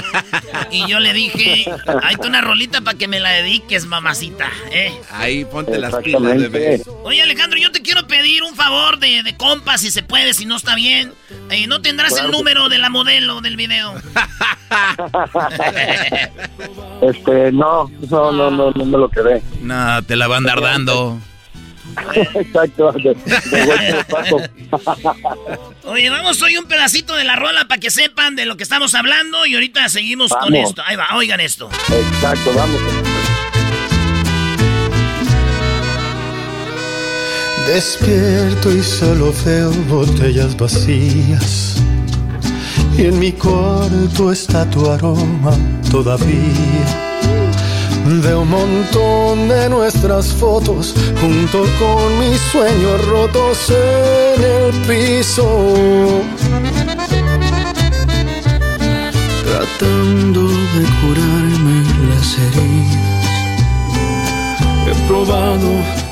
[0.72, 1.66] y yo le dije,
[2.04, 4.92] hay una rolita para que me la dediques, mamacita, ¿eh?
[5.10, 6.82] Ahí ponte las pilas, bebé.
[7.06, 10.46] Oye, Alejandro, yo te quiero pedir un favor de, de compa, si se puede, si
[10.46, 11.14] no está bien.
[11.50, 13.94] Eh, ¿No tendrás Claro el número de la modelo del video?
[17.02, 19.42] Este, no, no, no, no, no me lo quedé.
[19.62, 21.20] No, te la van a andar dando.
[22.36, 24.38] Exacto, de, de paso.
[25.84, 28.94] Oye, vamos hoy un pedacito de la rola para que sepan de lo que estamos
[28.96, 30.82] hablando y ahorita seguimos con esto.
[30.86, 31.70] Ahí va, oigan esto.
[31.90, 32.82] Exacto, vamos.
[37.68, 41.82] Despierto y solo veo botellas vacías.
[42.98, 45.58] Y en mi cuarto está tu aroma
[45.90, 47.11] todavía.
[48.06, 56.22] Veo un montón de nuestras fotos junto con mis sueños rotos en el piso.
[59.44, 63.12] Tratando de curarme las heridas.
[64.88, 65.70] He probado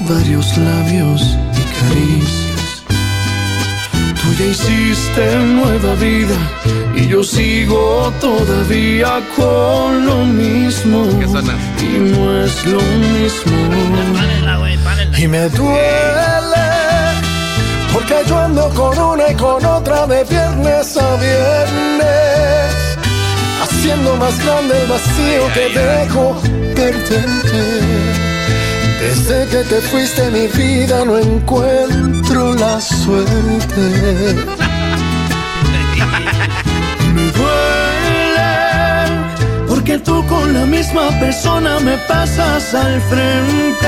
[0.08, 2.84] varios labios y caricias.
[4.22, 6.38] Tú ya hiciste nueva vida
[6.96, 11.06] y yo sigo todavía con lo mismo.
[11.82, 13.52] Y no es lo mismo.
[15.18, 16.70] Y me duele
[17.94, 22.76] porque yo ando con una y con otra de viernes a viernes.
[23.62, 26.42] Haciendo más grande el vacío que dejo
[26.76, 27.90] perderte.
[29.02, 34.69] Desde que te fuiste mi vida no encuentro la suerte.
[39.90, 43.88] Porque tú con la misma persona me pasas al frente.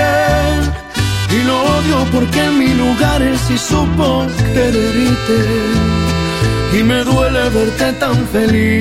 [1.30, 5.46] Y lo odio porque en mi lugar él sí supo quererte.
[6.80, 8.74] Y me duele verte tan feliz,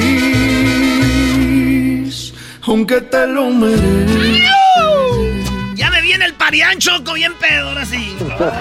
[2.62, 4.59] aunque te lo mereces.
[6.50, 8.16] Parián, Choco, bien pedo, ahora sí.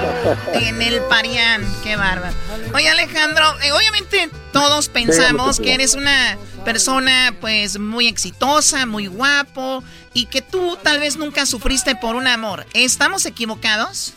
[0.54, 2.36] En el Parián, qué bárbaro.
[2.76, 9.84] Oye, Alejandro, eh, obviamente todos pensamos que eres una persona pues muy exitosa, muy guapo
[10.14, 12.68] y que tú tal vez nunca sufriste por un amor.
[12.76, 14.14] ¿Estamos equivocados?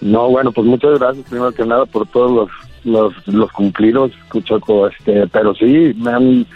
[0.00, 2.50] No, bueno, pues muchas gracias primero que nada por todos los
[2.84, 4.12] los, los cumplidos,
[4.44, 6.46] Choco, este, pero sí, me han,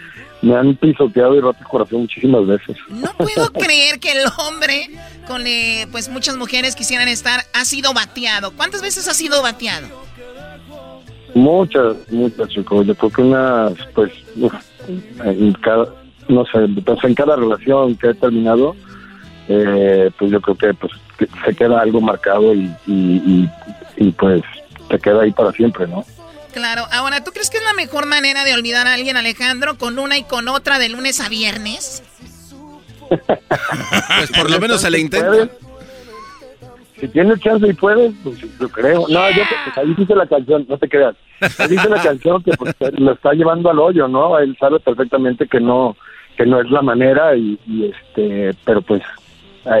[0.43, 2.77] me han pisoteado y roto el corazón muchísimas veces.
[2.89, 4.89] No puedo creer que el hombre
[5.25, 8.51] con eh, pues muchas mujeres quisieran estar ha sido bateado.
[8.51, 9.87] ¿Cuántas veces ha sido bateado?
[11.33, 12.83] Muchas, muchas, Choco.
[12.83, 14.11] Yo creo que unas, pues,
[15.23, 15.87] en cada,
[16.27, 18.75] no sé, pues en cada relación que he terminado,
[19.47, 23.49] eh, pues yo creo que pues que se queda algo marcado y, y, y,
[23.97, 24.41] y, pues
[24.89, 26.03] te queda ahí para siempre, ¿no?
[26.53, 29.97] Claro, ahora, ¿tú crees que es la mejor manera de olvidar a alguien, Alejandro, con
[29.97, 32.03] una y con otra de lunes a viernes?
[34.17, 35.27] Pues por lo menos se le intenta.
[35.27, 35.49] ¿Puedes?
[36.99, 39.05] Si tienes chance y puedes, pues yo creo.
[39.09, 41.15] No, yo pues, ahí dice la canción, no te creas.
[41.59, 44.39] Ahí dice la canción que pues lo está llevando al hoyo, ¿no?
[44.39, 45.95] Él sabe perfectamente que no
[46.37, 49.03] que no es la manera y, y, este, pero pues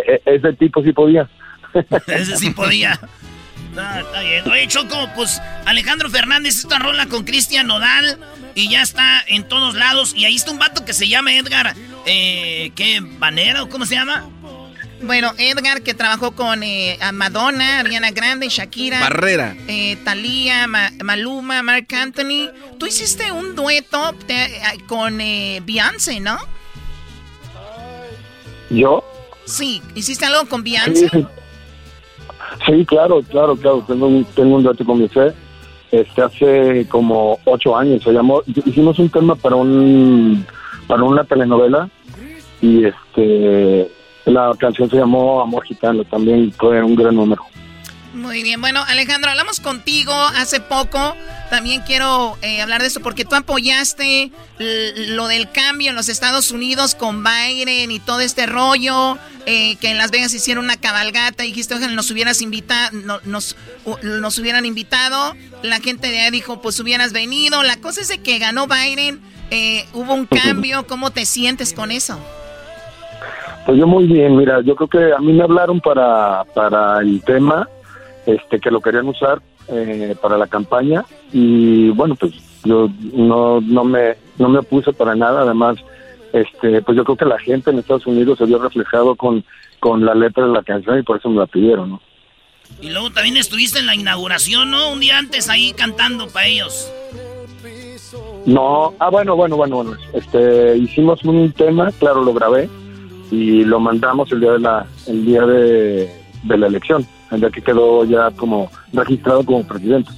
[0.05, 1.27] e- ese tipo sí podía.
[2.07, 2.99] Ese sí podía.
[3.75, 4.49] Está bien.
[4.49, 8.19] Oye, Choco, pues Alejandro Fernández, esta rola con Cristian Nodal
[8.55, 10.13] y ya está en todos lados.
[10.15, 11.75] Y ahí está un vato que se llama Edgar,
[12.05, 12.99] eh, ¿qué?
[13.01, 14.25] ¿Banera o cómo se llama?
[15.01, 19.01] Bueno, Edgar, que trabajó con eh, a Madonna, Ariana Grande, Shakira.
[19.01, 19.53] Barrera.
[19.67, 22.49] Eh, Thalía, Ma- Maluma, Mark Anthony.
[22.79, 26.37] Tú hiciste un dueto eh, con eh, Beyoncé, ¿no?
[28.69, 29.03] ¿Yo?
[29.45, 30.95] Sí, ¿hiciste algo con Beyoncé?
[30.95, 31.25] Sí, sí.
[32.65, 33.83] Sí, claro, claro, claro.
[33.87, 35.33] Tengo un, tengo un dueto con mi fe.
[35.91, 38.01] Este, hace como ocho años.
[38.03, 40.45] Se llamó, hicimos un tema para un,
[40.87, 41.89] para una telenovela
[42.61, 43.91] y este,
[44.25, 46.03] la canción se llamó Amor Gitano.
[46.05, 47.43] También fue un gran número.
[48.13, 51.15] Muy bien, bueno Alejandro, hablamos contigo hace poco.
[51.49, 56.51] También quiero eh, hablar de eso porque tú apoyaste lo del cambio en los Estados
[56.51, 59.17] Unidos con Biden y todo este rollo,
[59.47, 63.55] eh, que en Las Vegas hicieron una cabalgata y dijiste, ojalá nos hubieras invitado, nos,
[64.03, 65.33] nos hubieran invitado.
[65.63, 67.63] La gente de ahí dijo, pues hubieras venido.
[67.63, 70.85] La cosa es de que ganó Biden, eh, hubo un cambio.
[70.87, 72.19] ¿Cómo te sientes con eso?
[73.65, 77.23] Pues yo muy bien, mira, yo creo que a mí me hablaron para, para el
[77.23, 77.67] tema
[78.25, 81.05] este que lo querían usar eh, para la campaña.
[81.31, 82.33] Y bueno pues
[82.63, 85.41] yo no no me no me opuse para nada.
[85.41, 85.77] Además
[86.33, 89.43] este pues yo creo que la gente en Estados Unidos se vio reflejado con
[89.79, 92.01] con la letra de la canción y por eso me la pidieron ¿no?
[92.81, 96.91] y luego también estuviste en la inauguración no un día antes ahí cantando para ellos.
[98.45, 99.97] No ah bueno bueno bueno bueno.
[100.13, 102.69] Este hicimos un tema claro lo grabé
[103.31, 106.11] y lo mandamos el día de la el día de,
[106.43, 110.11] de la elección ya que quedó ya como registrado como presidente.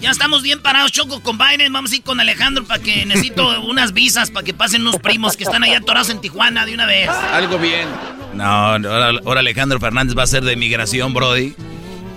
[0.00, 1.72] Ya estamos bien parados, Choco, con Biden.
[1.72, 5.36] Vamos a ir con Alejandro para que necesito unas visas para que pasen unos primos
[5.36, 7.08] que están allá atorados en Tijuana de una vez.
[7.08, 7.88] Algo bien.
[8.34, 11.54] No, ahora, ahora Alejandro Fernández va a ser de migración, Brody.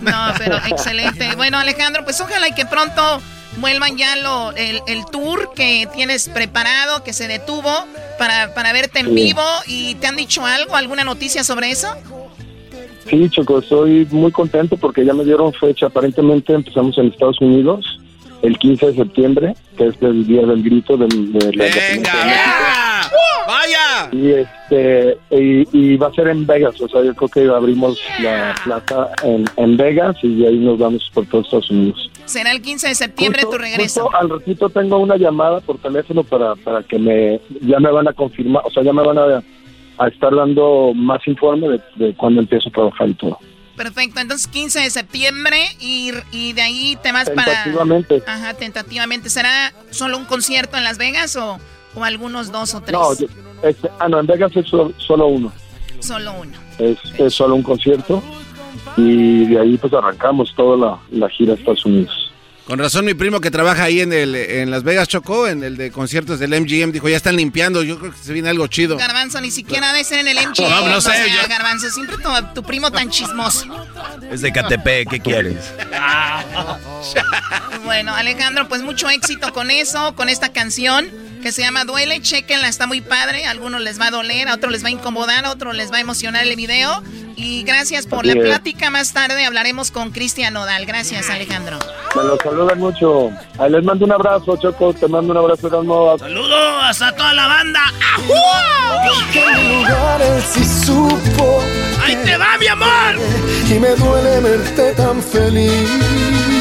[0.02, 1.36] No, pero excelente.
[1.36, 3.22] Bueno, Alejandro, pues ojalá y que pronto
[3.58, 4.82] vuelvan ya lo, el,
[5.12, 7.86] tour que tienes preparado, que se detuvo
[8.18, 9.44] para, para verte en vivo.
[9.66, 11.95] ¿Y te han dicho algo, alguna noticia sobre eso?
[13.12, 15.88] Sí, Choco, estoy muy contento porque ya me dieron fecha.
[15.88, 18.00] Aparentemente empezamos en Estados Unidos
[18.42, 21.10] el 15 de septiembre, que es el día del grito de,
[21.54, 22.14] la ¡Venga!
[23.46, 24.10] ¡Vaya!
[24.14, 28.56] Y, este, y, va a ser en Vegas, o sea, yo creo que abrimos la
[28.64, 32.10] plaza en, Vegas y de ahí nos vamos por todos Estados Unidos.
[32.24, 34.10] Será el 15 de septiembre tu regreso.
[34.16, 38.14] al ratito tengo una llamada por teléfono para, para que me, ya me van a
[38.14, 39.44] confirmar, o sea, ya me van a
[40.02, 43.38] a estar dando más informe de, de cuándo empiezo a trabajar y todo.
[43.76, 47.64] Perfecto, entonces 15 de septiembre y, y de ahí te vas para...
[47.64, 48.23] Tentativamente.
[48.28, 49.30] Ajá, tentativamente.
[49.30, 51.60] ¿Será solo un concierto en Las Vegas o,
[51.95, 52.94] o algunos dos o tres?
[52.94, 53.11] No,
[53.68, 55.52] este, ah, no, en Vegas es solo, uno.
[55.99, 56.52] Solo uno.
[56.80, 58.22] Es, es, solo un concierto
[58.98, 62.31] y de ahí pues arrancamos toda la, la gira a Estados Unidos.
[62.66, 65.78] Con razón, mi primo que trabaja ahí en el en Las Vegas Chocó, en el
[65.78, 68.98] de conciertos del MGM, dijo, ya están limpiando, yo creo que se viene algo chido.
[68.98, 70.70] Garbanzo, ni siquiera debe ser en el MGM.
[70.70, 71.12] No, no sé.
[71.50, 72.18] Garbanzo, siempre
[72.54, 73.66] tu, primo tan chismoso.
[74.32, 75.74] Es de KTP, ¿qué quieres?
[77.84, 82.68] bueno, Alejandro, pues mucho éxito con eso, con esta canción que se llama Duele, chequenla,
[82.68, 85.45] está muy padre, a algunos les va a doler, a otros les va a incomodar,
[85.45, 87.03] a otros les va a emocionar el video.
[87.35, 90.85] Y gracias por la plática, más tarde hablaremos con Cristian Nodal.
[90.85, 91.80] Gracias, Alejandro.
[92.15, 93.31] Me lo saludan mucho.
[93.57, 96.18] Ahí les mando un abrazo, Choco, te mando un abrazo, Erasmo.
[96.19, 97.81] Saludos hasta toda la banda.
[102.03, 103.15] ¡Ahí te va, mi amor!
[103.69, 106.61] Y me duele verte tan feliz.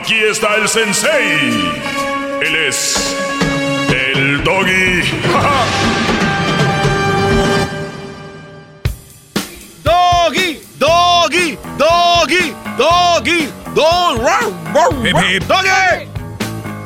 [0.00, 1.50] Aquí está el sensei.
[2.40, 3.16] Él es
[3.90, 5.02] el doggy.
[9.82, 16.06] doggy, doggy, doggy, doggy, doggy, doggy.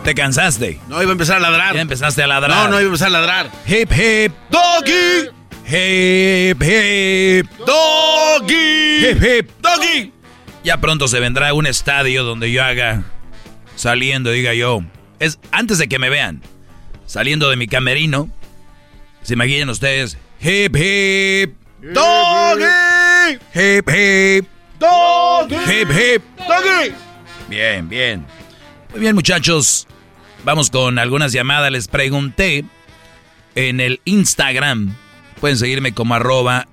[0.04, 0.80] ¿Te cansaste?
[0.88, 1.74] No, iba a empezar a ladrar.
[1.74, 2.56] Ya empezaste a ladrar.
[2.56, 3.50] No, no iba a empezar a ladrar.
[3.66, 5.28] Hip, hip, doggy.
[5.66, 9.06] Hip, hip, doggy.
[9.06, 10.21] Hip, hip, doggy.
[10.64, 13.02] Ya pronto se vendrá un estadio donde yo haga
[13.74, 14.82] saliendo, diga yo.
[15.18, 16.40] Es antes de que me vean,
[17.04, 18.30] saliendo de mi camerino.
[19.22, 20.16] Se imaginen ustedes.
[20.40, 21.54] Hip hip.
[21.80, 23.38] Doggy.
[23.54, 24.48] Hip hip.
[24.78, 25.54] Doggy.
[25.56, 26.22] Hip hip.
[26.38, 26.94] Doggy.
[27.48, 28.24] Bien, bien.
[28.90, 29.88] Muy bien, muchachos.
[30.44, 31.72] Vamos con algunas llamadas.
[31.72, 32.64] Les pregunté
[33.56, 34.94] en el Instagram.
[35.40, 36.68] Pueden seguirme como arroba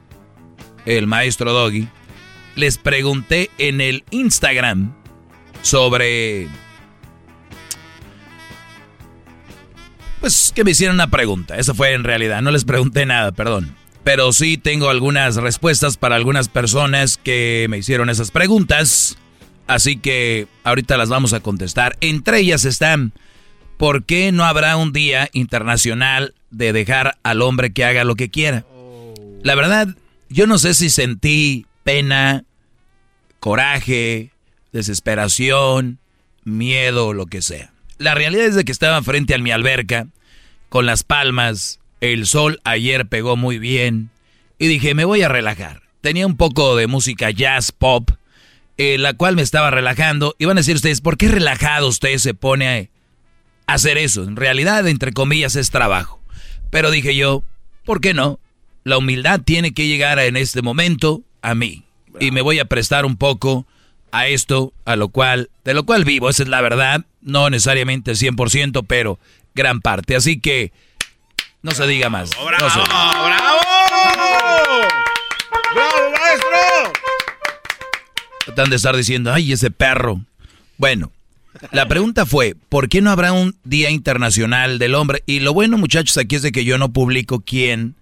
[0.86, 1.88] el maestro Doggy
[2.60, 4.94] les pregunté en el Instagram
[5.62, 6.48] sobre...
[10.20, 11.58] Pues que me hicieron una pregunta.
[11.58, 12.42] Eso fue en realidad.
[12.42, 13.74] No les pregunté nada, perdón.
[14.04, 19.18] Pero sí tengo algunas respuestas para algunas personas que me hicieron esas preguntas.
[19.66, 21.96] Así que ahorita las vamos a contestar.
[22.02, 23.14] Entre ellas están,
[23.78, 28.30] ¿por qué no habrá un día internacional de dejar al hombre que haga lo que
[28.30, 28.66] quiera?
[29.42, 29.88] La verdad,
[30.28, 32.44] yo no sé si sentí pena,
[33.40, 34.32] coraje,
[34.72, 36.00] desesperación,
[36.44, 37.72] miedo, lo que sea.
[37.98, 40.08] La realidad es de que estaba frente a mi alberca,
[40.70, 44.10] con las palmas, el sol ayer pegó muy bien,
[44.60, 45.82] y dije, me voy a relajar.
[46.02, 48.12] Tenía un poco de música jazz pop,
[48.78, 50.36] eh, la cual me estaba relajando.
[50.38, 52.92] Y van a decir ustedes, ¿por qué relajado usted se pone
[53.68, 54.24] a hacer eso?
[54.24, 56.22] En realidad, entre comillas, es trabajo.
[56.70, 57.44] Pero dije yo,
[57.86, 58.40] ¿por qué no?
[58.84, 61.86] La humildad tiene que llegar en este momento a mí.
[62.20, 63.66] Y me voy a prestar un poco
[64.12, 67.06] a esto, a lo cual, de lo cual vivo, esa es la verdad.
[67.22, 69.20] No necesariamente el 100%, pero
[69.56, 70.16] gran parte.
[70.16, 70.72] Así que,
[71.62, 72.30] no se diga más.
[72.32, 73.60] ¡Bravo, No se- bravo!
[75.76, 76.94] ¡Bravo, maestro!
[78.46, 80.22] Tratan de estar diciendo, ay, ese perro.
[80.78, 81.12] Bueno,
[81.72, 85.24] la pregunta fue, ¿por qué no habrá un Día Internacional del Hombre?
[85.26, 87.96] Y lo bueno, muchachos, aquí es de que yo no publico quién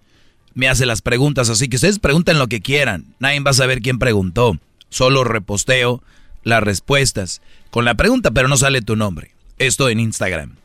[0.58, 3.14] me hace las preguntas, así que ustedes pregunten lo que quieran.
[3.20, 4.58] Nadie va a saber quién preguntó.
[4.88, 6.02] Solo reposteo
[6.42, 9.30] las respuestas con la pregunta, pero no sale tu nombre.
[9.58, 10.56] Esto en Instagram.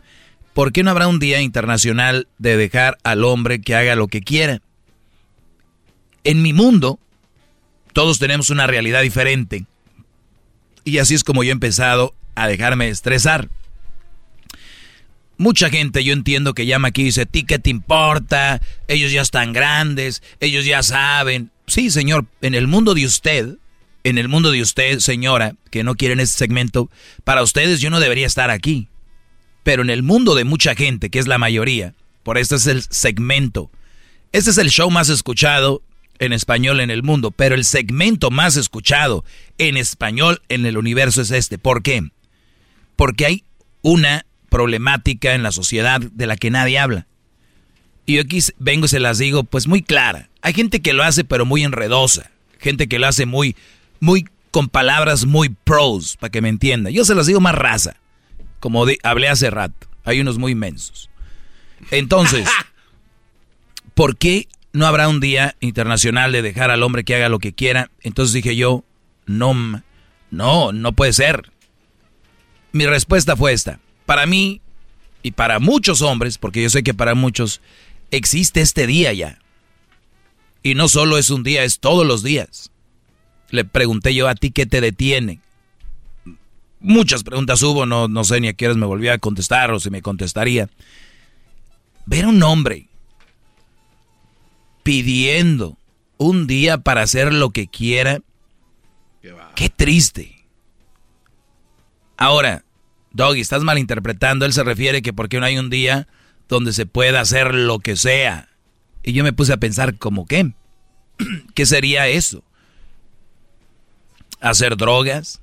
[0.55, 4.21] ¿Por qué no habrá un Día Internacional de dejar al hombre que haga lo que
[4.21, 4.61] quiera?
[6.23, 6.97] En mi mundo,
[7.93, 9.67] todos tenemos una realidad diferente.
[10.85, 13.47] Y así es como yo he empezado a dejarme estresar.
[15.37, 18.61] Mucha gente yo entiendo que llama aquí y dice, ¿ti qué te importa?
[18.87, 21.51] Ellos ya están grandes, ellos ya saben.
[21.67, 23.57] Sí, señor, en el mundo de usted,
[24.03, 26.89] en el mundo de usted, señora, que no quieren este segmento,
[27.23, 28.89] para ustedes yo no debería estar aquí.
[29.63, 32.83] Pero en el mundo de mucha gente, que es la mayoría, por este es el
[32.83, 33.71] segmento.
[34.31, 35.81] Este es el show más escuchado
[36.19, 39.25] en español en el mundo, pero el segmento más escuchado
[39.57, 41.57] en español en el universo es este.
[41.57, 42.01] ¿Por qué?
[42.95, 43.43] Porque hay
[43.81, 47.07] una problemática en la sociedad de la que nadie habla.
[48.05, 50.29] Y yo aquí vengo y se las digo pues muy clara.
[50.43, 52.29] Hay gente que lo hace pero muy enredosa.
[52.59, 53.55] Gente que lo hace muy,
[53.99, 56.91] muy con palabras muy pros, para que me entienda.
[56.91, 57.95] Yo se las digo más raza,
[58.59, 59.87] como hablé hace rato.
[60.05, 61.09] Hay unos muy inmensos.
[61.89, 62.47] Entonces,
[63.95, 67.53] ¿por qué no habrá un día internacional de dejar al hombre que haga lo que
[67.53, 67.89] quiera?
[68.01, 68.83] Entonces dije yo,
[69.25, 69.81] no,
[70.29, 71.51] no, no puede ser.
[72.71, 73.79] Mi respuesta fue esta.
[74.05, 74.61] Para mí
[75.21, 77.61] y para muchos hombres, porque yo sé que para muchos
[78.11, 79.39] existe este día ya.
[80.61, 82.71] Y no solo es un día, es todos los días.
[83.49, 85.39] Le pregunté yo a ti qué te detiene.
[86.79, 89.79] Muchas preguntas hubo, no, no sé ni a qué horas me volvía a contestar o
[89.79, 90.69] si me contestaría.
[92.05, 92.87] Ver a un hombre
[94.83, 95.77] pidiendo
[96.17, 98.19] un día para hacer lo que quiera,
[99.55, 100.45] qué triste.
[102.17, 102.63] Ahora,
[103.13, 104.45] Doggy, estás malinterpretando.
[104.45, 106.07] Él se refiere que porque no hay un día
[106.49, 108.49] donde se pueda hacer lo que sea.
[109.03, 110.51] Y yo me puse a pensar, ¿cómo qué?
[111.55, 112.43] ¿Qué sería eso?
[114.41, 115.41] ¿Hacer drogas?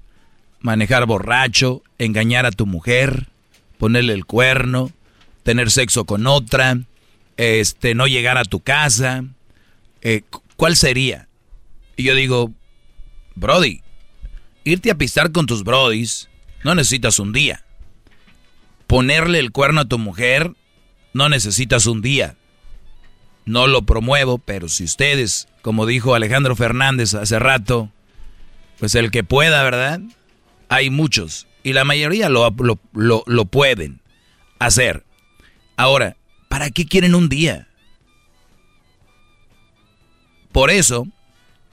[0.61, 1.83] ¿Manejar borracho?
[1.99, 3.29] ¿Engañar a tu mujer?
[3.79, 4.91] ¿Ponerle el cuerno?
[5.43, 6.79] ¿Tener sexo con otra?
[7.37, 9.25] Este, ¿No llegar a tu casa?
[10.03, 11.29] Eh, cu- ¿Cuál sería?
[11.97, 12.53] Y yo digo,
[13.35, 13.81] Brody,
[14.65, 16.29] irte a pistar con tus brodis
[16.65, 17.65] no necesitas un día.
[18.87, 20.53] Ponerle el cuerno a tu mujer
[21.13, 22.37] no necesitas un día.
[23.47, 27.91] No lo promuevo, pero si ustedes, como dijo Alejandro Fernández hace rato,
[28.79, 30.01] pues el que pueda, ¿verdad?
[30.69, 32.55] Hay muchos y la mayoría lo,
[32.93, 34.01] lo, lo- pueden
[34.59, 35.05] hacer.
[35.77, 36.17] Ahora,
[36.49, 37.69] ¿para qué quieren un día?
[40.53, 41.07] Por eso,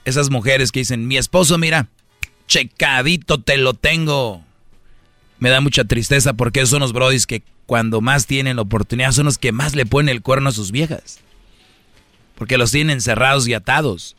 [0.06, 1.88] esas mujeres que dicen, mi esposo, mira,
[2.48, 4.44] checadito te lo tengo.
[5.40, 9.26] Me da mucha tristeza porque son los brodis que cuando más tienen la oportunidad son
[9.26, 11.20] los que más le ponen el cuerno a sus viejas.
[12.36, 14.16] Porque los tienen encerrados y atados.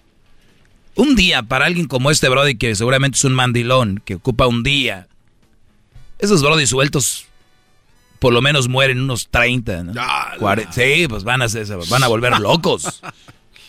[0.94, 4.62] Un día para alguien como este brody que seguramente es un mandilón, que ocupa un
[4.62, 5.06] día.
[6.18, 7.26] Esos brodis sueltos
[8.18, 9.92] por lo menos mueren unos 30, ¿no?
[10.72, 13.00] Sí, pues van a, ser- se van a volver locos.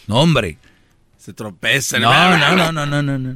[0.08, 0.58] No, hombre.
[1.20, 2.02] Se tropezan.
[2.02, 3.36] No, no, no, no, no, no, no.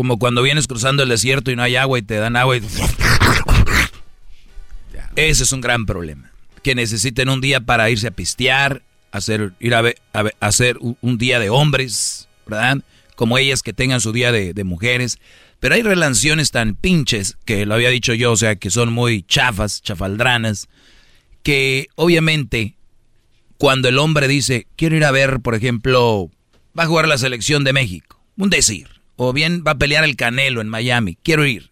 [0.00, 2.62] Como cuando vienes cruzando el desierto y no hay agua y te dan agua y...
[5.14, 6.32] Ese es un gran problema.
[6.62, 8.80] Que necesiten un día para irse a pistear,
[9.12, 10.00] hacer, ir a, ver-
[10.40, 12.78] hacer un, un día de hombres, ¿verdad?
[13.14, 15.18] Como ellas que tengan su día de, de mujeres.
[15.58, 19.22] Pero hay relaciones tan pinches, que lo había dicho yo, o sea, que son muy
[19.24, 20.70] chafas, chafaldranas,
[21.42, 22.74] que obviamente
[23.58, 26.30] cuando el hombre dice, quiero ir a ver, por ejemplo,
[26.78, 28.88] va a jugar la selección de México, un decir,
[29.22, 31.70] o bien va a pelear el Canelo en Miami, quiero ir,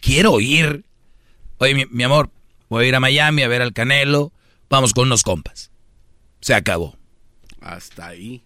[0.00, 0.84] quiero ir.
[1.58, 2.30] Oye, mi, mi amor,
[2.68, 4.32] voy a ir a Miami a ver al Canelo,
[4.70, 5.72] vamos con unos compas.
[6.40, 6.96] Se acabó.
[7.60, 8.44] Hasta ahí.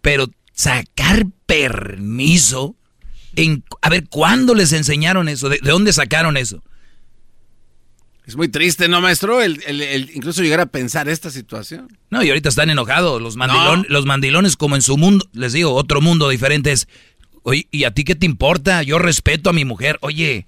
[0.00, 2.76] Pero sacar permiso,
[3.36, 5.50] en, a ver, ¿cuándo les enseñaron eso?
[5.50, 6.62] ¿De, de dónde sacaron eso?
[8.26, 9.42] Es muy triste, ¿no, maestro?
[9.42, 11.98] El, el- el incluso llegar a pensar esta situación.
[12.08, 15.74] No, y ahorita están enojados los, mandilon- los mandilones como en su mundo, les digo,
[15.74, 16.88] otro mundo diferente es,
[17.44, 18.82] oye, ¿y a ti qué te importa?
[18.82, 19.98] Yo respeto a mi mujer.
[20.00, 20.46] Oye,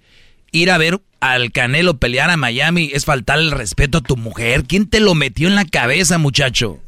[0.50, 4.64] ir a ver al Canelo pelear a Miami es faltar el respeto a tu mujer.
[4.64, 6.80] ¿Quién te lo metió en la cabeza, muchacho?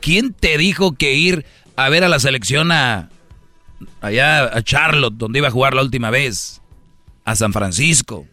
[0.00, 1.46] ¿Quién te dijo que ir
[1.76, 3.08] a ver a la selección a
[4.00, 6.60] allá a Charlotte, donde iba a jugar la última vez?
[7.24, 8.26] A San Francisco.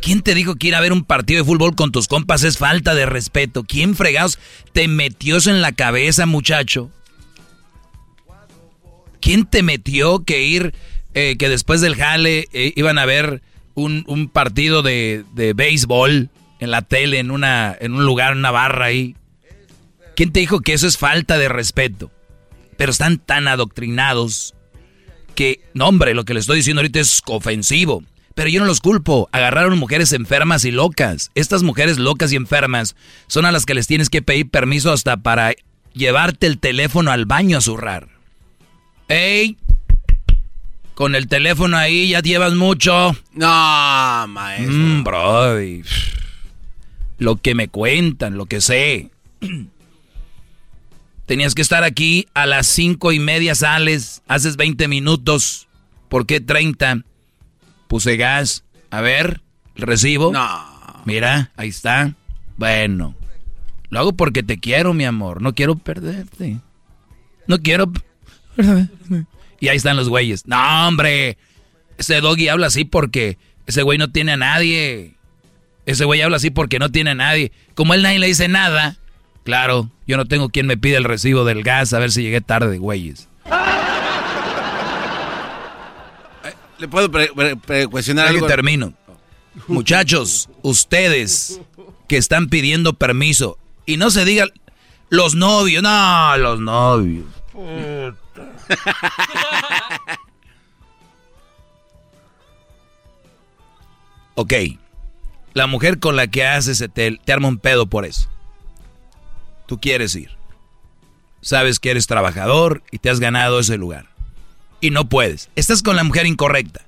[0.00, 2.58] ¿Quién te dijo que ir a ver un partido de fútbol con tus compas es
[2.58, 3.64] falta de respeto?
[3.64, 4.38] ¿Quién fregados
[4.72, 6.90] te metió eso en la cabeza, muchacho?
[9.22, 10.74] ¿Quién te metió que ir,
[11.14, 13.40] eh, que después del jale eh, iban a ver
[13.74, 16.28] un, un partido de, de béisbol
[16.58, 19.14] en la tele, en, una, en un lugar, en una barra ahí?
[20.16, 22.10] ¿Quién te dijo que eso es falta de respeto?
[22.76, 24.54] Pero están tan adoctrinados
[25.36, 28.02] que, no hombre, lo que le estoy diciendo ahorita es ofensivo.
[28.34, 29.28] Pero yo no los culpo.
[29.30, 31.30] Agarraron mujeres enfermas y locas.
[31.36, 32.96] Estas mujeres locas y enfermas
[33.28, 35.54] son a las que les tienes que pedir permiso hasta para
[35.92, 38.11] llevarte el teléfono al baño a zurrar.
[39.12, 39.58] ¡Ey!
[40.94, 43.14] Con el teléfono ahí ya llevas mucho.
[43.34, 44.72] No, maestro.
[44.74, 45.82] Mm, brody.
[47.18, 49.10] Lo que me cuentan, lo que sé.
[51.26, 55.68] Tenías que estar aquí a las cinco y media sales, haces 20 minutos.
[56.08, 57.02] ¿Por qué 30?
[57.88, 58.64] Puse gas.
[58.90, 59.42] A ver,
[59.74, 60.32] ¿el recibo?
[60.32, 61.02] No.
[61.04, 62.14] Mira, ahí está.
[62.56, 63.14] Bueno.
[63.90, 65.42] Lo hago porque te quiero, mi amor.
[65.42, 66.60] No quiero perderte.
[67.46, 67.92] No quiero...
[69.60, 70.46] Y ahí están los güeyes.
[70.46, 71.38] No, hombre.
[71.98, 75.14] Ese doggy habla así porque ese güey no tiene a nadie.
[75.86, 77.52] Ese güey habla así porque no tiene a nadie.
[77.74, 78.96] Como él nadie le dice nada.
[79.44, 82.40] Claro, yo no tengo quien me pida el recibo del gas a ver si llegué
[82.40, 83.28] tarde, güeyes.
[86.78, 88.46] ¿Le puedo pre- pre- pre- cuestionar Ahí algo?
[88.46, 88.92] termino.
[89.68, 91.60] Muchachos, ustedes
[92.08, 94.46] que están pidiendo permiso y no se diga
[95.10, 97.26] los novios, no, los novios.
[104.34, 104.54] Ok,
[105.52, 108.28] la mujer con la que haces te, te arma un pedo por eso.
[109.66, 110.30] Tú quieres ir.
[111.42, 114.06] Sabes que eres trabajador y te has ganado ese lugar.
[114.80, 115.50] Y no puedes.
[115.54, 116.86] Estás con la mujer incorrecta.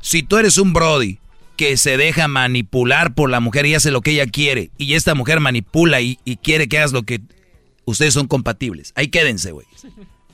[0.00, 1.18] Si tú eres un Brody
[1.56, 5.14] que se deja manipular por la mujer y hace lo que ella quiere, y esta
[5.14, 7.20] mujer manipula y, y quiere que hagas lo que
[7.84, 9.66] ustedes son compatibles, ahí quédense, güey.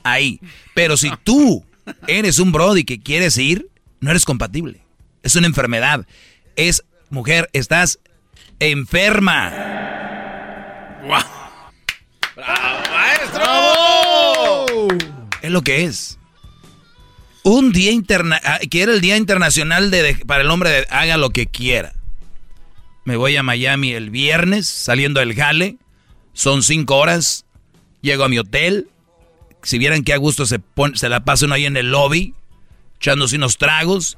[0.03, 0.39] Ahí.
[0.73, 1.65] Pero si tú
[2.07, 3.67] eres un Brody que quieres ir,
[3.99, 4.81] no eres compatible.
[5.23, 6.05] Es una enfermedad.
[6.55, 7.99] Es, mujer, estás
[8.59, 9.51] enferma.
[13.61, 14.87] ¡Maestro!
[15.41, 16.17] Es lo que es.
[17.43, 20.87] Un día interna ah, que era el Día Internacional de, de- para el hombre de
[20.91, 21.93] haga lo que quiera.
[23.03, 25.77] Me voy a Miami el viernes, saliendo del jale.
[26.33, 27.45] Son cinco horas.
[28.01, 28.89] Llego a mi hotel.
[29.63, 30.59] Si vieran qué a gusto se,
[30.95, 32.33] se la pasa uno ahí en el lobby,
[32.97, 34.17] echándose unos tragos.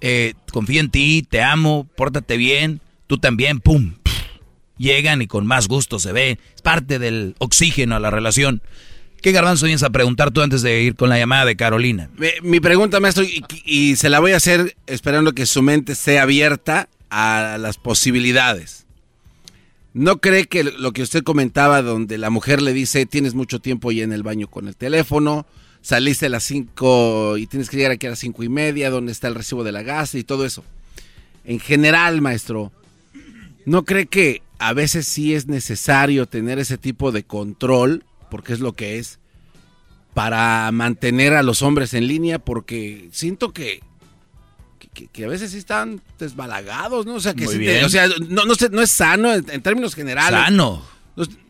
[0.00, 3.94] eh, confío en ti, te amo, pórtate bien, tú también, pum.
[4.76, 6.38] Llegan y con más gusto se ve.
[6.54, 8.62] Es parte del oxígeno a la relación.
[9.20, 12.08] ¿Qué garbanzo vienes a preguntar tú antes de ir con la llamada de Carolina?
[12.42, 16.20] Mi, pregunta, maestro, y, y se la voy a hacer esperando que su mente esté
[16.20, 18.86] abierta a las posibilidades.
[19.94, 23.90] ¿No cree que lo que usted comentaba, donde la mujer le dice, tienes mucho tiempo
[23.90, 25.46] ya en el baño con el teléfono,
[25.82, 29.12] saliste a las 5 y tienes que llegar aquí a las cinco y media, donde
[29.12, 30.64] está el recibo de la gas y todo eso?
[31.44, 32.72] En general, maestro,
[33.64, 38.60] ¿no cree que a veces sí es necesario tener ese tipo de control, porque es
[38.60, 39.18] lo que es,
[40.14, 42.38] para mantener a los hombres en línea?
[42.38, 43.80] Porque siento que
[44.94, 47.14] que, que a veces sí están desbalagados, ¿no?
[47.14, 49.62] O sea, que sí te- o sea, no, no, sé, no es sano en, en
[49.62, 50.40] términos generales.
[50.40, 50.82] Sano.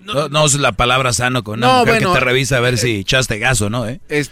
[0.01, 2.61] No, no es la palabra sano con una No, mujer bueno, que te revisa a
[2.61, 3.87] ver eh, si echaste gaso, ¿no?
[3.89, 4.01] ¿Eh?
[4.09, 4.31] Es-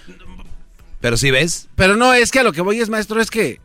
[1.00, 3.60] Pero si ves, pero no, es que a lo que voy es, maestro, es que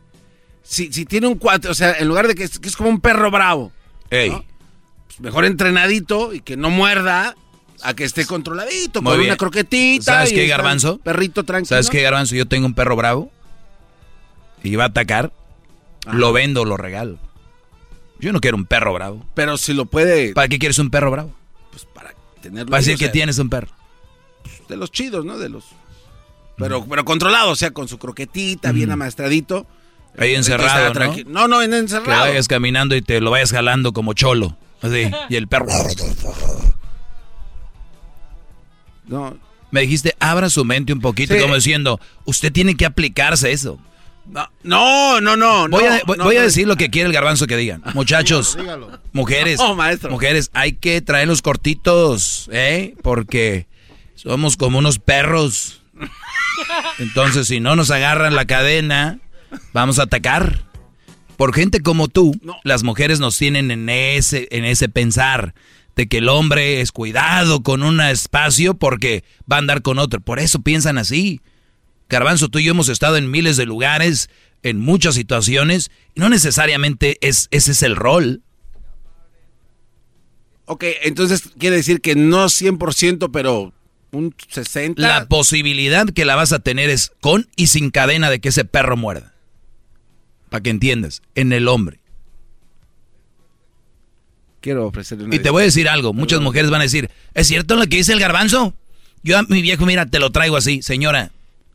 [0.62, 2.90] si, si tiene un cuatro, o sea, en lugar de que es, que es como
[2.90, 3.72] un perro bravo,
[4.10, 4.30] ey,
[5.06, 7.34] pues mejor entrenadito y que no muerda
[7.82, 9.30] a que esté controladito, Muy con bien.
[9.30, 10.04] una croquetita.
[10.04, 10.98] ¿Sabes y qué, Garbanzo?
[10.98, 11.68] Perrito tranquilo.
[11.70, 12.34] ¿sabes qué, Garbanzo?
[12.36, 13.32] Yo tengo un perro bravo
[14.62, 15.32] y va a atacar,
[16.12, 17.18] lo vendo, lo regalo.
[18.20, 19.26] Yo no quiero un perro bravo.
[19.34, 21.34] Pero si lo puede ¿Para qué quieres un perro bravo?
[22.40, 22.70] Tenerlo.
[22.70, 23.68] Para ahí, decir o que sea, tienes un perro.
[24.68, 25.38] De los chidos, ¿no?
[25.38, 25.64] De los...
[26.58, 29.66] Pero, pero controlado, o sea, con su croquetita, bien amaestradito.
[30.18, 31.40] Ahí encerrado, que ¿no?
[31.42, 32.20] No, no, en Que encerrado.
[32.20, 34.56] vayas caminando y te lo vayas jalando como cholo.
[34.82, 35.10] Así.
[35.30, 35.66] Y el perro.
[39.06, 39.36] No.
[39.70, 41.40] Me dijiste, abra su mente un poquito, Sí.
[41.40, 43.78] como diciendo, usted tiene que aplicarse eso.
[44.62, 45.68] No, no, no.
[45.68, 47.82] Voy, no, a, voy- no, voy a decir lo que quiere el garbanzo que digan.
[47.94, 49.00] Muchachos, Dígalo.
[49.12, 50.10] mujeres, No, maestro.
[50.10, 52.94] mujeres, hay que traerlos cortitos, ¿eh?
[53.02, 53.66] Porque
[54.14, 55.82] somos como unos perros.
[56.98, 59.18] Entonces, si no nos agarran la cadena,
[59.72, 60.64] vamos a atacar.
[61.36, 65.54] Por gente como tú, las mujeres nos tienen en ese, en ese pensar
[65.96, 70.20] de que el hombre es cuidado con un espacio porque va a andar con otro.
[70.20, 71.40] Por eso piensan así.
[72.12, 74.28] Garbanzo, tú y yo hemos estado en miles de lugares,
[74.62, 78.42] en muchas situaciones, y no necesariamente es, ese es el rol.
[80.66, 83.72] Ok, entonces quiere decir que no 100%, pero
[84.12, 84.94] un 60%.
[84.98, 88.66] La posibilidad que la vas a tener es con y sin cadena de que ese
[88.66, 89.34] perro muerda.
[90.50, 91.98] Para que entiendas, en el hombre.
[94.60, 97.48] Quiero ofrecerle una Y te voy a decir algo, muchas mujeres van a decir, ¿es
[97.48, 98.74] cierto lo que dice el garbanzo?
[99.22, 100.82] Yo a mi viejo, mira, te lo traigo así.
[100.82, 101.32] Señora,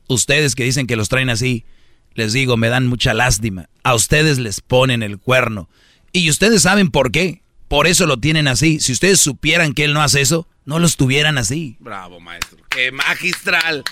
[0.08, 1.66] ustedes que dicen que los traen así,
[2.14, 3.70] les digo, me dan mucha lástima.
[3.84, 5.70] A ustedes les ponen el cuerno.
[6.12, 7.44] Y ustedes saben por qué.
[7.68, 8.80] Por eso lo tienen así.
[8.80, 11.76] Si ustedes supieran que él no hace eso, no los tuvieran así.
[11.80, 12.58] Bravo, maestro.
[12.70, 13.84] ¡Qué magistral!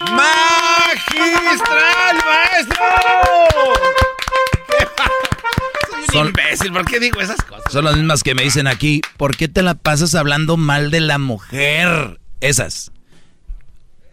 [0.00, 2.84] ¡Magistral, maestro!
[5.90, 7.72] Soy un Son- imbécil, ¿por qué digo esas cosas?
[7.72, 11.00] Son las mismas que me dicen aquí, ¿por qué te la pasas hablando mal de
[11.00, 12.20] la mujer?
[12.40, 12.92] Esas.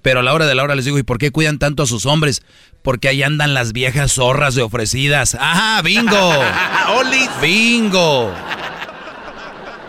[0.08, 1.86] Pero a la hora de la hora les digo, ¿y por qué cuidan tanto a
[1.86, 2.42] sus hombres?
[2.82, 5.36] Porque ahí andan las viejas zorras de ofrecidas.
[5.36, 6.32] ¡Ajá, bingo!
[7.42, 8.34] ¡Bingo!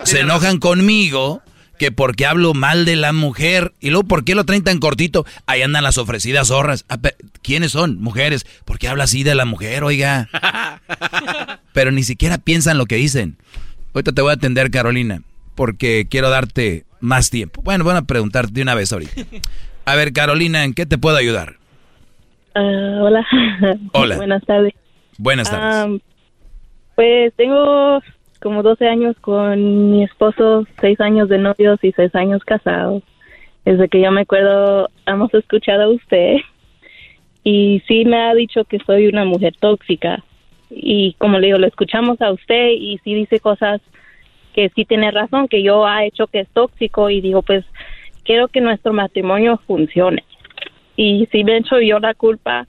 [0.02, 1.40] Se enojan conmigo
[1.78, 3.74] que porque hablo mal de la mujer.
[3.78, 5.24] Y luego, ¿por qué lo traen tan cortito?
[5.46, 6.84] Ahí andan las ofrecidas zorras.
[6.88, 6.98] Ah,
[7.40, 8.00] ¿Quiénes son?
[8.00, 8.44] Mujeres.
[8.64, 10.28] ¿Por qué habla así de la mujer, oiga?
[11.72, 13.38] Pero ni siquiera piensan lo que dicen.
[13.94, 15.22] Ahorita te voy a atender, Carolina,
[15.54, 17.62] porque quiero darte más tiempo.
[17.62, 19.12] Bueno, voy a preguntarte de una vez ahorita.
[19.88, 21.54] A ver, Carolina, ¿en qué te puedo ayudar?
[22.54, 23.26] Ah, hola.
[23.94, 24.16] Hola.
[24.18, 24.74] Buenas tardes.
[25.16, 25.64] Buenas tardes.
[25.64, 25.88] Ah,
[26.94, 28.02] pues tengo
[28.42, 33.02] como 12 años con mi esposo, 6 años de novios y 6 años casados.
[33.64, 36.36] Desde que yo me acuerdo, hemos escuchado a usted
[37.42, 40.22] y sí me ha dicho que soy una mujer tóxica.
[40.68, 43.80] Y como le digo, lo escuchamos a usted y sí dice cosas
[44.52, 47.64] que sí tiene razón, que yo ha hecho que es tóxico y digo, pues
[48.28, 50.22] quiero que nuestro matrimonio funcione.
[50.96, 52.68] Y sí me he hecho yo la culpa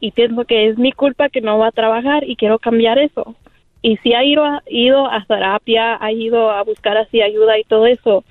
[0.00, 3.36] y pienso que es mi culpa que no va a trabajar y quiero cambiar eso.
[3.82, 7.64] Y sí ha ido a, ido a terapia, ha ido a buscar así ayuda y
[7.64, 8.24] todo eso,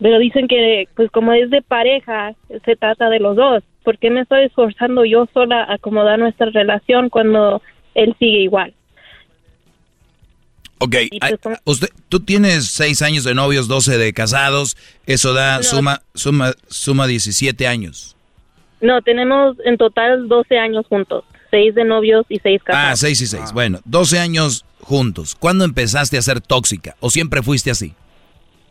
[0.00, 2.32] pero dicen que pues como es de pareja,
[2.64, 3.62] se trata de los dos.
[3.84, 7.60] ¿Por qué me estoy esforzando yo sola a acomodar nuestra relación cuando
[7.94, 8.72] él sigue igual?
[10.78, 14.76] Ok, ay, pues, usted, tú tienes seis años de novios, 12 de casados.
[15.06, 15.62] Eso da No.
[15.62, 18.14] suma, suma, suma 17 años.
[18.80, 22.90] No, tenemos en total 12 años juntos, 6 de novios y 6 casados.
[22.92, 23.52] Ah, 6 y 6.
[23.52, 25.34] Bueno, 12 años juntos.
[25.34, 26.94] ¿Cuándo empezaste a ser tóxica?
[27.00, 27.94] ¿O siempre fuiste así?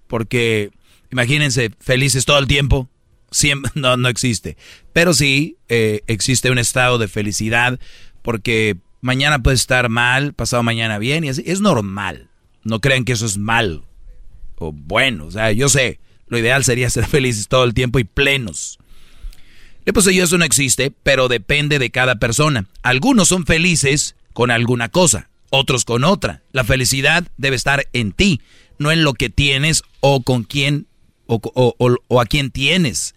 [0.06, 0.70] Porque,
[1.12, 2.88] imagínense, felices todo el tiempo.
[3.34, 4.56] Siempre, no, no existe.
[4.92, 7.78] Pero sí eh, existe un estado de felicidad
[8.22, 11.42] porque mañana puede estar mal, pasado mañana bien y así.
[11.46, 12.28] Es normal.
[12.62, 13.82] No crean que eso es mal
[14.56, 15.26] o bueno.
[15.26, 15.98] O sea, yo sé,
[16.28, 18.78] lo ideal sería ser felices todo el tiempo y plenos.
[19.84, 22.66] Le puse yo, eso no existe, pero depende de cada persona.
[22.82, 26.42] Algunos son felices con alguna cosa, otros con otra.
[26.52, 28.40] La felicidad debe estar en ti,
[28.78, 30.86] no en lo que tienes o con quién
[31.26, 33.14] o, o- o- o a quién tienes.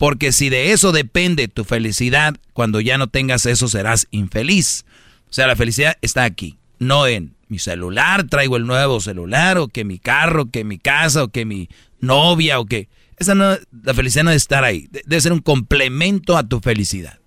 [0.00, 4.86] Porque si de eso depende tu felicidad, cuando ya no tengas eso serás infeliz.
[5.28, 9.68] O sea, la felicidad está aquí, no en mi celular, traigo el nuevo celular, o
[9.68, 11.68] que mi carro, que mi casa, o que mi
[12.00, 12.88] novia, o que...
[13.18, 16.60] Esa no, la felicidad no debe estar ahí, de- debe ser un complemento a tu
[16.60, 17.18] felicidad.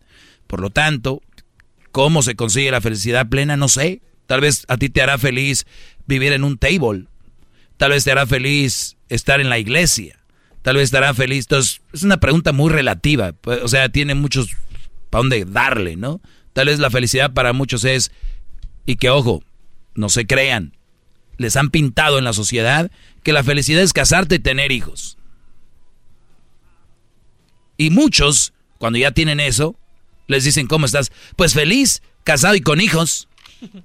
[0.48, 1.22] Por lo tanto,
[1.92, 3.56] ¿cómo se consigue la felicidad plena?
[3.56, 4.02] No sé.
[4.26, 5.68] Tal vez a ti te hará feliz
[6.08, 7.06] vivir en un table.
[7.78, 10.23] Tal vez te hará feliz estar en la iglesia.
[10.64, 11.46] Tal vez te hará feliz.
[11.46, 13.34] Entonces, es una pregunta muy relativa.
[13.34, 14.50] Pues, O sea, tiene muchos
[15.10, 16.22] para dónde darle, ¿no?
[16.54, 18.12] Tal vez la felicidad para muchos es,
[18.86, 19.44] y que ojo,
[19.94, 20.76] no se crean,
[21.38, 22.90] les han pintado en la sociedad
[23.24, 25.18] que la felicidad es casarte y tener hijos.
[27.78, 29.76] Y muchos, cuando ya tienen eso,
[30.28, 31.12] les dicen, ¿cómo estás?
[31.36, 33.28] Pues feliz, casado y con hijos.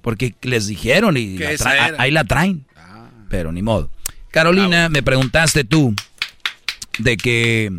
[0.01, 2.65] Porque les dijeron y la ahí la traen.
[3.29, 3.89] Pero ni modo.
[4.31, 5.95] Carolina, me preguntaste tú
[6.99, 7.71] de que,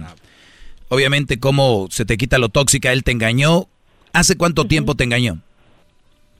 [0.88, 3.68] obviamente, cómo se te quita lo tóxica, él te engañó.
[4.12, 5.40] ¿Hace cuánto tiempo te engañó?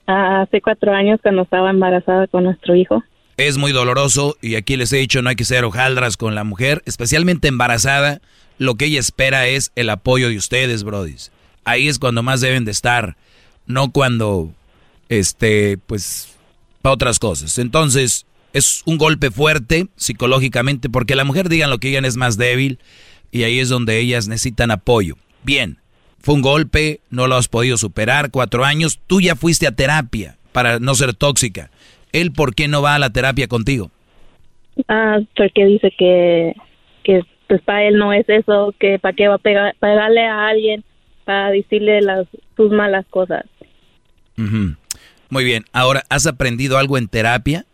[0.07, 3.03] Ah, hace cuatro años cuando estaba embarazada con nuestro hijo.
[3.37, 6.43] Es muy doloroso y aquí les he dicho no hay que ser hojaldras con la
[6.43, 8.19] mujer, especialmente embarazada.
[8.57, 11.31] Lo que ella espera es el apoyo de ustedes, brodis.
[11.63, 13.15] Ahí es cuando más deben de estar,
[13.65, 14.51] no cuando,
[15.09, 16.35] este, pues,
[16.81, 17.57] para otras cosas.
[17.57, 22.37] Entonces, es un golpe fuerte psicológicamente porque la mujer, digan lo que digan, es más
[22.37, 22.79] débil
[23.31, 25.15] y ahí es donde ellas necesitan apoyo.
[25.43, 25.77] Bien,
[26.19, 30.37] fue un golpe, no lo has podido superar, cuatro años, tú ya fuiste a terapia
[30.51, 31.71] para no ser tóxica.
[32.11, 33.89] ¿Él por qué no va a la terapia contigo?
[34.87, 36.53] Ah, porque dice que,
[37.03, 40.47] que pues para él no es eso, que para qué va a pegar, pegarle a
[40.47, 40.83] alguien
[41.25, 43.45] para decirle las sus malas cosas.
[44.37, 44.75] Ujú.
[45.29, 47.65] Muy bien, ahora, ¿has aprendido algo en terapia?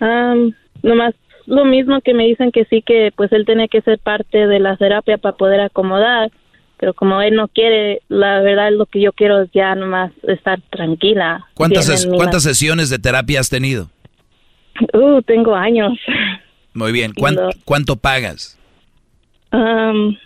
[0.00, 0.34] Ah,
[0.82, 1.14] nomás
[1.46, 4.60] lo mismo que me dicen que sí, que pues él tiene que ser parte de
[4.60, 6.30] la terapia para poder acomodar,
[6.78, 10.60] pero como él no quiere, la verdad lo que yo quiero es ya nomás estar
[10.70, 11.46] tranquila.
[11.54, 13.88] ¿Cuántas, ses- cuántas sesiones de terapia has tenido?
[14.92, 15.92] Uh, tengo años.
[16.72, 17.50] Muy bien, ¿cuán- No.
[17.64, 18.58] ¿cuánto pagas?
[19.50, 20.16] Am,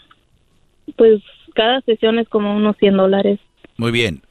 [0.97, 1.21] pues
[1.55, 3.39] cada sesión es como unos 100 dólares.
[3.77, 4.23] Muy bien.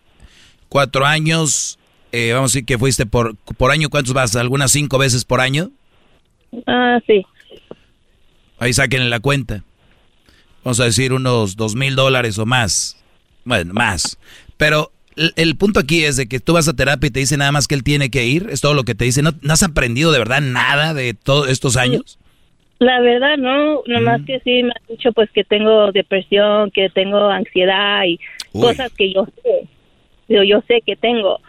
[0.70, 1.77] Cuatro años,
[2.12, 4.36] eh, vamos a decir que fuiste por, por año, ¿cuántos vas?
[4.36, 5.72] ¿Algunas cinco veces por año?
[6.66, 7.26] Ah, sí.
[8.60, 9.64] Ahí saquen la cuenta.
[10.64, 13.02] Vamos a decir unos dos mil dólares o más.
[13.46, 14.18] Bueno, más.
[14.58, 17.38] Pero el, el punto aquí es de que tú vas a terapia y te dice
[17.38, 18.48] nada más que él tiene que ir.
[18.50, 19.22] Es todo lo que te dice.
[19.22, 22.20] ¿No, no has aprendido de verdad nada de todos estos años?
[22.80, 27.28] La verdad, no, nomás que sí me han dicho pues que tengo depresión, que tengo
[27.28, 28.20] ansiedad y
[28.54, 28.62] Uy.
[28.62, 29.68] cosas que yo sé,
[30.28, 31.40] yo, yo sé que tengo.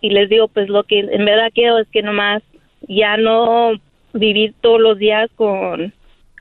[0.00, 2.42] Y les digo pues lo que en verdad quiero es que nomás
[2.88, 3.72] ya no
[4.12, 5.92] vivir todos los días con,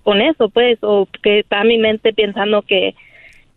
[0.03, 2.95] con eso pues, o que está mi mente pensando que,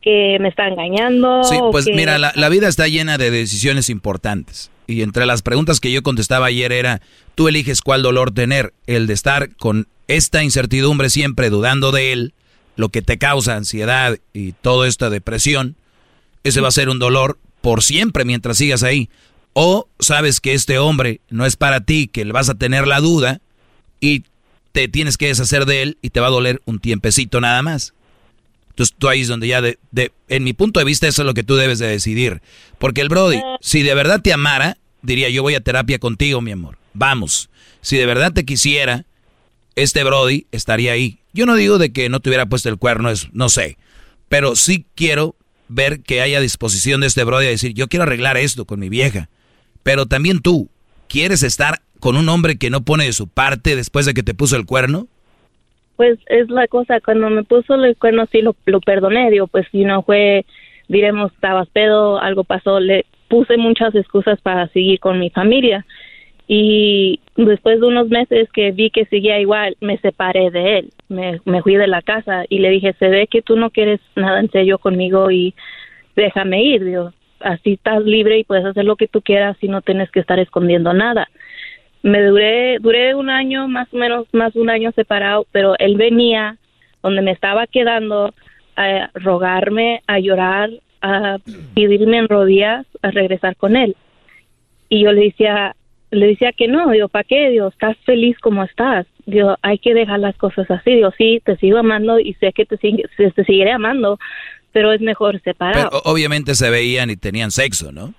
[0.03, 1.45] que me está engañando.
[1.45, 4.71] Sí, pues que- mira, la, la vida está llena de decisiones importantes.
[4.89, 7.01] Y entre las preguntas que yo contestaba ayer era,
[7.37, 12.33] tú eliges cuál dolor tener, el de estar con esta incertidumbre siempre dudando de él,
[12.75, 15.77] lo que te causa ansiedad y toda esta depresión,
[16.43, 19.09] ese va a ser un dolor por siempre mientras sigas ahí.
[19.55, 23.01] O sabes que este hombre no es para ti, que le vas a tener la
[23.01, 23.41] duda
[24.01, 24.25] y
[24.73, 27.93] te tienes que deshacer de él y te va a doler un tiempecito nada más.
[28.71, 31.27] Entonces tú ahí es donde ya, de, de- en mi punto de vista, eso es
[31.27, 32.41] lo que tú debes de decidir.
[32.79, 36.53] Porque el Brody, si de verdad te amara, diría yo voy a terapia contigo, mi
[36.53, 36.79] amor.
[36.95, 37.51] Vamos.
[37.83, 39.05] Si de verdad te quisiera,
[39.77, 41.19] este Brody estaría ahí.
[41.35, 43.77] Yo no digo de que no te hubiera puesto el cuerno, es, no sé.
[44.31, 45.37] Pero sí quiero
[45.69, 48.89] ver que haya disposición de este Brody a decir, yo quiero arreglar esto con mi
[48.89, 49.29] vieja.
[49.83, 50.69] Pero también tú,
[51.09, 54.35] ¿quieres estar con un hombre que no pone de su parte después de que te
[54.35, 55.07] puso el cuerno?
[55.97, 59.85] Pues es la cosa, cuando me puso el cuerno sí lo, perdoné, digo, pues si
[59.85, 60.45] no fue,
[60.89, 65.87] diremos, estabas pedo, algo pasó, le puse muchas excusas para seguir con mi familia.
[66.49, 71.41] Y después de unos meses que vi que seguía igual, me separé de él, me,
[71.45, 74.41] me fui de la casa y le dije, se ve que tú no quieres nada
[74.41, 75.55] en serio conmigo y
[76.17, 77.13] déjame ir, digo,
[77.45, 80.39] así estás libre y puedes hacer lo que tú quieras y no tienes que estar
[80.39, 81.29] escondiendo nada.
[82.03, 85.97] Me duré duré un año más o menos más de un año separado pero él
[85.97, 86.57] venía
[87.03, 88.35] donde me estaba quedando
[88.77, 90.71] a rogarme a llorar
[91.01, 91.39] a
[91.75, 93.97] pedirme en rodillas a regresar con él.
[94.89, 95.75] Y yo le decía
[96.11, 99.95] le decía que no digo para qué digo estás feliz como estás digo hay que
[99.95, 100.95] dejar las cosas así.
[100.95, 104.19] Digo sí te sigo amando y sé que te te seguiré amando
[104.73, 108.15] pero es mejor separado Pero obviamente se veían y tenían sexo, ¿no?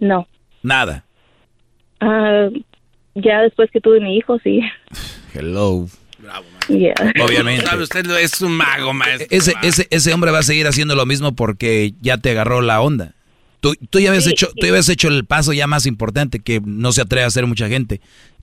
[0.00, 0.26] no
[0.62, 1.04] Nada.
[2.00, 2.48] Ah,
[3.14, 4.60] ya después que tuve mi hijo sí
[5.34, 5.86] Hello.
[6.68, 6.94] Yeah.
[7.22, 7.64] Obviamente.
[7.64, 9.26] Sabe, usted es un mago, maestro.
[9.30, 12.80] Ese, ese, ese hombre va a seguir haciendo lo mismo porque ya te agarró la
[12.80, 13.14] onda.
[13.60, 14.52] Tú, tú ya habías Sí, hecho, sí.
[14.58, 17.46] tú ya habías hecho el paso ya más importante que no se atreve a hacer
[17.46, 18.00] mucha gente.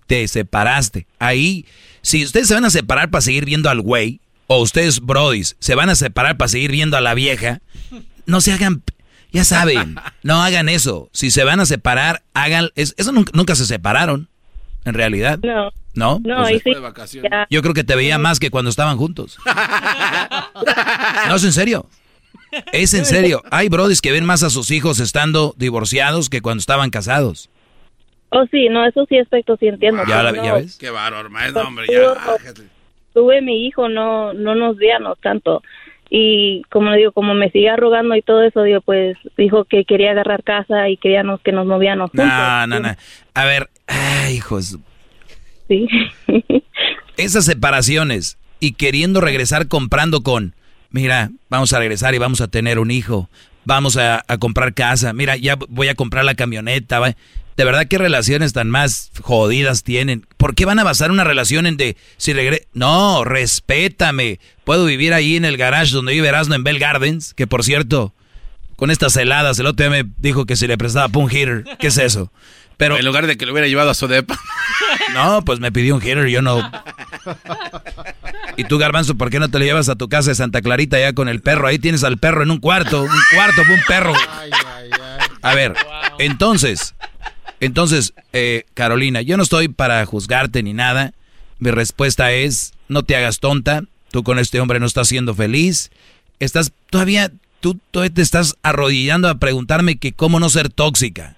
[0.07, 1.05] Te separaste.
[1.19, 1.65] Ahí,
[2.01, 5.75] si ustedes se van a separar para seguir viendo al güey, o ustedes, brodis, se
[5.75, 7.61] van a separar para seguir viendo a la vieja,
[8.25, 8.83] no se hagan,
[9.31, 11.09] ya saben, no hagan eso.
[11.13, 14.29] Si se van a separar, hagan, es- eso nunca, nunca se separaron,
[14.85, 15.39] en realidad.
[15.43, 15.71] No.
[15.95, 16.19] ¿No?
[16.25, 16.59] No, Pues, ahí
[17.07, 17.21] sí.
[17.23, 17.47] ya.
[17.49, 19.37] yo creo que te veía más que cuando estaban juntos.
[21.29, 21.87] No, es en serio.
[22.73, 23.41] Es en serio.
[23.51, 27.49] Hay brodis que ven más a sus hijos estando divorciados que cuando estaban casados.
[28.29, 30.03] Oh, sí, no, eso sí aspecto sí entiendo.
[30.07, 30.75] Ya, la- pero ya no, ves.
[30.77, 32.13] Qué bárbaro, maestro, hombre, ya.
[33.15, 35.63] Tuve mi hijo, no, no nos veíamos tanto.
[36.09, 39.85] Y como le digo, como me sigue rogando y todo eso, digo, pues dijo que
[39.85, 42.27] quería agarrar casa y queríamos que nos movíamos juntos.
[42.27, 42.89] No, no, no.
[43.33, 44.77] A ver, ay, hijos.
[45.69, 45.87] Sí.
[47.17, 50.53] Esas separaciones y queriendo regresar comprando con,
[50.89, 53.29] mira, vamos a regresar y vamos a tener un hijo,
[53.65, 56.99] vamos a, a comprar casa, mira, ya voy a comprar la camioneta.
[56.99, 57.15] va.
[57.57, 60.27] De verdad, ¿qué relaciones tan más jodidas tienen?
[60.35, 62.33] ¿Por qué van a basar una relación en de si.
[62.73, 64.39] No, respétame.
[64.65, 68.13] Puedo vivir ahí en el garage donde vive Erasmo en Bell Gardens, que por cierto,
[68.75, 71.63] con estas heladas, el otro día me dijo que si le prestaba un heater.
[71.79, 72.29] ¿Qué es eso?
[72.75, 74.37] Pero En lugar de que lo hubiera llevado a su depa.
[75.13, 76.59] no, pues me pidió un heater y yo no.
[78.57, 80.99] Y tú, Garbanzo, ¿por qué no te lo llevas a tu casa de Santa Clarita
[80.99, 81.67] ya con el perro?
[81.67, 84.13] Ahí tienes al perro en un cuarto, un cuarto, un perro.
[85.41, 85.73] A ver,
[86.19, 86.95] entonces,
[87.59, 91.13] entonces, eh, Carolina, yo no estoy para juzgarte ni nada.
[91.59, 93.83] Mi respuesta es, no te hagas tonta.
[94.11, 95.91] Tú con este hombre no estás siendo feliz.
[96.39, 101.35] Estás todavía, tú todavía te estás arrodillando a preguntarme que cómo no ser tóxica.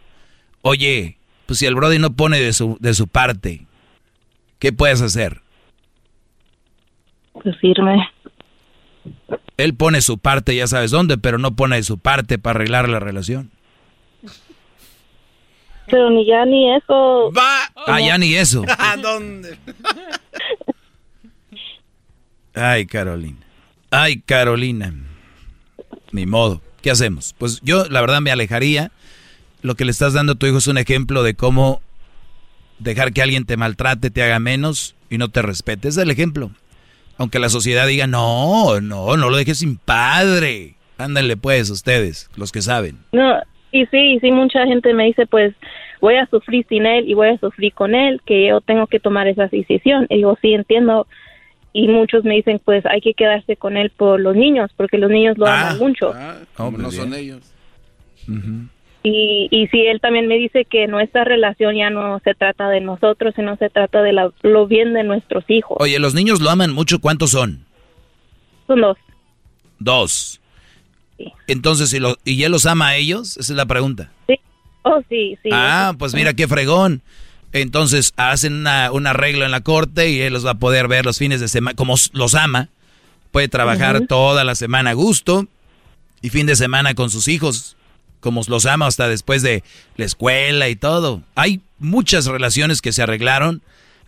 [0.62, 3.66] Oye, pues si el Brody no pone de su, de su parte,
[4.60, 5.42] ¿qué puedes hacer?
[7.48, 8.10] Pues irme.
[9.56, 13.00] Él pone su parte, ya sabes dónde, pero no pone su parte para arreglar la
[13.00, 13.52] relación.
[15.90, 17.32] Pero ni ya ni eso.
[17.32, 17.72] Va.
[17.86, 18.66] Ah, ya ni eso.
[18.78, 19.58] ¿A dónde?
[22.54, 23.40] Ay, Carolina.
[23.92, 24.94] Ay, Carolina.
[26.12, 26.62] Ni modo.
[26.82, 27.34] ¿Qué hacemos?
[27.38, 28.92] Pues yo, la verdad, me alejaría.
[29.62, 31.82] Lo que le estás dando a tu hijo es un ejemplo de cómo
[32.80, 35.88] dejar que alguien te maltrate, te haga menos y no te respete.
[35.88, 36.52] Ese es el ejemplo.
[37.18, 40.76] Aunque la sociedad diga, no, no, no lo dejes sin padre.
[40.98, 42.98] Ándale pues ustedes, los que saben.
[43.12, 43.38] No,
[43.72, 45.54] y sí, y sí, mucha gente me dice, pues
[46.02, 49.00] voy a sufrir sin él y voy a sufrir con él, que yo tengo que
[49.00, 50.06] tomar esa decisión.
[50.10, 51.08] Y digo, sí, entiendo.
[51.74, 55.12] Y muchos me dicen, pues hay que quedarse con él por los niños, porque los
[55.12, 55.70] niños lo Ah.
[55.70, 56.14] aman mucho.
[56.58, 57.54] Hombre, no son ellos.
[59.10, 62.82] Y, y sí, él también me dice que nuestra relación ya no se trata de
[62.82, 65.78] nosotros, sino se trata de la- lo bien de nuestros hijos.
[65.80, 67.00] Oye, los niños lo aman mucho.
[67.00, 67.64] ¿Cuántos son?
[68.68, 68.98] Son dos.
[69.80, 70.42] Dos.
[71.48, 73.38] Entonces, ¿y, lo- ¿y él los ama a ellos?
[73.38, 74.12] Esa es la pregunta.
[74.84, 75.50] Oh, sí, sí.
[75.54, 77.02] Ah, pues mira qué fregón.
[77.54, 81.06] Entonces hacen una- un arreglo en la corte y él los va a poder ver
[81.06, 82.68] los fines de semana, como los ama.
[83.32, 85.48] Puede trabajar toda la semana a gusto
[86.22, 87.77] y fin de semana con sus hijos,
[88.28, 89.64] como los ama hasta después de
[89.96, 91.22] la escuela y todo.
[91.36, 93.62] Hay muchas relaciones que se arreglaron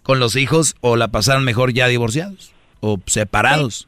[0.03, 2.51] con los hijos o la pasaron mejor ya divorciados
[2.81, 3.87] o separados.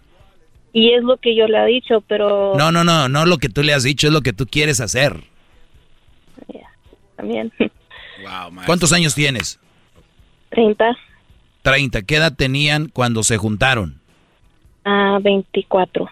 [0.72, 3.50] Y es lo que yo le he dicho, pero No, no, no, no lo que
[3.50, 5.22] tú le has dicho, es lo que tú quieres hacer.
[7.18, 7.52] también.
[8.66, 9.60] ¿Cuántos años tienes?
[10.52, 10.98] 30
[11.64, 12.04] 30.
[12.04, 14.00] ¿Qué edad tenían cuando se juntaron?
[14.86, 16.10] a 24.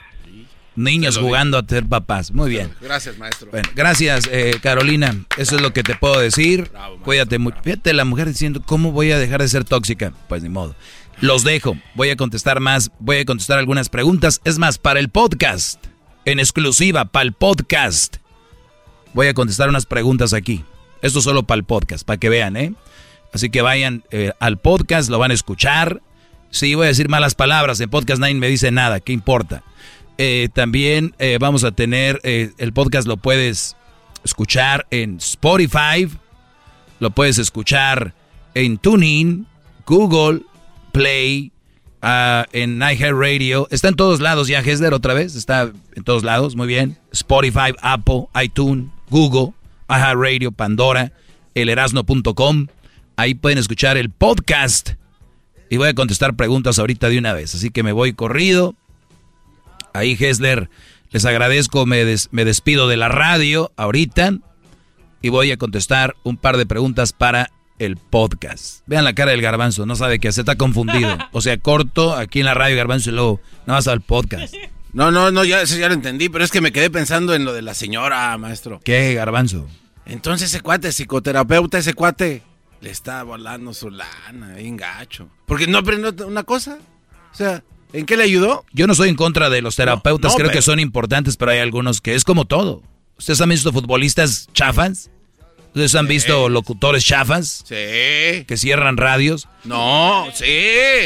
[0.80, 2.32] Niños jugando a ser papás.
[2.32, 2.72] Muy bien.
[2.80, 3.52] Gracias, maestro.
[3.52, 5.26] Bueno, gracias, eh, Carolina.
[5.38, 6.72] Eso es lo que te puedo decir.
[7.04, 7.58] Cuídate mucho.
[7.62, 10.14] Fíjate la mujer diciendo, ¿cómo voy a dejar de ser tóxica?
[10.30, 10.76] Pues ni modo.
[11.20, 11.78] Los dejo.
[11.96, 12.92] Voy a contestar más.
[13.00, 14.40] Voy a contestar algunas preguntas.
[14.46, 15.86] Es más, para el podcast.
[16.24, 18.16] En exclusiva, para el podcast.
[19.14, 20.64] Voy a contestar unas preguntas aquí.
[21.02, 22.74] Esto solo para el podcast, para que vean, ¿eh?
[23.34, 26.02] Así que vayan eh, al podcast, lo van a escuchar.
[26.52, 27.82] Sí, voy a decir malas palabras.
[27.82, 29.02] En podcast nadie me dice nada.
[29.02, 29.64] ¿Qué importa?
[30.22, 33.78] Eh, también eh, vamos a tener, eh, el podcast lo puedes
[34.26, 36.10] escuchar en Spotify,
[37.00, 38.14] lo puedes escuchar
[38.54, 39.48] en TuneIn,
[39.86, 40.42] Google,
[40.92, 41.54] Play,
[42.02, 43.70] ah, en iHeartRadio.
[43.72, 45.36] Está en todos lados ya, Hesler, otra vez.
[45.38, 46.98] Está en todos lados, muy bien.
[47.14, 49.54] Spotify, Apple, iTunes, Google,
[49.88, 51.14] iHeartRadio, Pandora,
[51.56, 52.68] elerasno.com.
[53.16, 54.96] Ahí pueden escuchar el podcast.
[55.70, 57.56] Y voy a contestar preguntas ahorita de una vez.
[57.56, 58.76] Así que me voy corrido.
[59.94, 60.70] Ahí, Hesler,
[61.12, 61.86] les agradezco.
[61.86, 64.34] Me, des- me despido de la radio ahorita.
[65.22, 68.84] Y voy a contestar un par de preguntas para el podcast.
[68.88, 69.86] Vean la cara del garbanzo.
[69.86, 70.42] No sabe qué hacer.
[70.44, 71.18] Está confundido.
[71.32, 74.54] O sea, corto aquí en la radio garbanzo y luego no vas al podcast.
[74.94, 77.46] No, no, no, ya, eso ya lo entendí, pero es que me quedé pensando en
[77.46, 78.80] lo de la señora, maestro.
[78.84, 79.68] ¿Qué, garbanzo?
[80.08, 82.42] Entonces ese cuate, psicoterapeuta, ese cuate,
[82.82, 85.30] le está volando su lana, bien gacho.
[85.46, 86.80] Porque no aprendió una cosa.
[87.32, 87.64] O sea,
[87.94, 88.66] ¿en qué le ayudó?
[88.74, 91.52] Yo no soy en contra de los terapeutas, no, creo pero- que son importantes, pero
[91.52, 92.82] hay algunos que es como todo.
[93.18, 95.10] ¿Ustedes han visto futbolistas chafas?
[95.68, 97.64] ¿Ustedes han visto locutores chafas?
[97.68, 97.76] Sí.
[98.48, 99.48] Que cierran radios.
[99.66, 100.46] No, sí.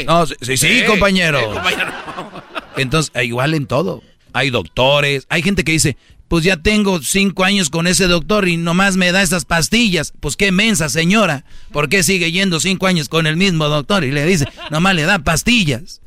[0.06, 1.38] No, sí, sí, sí, compañero.
[1.40, 1.92] Sí, compañero.
[2.76, 4.02] Entonces, eh, igual en todo.
[4.32, 5.96] Hay doctores, hay gente que dice,
[6.28, 10.12] pues ya tengo cinco años con ese doctor y nomás me da estas pastillas.
[10.20, 14.02] Pues qué mensa señora, ¿por qué sigue yendo cinco años con el mismo doctor?
[14.02, 16.00] Y le dice, nomás le da pastillas.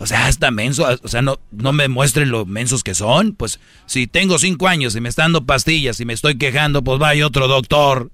[0.00, 3.34] O sea, hasta menso, o sea, no, no me muestren lo mensos que son.
[3.34, 6.98] Pues si tengo cinco años y me están dando pastillas y me estoy quejando, pues
[6.98, 8.10] vaya otro doctor.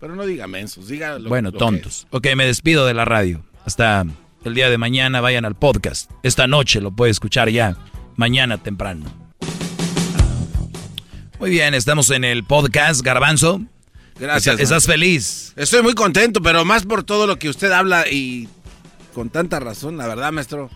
[0.00, 2.08] Pero no diga mensos, diga lo Bueno, lo que tontos.
[2.10, 3.44] Ok, me despido de la radio.
[3.64, 4.04] Hasta
[4.44, 6.10] el día de mañana vayan al podcast.
[6.24, 7.76] Esta noche lo puede escuchar ya.
[8.16, 9.04] Mañana temprano.
[11.38, 13.60] Muy bien, estamos en el podcast, Garbanzo.
[14.18, 14.58] Gracias.
[14.58, 15.52] ¿Estás, feliz?
[15.54, 18.48] Estoy muy contento, pero más por todo lo que usted habla y
[19.14, 20.68] con tanta razón, la verdad, maestro.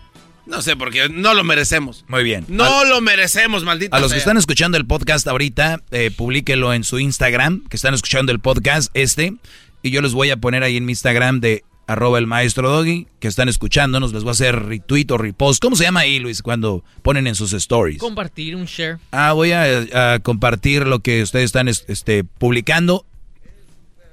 [0.45, 2.03] No sé, porque no lo merecemos.
[2.07, 2.45] Muy bien.
[2.49, 6.83] No lo merecemos, maldita A los que están escuchando el podcast ahorita, eh, publíquelo en
[6.83, 9.35] su Instagram, que están escuchando el podcast este,
[9.81, 13.07] y yo les voy a poner ahí en mi Instagram de arroba el maestro Doggy,
[13.19, 15.61] que están escuchándonos, les voy a hacer retweet o repost.
[15.61, 17.99] ¿Cómo se llama ahí, Luis, cuando ponen en sus stories?
[17.99, 18.97] Compartir un share.
[19.11, 23.05] Ah, voy a, a compartir lo que ustedes están es- este, publicando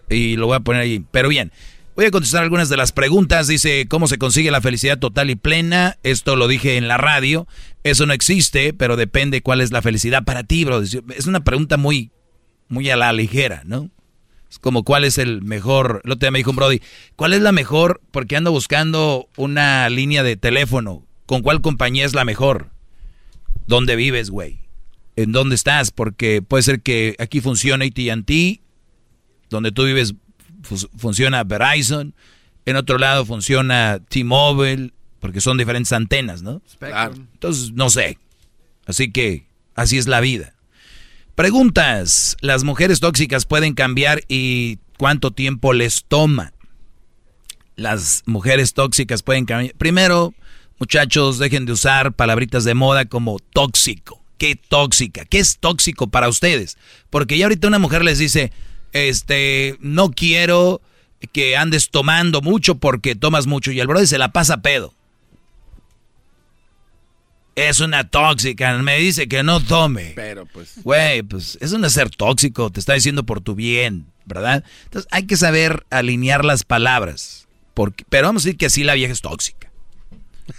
[0.09, 1.05] y lo voy a poner ahí.
[1.11, 1.53] Pero bien,
[1.97, 3.47] voy a contestar algunas de las preguntas.
[3.47, 5.99] Dice, ¿cómo se consigue la felicidad total y plena?
[6.03, 7.47] Esto lo dije en la radio.
[7.85, 10.81] Eso no existe, pero depende cuál es la felicidad para ti, bro.
[10.83, 12.11] Es una pregunta muy,
[12.69, 13.91] muy a la ligera, ¿no?
[14.51, 16.83] Es como cuál es el mejor, otro día me dijo un Brody,
[17.15, 18.01] ¿cuál es la mejor?
[18.11, 21.07] Porque ando buscando una línea de teléfono.
[21.27, 22.71] ¿Con cuál compañía es la mejor?
[23.69, 24.59] ¿Dónde vives, güey?
[25.15, 25.93] ¿En dónde estás?
[25.93, 28.61] Porque puede ser que aquí funcione AT&T,
[29.49, 30.15] donde tú vives
[30.63, 32.15] funciona Verizon,
[32.67, 36.63] en otro lado funciona T-Mobile, porque son diferentes antenas, ¿no?
[36.79, 37.15] Claro.
[37.15, 38.19] Entonces, no sé.
[38.87, 40.55] Así que así es la vida.
[41.35, 42.37] Preguntas.
[42.41, 46.53] ¿Las mujeres tóxicas pueden cambiar y cuánto tiempo les toma?
[47.77, 49.75] Las mujeres tóxicas pueden cambiar.
[49.77, 50.35] Primero,
[50.79, 54.23] muchachos, dejen de usar palabritas de moda como tóxico.
[54.39, 55.25] ¿Qué tóxica?
[55.25, 56.79] ¿Qué es tóxico para ustedes?
[57.11, 58.53] Porque ya ahorita una mujer les dice,
[58.93, 60.81] este, no quiero
[61.33, 64.95] que andes tomando mucho porque tomas mucho y el brother se la pasa pedo.
[67.57, 70.13] Es una tóxica, me dice que no tome.
[70.17, 70.83] Pero pues.
[70.83, 74.65] Güey, pues es ser tóxico, te está diciendo por tu bien, ¿verdad?
[74.85, 77.49] Entonces hay que saber alinear las palabras.
[77.75, 79.71] Porque, pero vamos a decir que así la vieja es tóxica.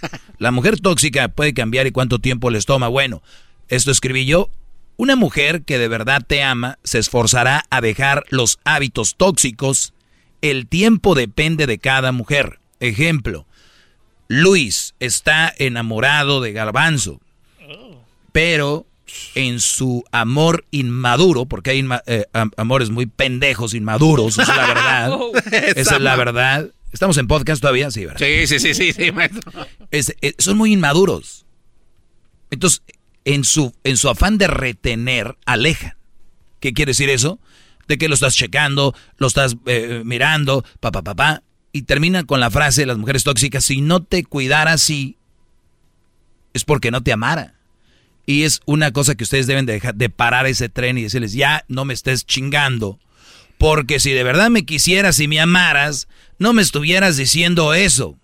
[0.38, 2.88] La mujer tóxica puede cambiar y cuánto tiempo les toma.
[2.88, 3.22] Bueno,
[3.68, 4.50] esto escribí yo
[5.02, 9.94] Una mujer que de verdad te ama se esforzará a dejar los hábitos tóxicos.
[10.42, 12.60] El tiempo depende de cada mujer.
[12.78, 13.44] Ejemplo,
[14.28, 17.20] Luis está enamorado de Garbanzo,
[18.30, 18.86] pero
[19.34, 24.56] en su amor inmaduro, porque hay inma- eh, am- amores muy pendejos, inmaduros, esa es
[24.56, 25.18] la verdad.
[25.78, 26.70] esa es la verdad.
[26.92, 28.20] Estamos en podcast todavía, sí, ¿verdad?
[28.24, 29.50] Sí, sí, sí, sí, sí, maestro.
[29.90, 31.44] Es- eh, son muy inmaduros.
[32.52, 32.82] Entonces,
[33.24, 35.94] en su, en su afán de retener, alejan.
[36.60, 37.38] ¿Qué quiere decir eso?
[37.88, 41.42] De que lo estás checando, lo estás eh, mirando, papá, papá.
[41.72, 45.16] Y termina con la frase de las mujeres tóxicas, si no te cuidara así,
[46.52, 47.54] es porque no te amara.
[48.26, 51.32] Y es una cosa que ustedes deben de, dejar, de parar ese tren y decirles,
[51.32, 53.00] ya no me estés chingando.
[53.58, 58.16] Porque si de verdad me quisieras y me amaras, no me estuvieras diciendo eso.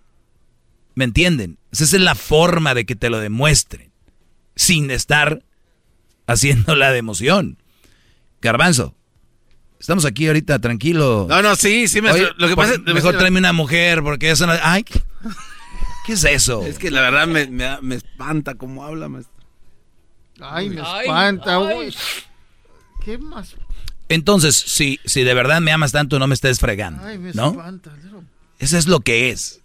[0.95, 1.59] ¿Me entienden?
[1.73, 3.88] Esa es la forma de que te lo demuestren.
[4.59, 5.43] Sin estar
[6.27, 7.59] haciendo la de emoción.
[8.43, 8.95] Garbanzo,
[9.79, 11.27] estamos aquí ahorita tranquilo.
[11.29, 12.01] No, no, sí, sí.
[12.01, 14.53] Oye, lo que por- pasa mejor tráeme una mujer porque eso no...
[14.63, 14.85] Ay,
[16.05, 16.67] ¿qué es eso?
[16.67, 19.33] Es que la verdad me, me, me espanta cómo habla, maestro.
[20.41, 21.77] Ay, me Ay, espanta, ay.
[21.89, 21.97] uy.
[23.05, 23.55] ¿Qué más?
[24.09, 27.51] Entonces, si, si de verdad me amas tanto, no me estés fregando, Ay, me ¿no?
[27.51, 27.93] espanta.
[28.59, 29.61] Eso es lo que es.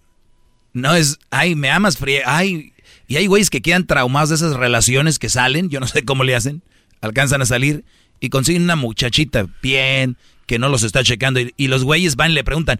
[0.73, 2.72] No es, ay, me amas fría, ay.
[3.07, 6.23] Y hay güeyes que quedan traumados de esas relaciones que salen, yo no sé cómo
[6.23, 6.61] le hacen,
[7.01, 7.83] alcanzan a salir
[8.19, 11.39] y consiguen una muchachita bien, que no los está checando.
[11.57, 12.79] Y, los güeyes van y le preguntan,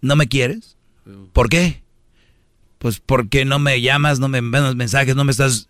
[0.00, 0.76] ¿no me quieres?
[1.32, 1.82] ¿Por qué?
[2.78, 5.68] Pues porque no me llamas, no me envías mensajes, no me estás...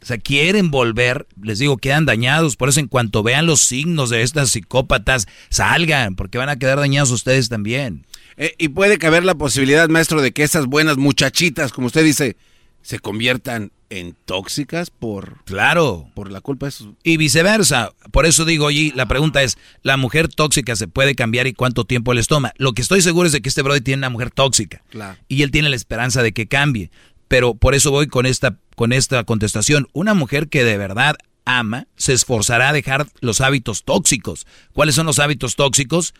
[0.00, 2.54] O sea, quieren volver, les digo, quedan dañados.
[2.56, 6.78] Por eso en cuanto vean los signos de estas psicópatas, salgan, porque van a quedar
[6.78, 8.06] dañados ustedes también.
[8.36, 12.36] Eh, y puede caber la posibilidad, maestro, de que esas buenas muchachitas, como usted dice,
[12.82, 15.44] se conviertan en tóxicas por...
[15.44, 16.10] Claro.
[16.14, 16.88] Por la culpa de sus...
[17.02, 17.92] Y viceversa.
[18.10, 21.84] Por eso digo, oye, la pregunta es, ¿la mujer tóxica se puede cambiar y cuánto
[21.84, 22.52] tiempo les toma?
[22.56, 24.82] Lo que estoy seguro es de que este brother tiene una mujer tóxica.
[24.90, 25.18] Claro.
[25.28, 26.90] Y él tiene la esperanza de que cambie.
[27.28, 29.88] Pero por eso voy con esta, con esta contestación.
[29.92, 34.46] Una mujer que de verdad ama se esforzará a dejar los hábitos tóxicos.
[34.72, 36.14] ¿Cuáles son los hábitos tóxicos?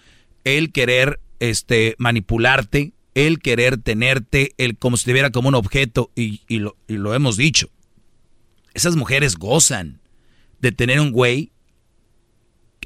[0.44, 2.92] El querer este, manipularte,
[3.26, 6.94] el querer tenerte, el como si te viera como un objeto, y, y lo, y
[6.94, 7.68] lo hemos dicho.
[8.74, 10.00] Esas mujeres gozan
[10.60, 11.50] de tener un güey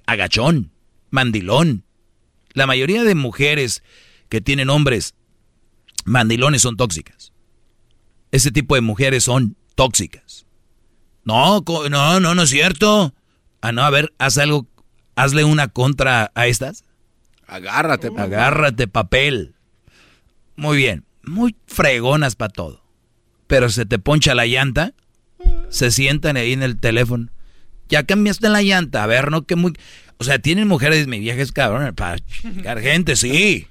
[0.07, 0.73] agachón,
[1.11, 1.85] mandilón.
[2.55, 3.83] La mayoría de mujeres
[4.31, 5.15] que tienen hombres
[6.07, 7.33] mandilones son tóxicas.
[8.31, 10.47] Ese tipo de mujeres son tóxicas.
[11.25, 13.15] No, no, no, no es cierto.
[13.61, 14.67] Ah, no, a ver, haz algo,
[15.15, 16.85] hazle una contra a estas.
[17.47, 18.11] Agárrate.
[18.17, 19.55] Agárrate, papel.
[20.57, 22.83] Muy bien, muy fregonas para todo.
[23.47, 24.95] Pero se te poncha la llanta,
[25.69, 27.29] se sientan ahí en el teléfono.
[27.89, 29.73] Ya cambiaste la llanta, a ver, no que muy...
[30.19, 33.67] O sea, tienen mujeres, mi vieja es cabrón, para chingar gente, sí.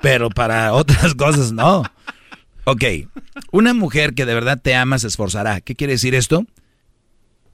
[0.00, 1.84] Pero para otras cosas no.
[2.64, 2.84] Ok,
[3.50, 5.60] una mujer que de verdad te ama se esforzará.
[5.60, 6.44] ¿Qué quiere decir esto?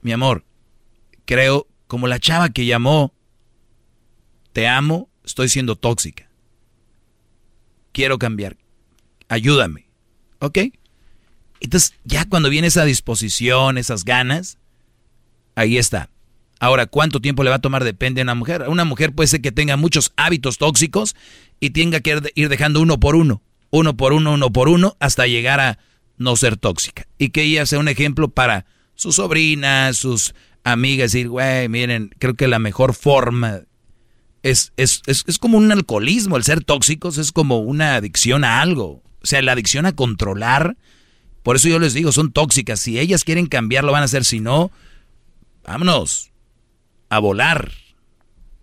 [0.01, 0.45] Mi amor,
[1.25, 3.13] creo, como la chava que llamó,
[4.53, 6.29] te amo, estoy siendo tóxica.
[7.91, 8.57] Quiero cambiar.
[9.29, 9.85] Ayúdame.
[10.39, 10.57] ¿Ok?
[11.61, 14.57] Entonces, ya cuando viene esa disposición, esas ganas,
[15.55, 16.09] ahí está.
[16.59, 17.83] Ahora, ¿cuánto tiempo le va a tomar?
[17.83, 18.65] Depende de una mujer.
[18.67, 21.15] Una mujer puede ser que tenga muchos hábitos tóxicos
[21.59, 25.27] y tenga que ir dejando uno por uno, uno por uno, uno por uno, hasta
[25.27, 25.79] llegar a
[26.17, 27.07] no ser tóxica.
[27.17, 30.33] Y que ella sea un ejemplo para sus sobrinas, sus
[30.63, 33.61] amigas, decir, güey, miren, creo que la mejor forma
[34.43, 38.61] es, es, es, es como un alcoholismo, el ser tóxicos es como una adicción a
[38.61, 39.01] algo.
[39.21, 40.77] O sea, la adicción a controlar,
[41.43, 42.79] por eso yo les digo, son tóxicas.
[42.79, 44.25] Si ellas quieren cambiar, lo van a hacer.
[44.25, 44.71] Si no,
[45.63, 46.31] vámonos
[47.09, 47.71] a volar.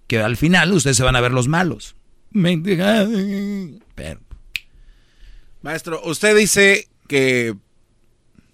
[0.07, 1.97] Que al final ustedes se van a ver los malos.
[3.95, 4.21] Pero,
[5.63, 7.57] Maestro, usted dice que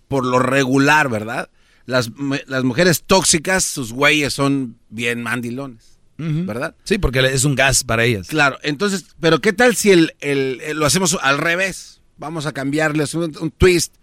[0.08, 1.50] por lo regular, ¿verdad?
[1.84, 2.10] Las,
[2.46, 6.74] las mujeres tóxicas, sus güeyes son bien mandilones, ¿verdad?
[6.84, 8.28] Sí, porque es un gas para ellas.
[8.28, 12.00] Claro, entonces, pero ¿qué tal si el, el- el- lo hacemos al revés?
[12.18, 13.94] Vamos a cambiarles un, un twist.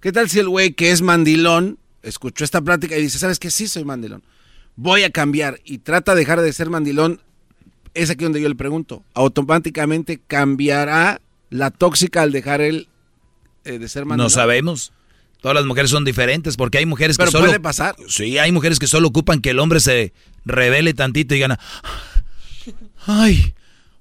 [0.00, 3.50] ¿Qué tal si el güey que es mandilón escuchó esta plática y dice, ¿sabes qué?
[3.50, 4.22] Sí, soy mandilón.
[4.76, 7.20] Voy a cambiar y trata de dejar de ser mandilón.
[7.94, 9.02] Es aquí donde yo le pregunto.
[9.14, 12.88] ¿Automáticamente cambiará la tóxica al dejar él
[13.64, 14.26] eh, de ser mandilón?
[14.26, 14.92] No sabemos.
[15.40, 17.44] Todas las mujeres son diferentes porque hay mujeres que Pero solo...
[17.46, 17.94] puede pasar.
[18.08, 20.12] Sí, hay mujeres que solo ocupan que el hombre se
[20.48, 21.58] revele tantito y gana.
[23.06, 23.54] Ay,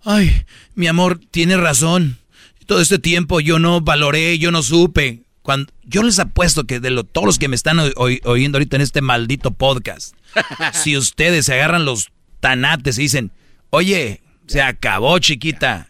[0.04, 0.44] ay,
[0.76, 2.18] mi amor, tiene razón.
[2.66, 5.22] Todo este tiempo yo no valoré, yo no supe.
[5.42, 8.58] Cuando, yo les apuesto que de lo, todos los que me están oy- oy- oyendo
[8.58, 10.14] ahorita en este maldito podcast,
[10.74, 12.10] si ustedes se agarran los
[12.42, 13.32] tanates y dicen,
[13.70, 15.88] oye, se acabó chiquita,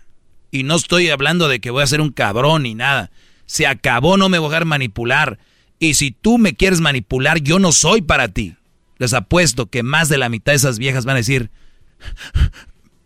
[0.51, 3.09] y no estoy hablando de que voy a ser un cabrón ni nada,
[3.47, 5.39] se acabó, no me voy a dejar manipular,
[5.79, 8.55] y si tú me quieres manipular, yo no soy para ti.
[8.97, 11.49] Les apuesto que más de la mitad de esas viejas van a decir,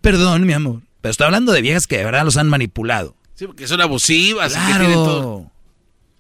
[0.02, 3.16] perdón mi amor, pero estoy hablando de viejas que de verdad los han manipulado.
[3.36, 4.54] Sí, porque son abusivas.
[4.56, 5.22] y que tienen todo.
[5.32, 5.52] Claro,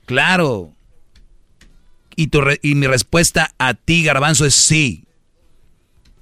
[0.05, 0.75] claro.
[2.15, 5.05] Y, tu re- y mi respuesta a ti, Garbanzo, es sí.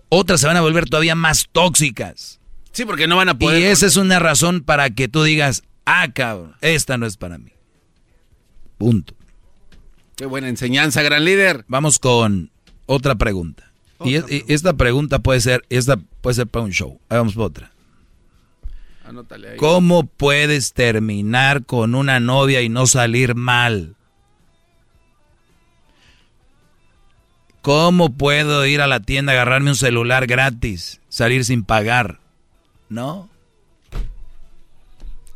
[0.09, 2.39] Otras se van a volver todavía más tóxicas.
[2.71, 3.61] Sí, porque no van a poder.
[3.61, 7.37] Y esa es una razón para que tú digas, ah, cabrón, esta no es para
[7.37, 7.51] mí.
[8.77, 9.13] Punto.
[10.15, 11.65] Qué buena enseñanza, gran líder.
[11.67, 12.51] Vamos con
[12.89, 13.71] otra pregunta.
[14.03, 16.99] Y, es- y esta pregunta puede ser, esta puede ser para un show.
[17.09, 17.71] Ahí Vamos por otra.
[19.05, 19.57] Anótale ahí.
[19.57, 23.95] ¿Cómo puedes terminar con una novia y no salir mal?
[27.61, 32.19] ¿Cómo puedo ir a la tienda, agarrarme un celular gratis, salir sin pagar?
[32.87, 33.29] ¿No?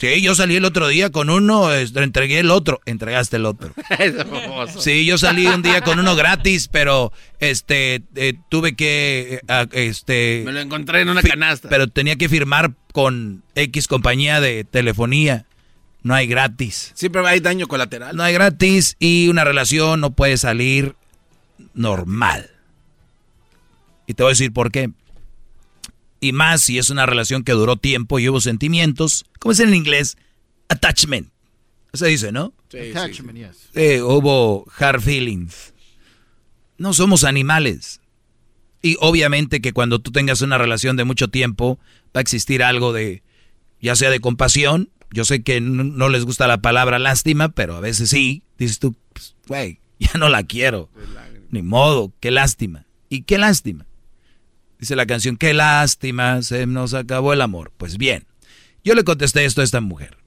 [0.04, 3.74] Sí, yo salí el otro día con uno, entregué el otro, entregaste el otro.
[4.78, 10.42] Sí, yo salí un día con uno gratis, pero este eh, tuve que eh, este
[10.46, 11.70] Me lo encontré en una canasta.
[11.70, 15.46] Pero tenía que firmar con X compañía de telefonía.
[16.02, 16.92] No hay gratis.
[16.96, 18.14] Siempre hay daño colateral.
[18.14, 20.96] No hay gratis y una relación no puede salir
[21.74, 22.50] normal.
[24.06, 24.90] Y te voy a decir por qué.
[26.24, 29.26] Y más si es una relación que duró tiempo y hubo sentimientos.
[29.40, 30.16] ¿Cómo es en inglés?
[30.70, 31.28] Attachment.
[31.92, 32.54] Se dice, ¿no?
[32.68, 33.70] Attachment, yes.
[33.74, 35.74] Eh, hubo hard feelings.
[36.78, 38.00] No somos animales.
[38.82, 41.78] Y obviamente que cuando tú tengas una relación de mucho tiempo,
[42.16, 43.22] va a existir algo de,
[43.82, 44.90] ya sea de compasión.
[45.12, 48.44] Yo sé que no les gusta la palabra lástima, pero a veces sí.
[48.58, 50.90] Dices tú, pues, güey, ya no la quiero.
[51.50, 52.86] Ni modo, qué lástima.
[53.10, 53.88] ¿Y qué lástima?
[54.84, 57.72] Dice la canción, qué lástima, se nos acabó el amor.
[57.78, 58.26] Pues bien,
[58.84, 60.18] yo le contesté esto a esta mujer.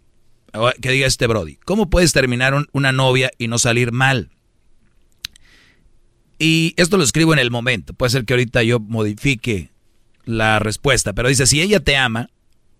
[0.80, 4.30] Que diga este Brody, ¿cómo puedes terminar un- una novia y no salir mal?
[6.38, 7.92] Y esto lo escribo en el momento.
[7.92, 9.72] Puede ser que ahorita yo modifique
[10.24, 12.30] la respuesta, pero dice, si ella te ama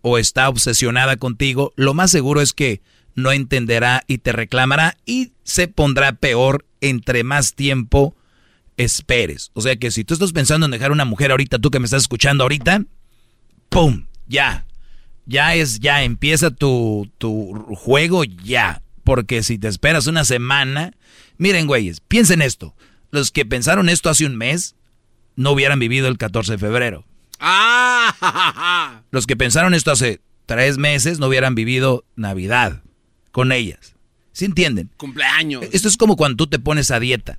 [0.00, 2.80] o está obsesionada contigo, lo más seguro es que
[3.14, 8.16] no entenderá y te reclamará y se pondrá peor entre más tiempo
[8.76, 9.50] esperes.
[9.54, 11.84] O sea que si tú estás pensando en dejar una mujer ahorita, tú que me
[11.86, 12.82] estás escuchando ahorita,
[13.68, 14.06] ¡pum!
[14.26, 14.66] Ya.
[15.26, 18.82] Ya es, ya empieza tu, tu juego ya.
[19.04, 20.92] Porque si te esperas una semana,
[21.38, 22.74] miren güeyes, piensen esto.
[23.10, 24.74] Los que pensaron esto hace un mes,
[25.36, 27.04] no hubieran vivido el 14 de febrero.
[27.38, 32.82] Ah, Los que pensaron esto hace tres meses, no hubieran vivido Navidad
[33.32, 33.94] con ellas.
[34.32, 34.90] ¿Sí entienden?
[34.96, 35.64] cumpleaños.
[35.72, 37.38] Esto es como cuando tú te pones a dieta.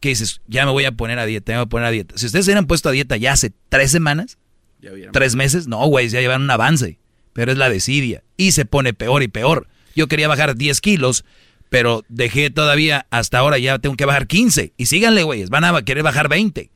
[0.00, 1.90] Que dices, ya me voy a poner a dieta, ya me voy a poner a
[1.90, 2.16] dieta.
[2.18, 4.38] Si ustedes se hubieran puesto a dieta ya hace tres semanas,
[4.80, 6.98] Ya tres meses, no, güey, ya llevan un avance.
[7.32, 8.22] Pero es la desidia.
[8.36, 9.68] Y se pone peor y peor.
[9.94, 11.24] Yo quería bajar 10 kilos,
[11.70, 14.72] pero dejé todavía, hasta ahora ya tengo que bajar 15.
[14.76, 16.70] Y síganle, güeyes, van a querer bajar 20.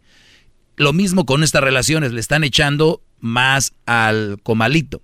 [0.76, 5.02] Lo mismo con estas relaciones, le están echando más al comalito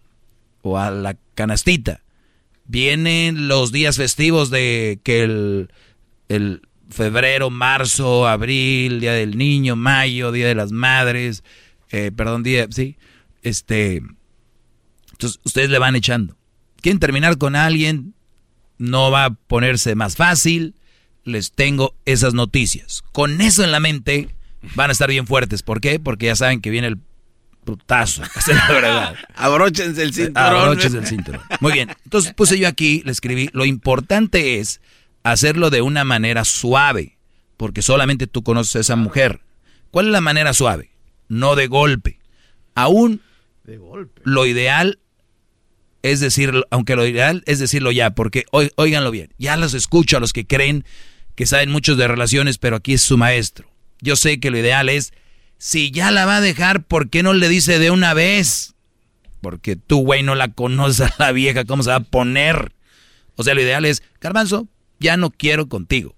[0.63, 2.03] o a la canastita.
[2.65, 5.71] Vienen los días festivos de que el,
[6.29, 11.43] el febrero, marzo, abril, Día del Niño, mayo, Día de las Madres,
[11.91, 12.97] eh, perdón, día, sí,
[13.43, 14.03] este,
[15.13, 16.37] entonces ustedes le van echando.
[16.81, 18.15] Quieren terminar con alguien,
[18.79, 20.75] no va a ponerse más fácil,
[21.25, 23.03] les tengo esas noticias.
[23.13, 24.35] Con eso en la mente
[24.75, 25.63] van a estar bien fuertes.
[25.63, 25.99] ¿Por qué?
[25.99, 26.99] Porque ya saben que viene el
[27.65, 29.17] putazo, esa es la verdad.
[29.35, 30.55] Abróchense el cinturón.
[30.55, 31.43] Abróchense el cinturón.
[31.61, 31.91] Muy bien.
[32.05, 34.81] Entonces puse yo aquí, le escribí, lo importante es
[35.33, 37.19] hacerlo de una manera suave,
[37.57, 39.41] porque solamente tú conoces a esa mujer.
[39.91, 40.91] ¿Cuál es la manera suave?
[41.29, 42.21] No de golpe.
[42.75, 43.23] Aún
[44.23, 45.01] lo ideal
[46.03, 50.21] es decirlo, aunque lo ideal es decirlo ya, porque óiganlo bien, ya los escucho a
[50.21, 50.85] los que creen
[51.35, 53.69] que saben muchos de relaciones, pero aquí es su maestro.
[54.01, 55.13] Yo sé que lo ideal es,
[55.59, 58.75] si ya la va a dejar, ¿por qué no le dice de una vez?
[59.41, 62.73] Porque tú, güey, no la conoces a la vieja, ¿cómo se va a poner?
[63.35, 66.15] O sea, lo ideal es, Garbanzo, ya no quiero contigo.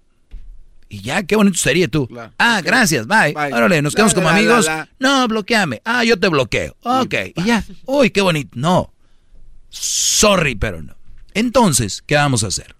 [0.91, 2.09] Y ya, qué bonito sería tú.
[2.39, 3.33] Ah, gracias, bye.
[3.33, 3.53] Bye.
[3.53, 4.65] Órale, nos La, quedamos como la, amigos.
[4.65, 4.89] la.
[4.99, 5.81] No, bloqueame.
[5.85, 6.75] Ah, yo te bloqueo.
[6.81, 7.63] Ok, y ya.
[7.85, 8.49] Uy, qué bonito.
[8.55, 8.91] No.
[9.69, 10.95] Sorry, pero no.
[11.35, 12.75] Entonces, ¿qué vamos a hacer?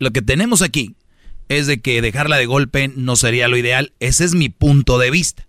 [0.00, 0.96] Lo que tenemos aquí
[1.48, 3.92] es de que dejarla de golpe no sería lo ideal.
[4.00, 5.46] Ese es mi punto de vista.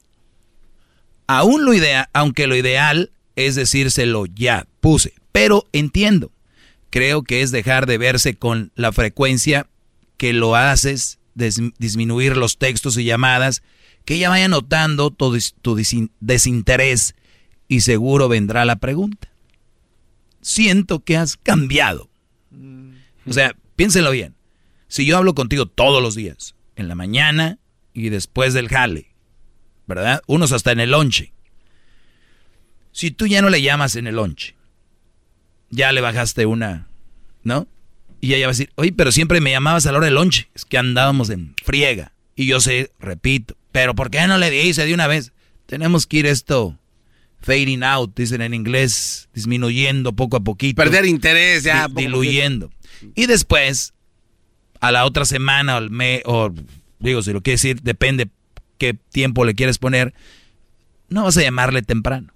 [1.25, 5.13] Aún lo ideal, aunque lo ideal es decírselo ya, puse.
[5.31, 6.31] Pero entiendo.
[6.93, 9.65] Creo que es dejar de verse con la frecuencia
[10.17, 13.63] que lo haces des- disminuir los textos y llamadas,
[14.05, 15.75] que ella vaya notando tu, tu
[16.19, 17.15] desinterés
[17.67, 19.31] y seguro vendrá la pregunta.
[20.41, 22.11] Siento que has cambiado.
[23.25, 24.35] O sea, piénselo bien.
[24.87, 27.57] Si yo hablo contigo todos los días, en la mañana
[27.95, 29.15] y después del jale,
[29.87, 30.21] ¿verdad?
[30.27, 31.33] Unos hasta en el lonche.
[32.91, 34.55] Si tú ya no le llamas en el lonche,
[35.73, 36.87] ya le bajaste una,
[37.43, 37.67] ¿no?
[38.21, 40.47] Y ella va a decir, oye, pero siempre me llamabas a la hora del lonche.
[40.55, 42.13] Es que andábamos en friega.
[42.35, 45.33] Y yo sé, repito, pero ¿por qué no le dice de una vez?
[45.65, 46.77] Tenemos que ir esto
[47.41, 50.81] fading out, dicen en inglés, disminuyendo poco a poquito.
[50.81, 51.87] Perder interés ya.
[51.89, 52.71] Di- diluyendo.
[53.15, 53.93] Y después,
[54.79, 56.53] a la otra semana o al mes, o
[56.99, 58.29] digo, si lo quieres decir, depende
[58.77, 60.13] qué tiempo le quieres poner,
[61.09, 62.32] no vas a llamarle temprano.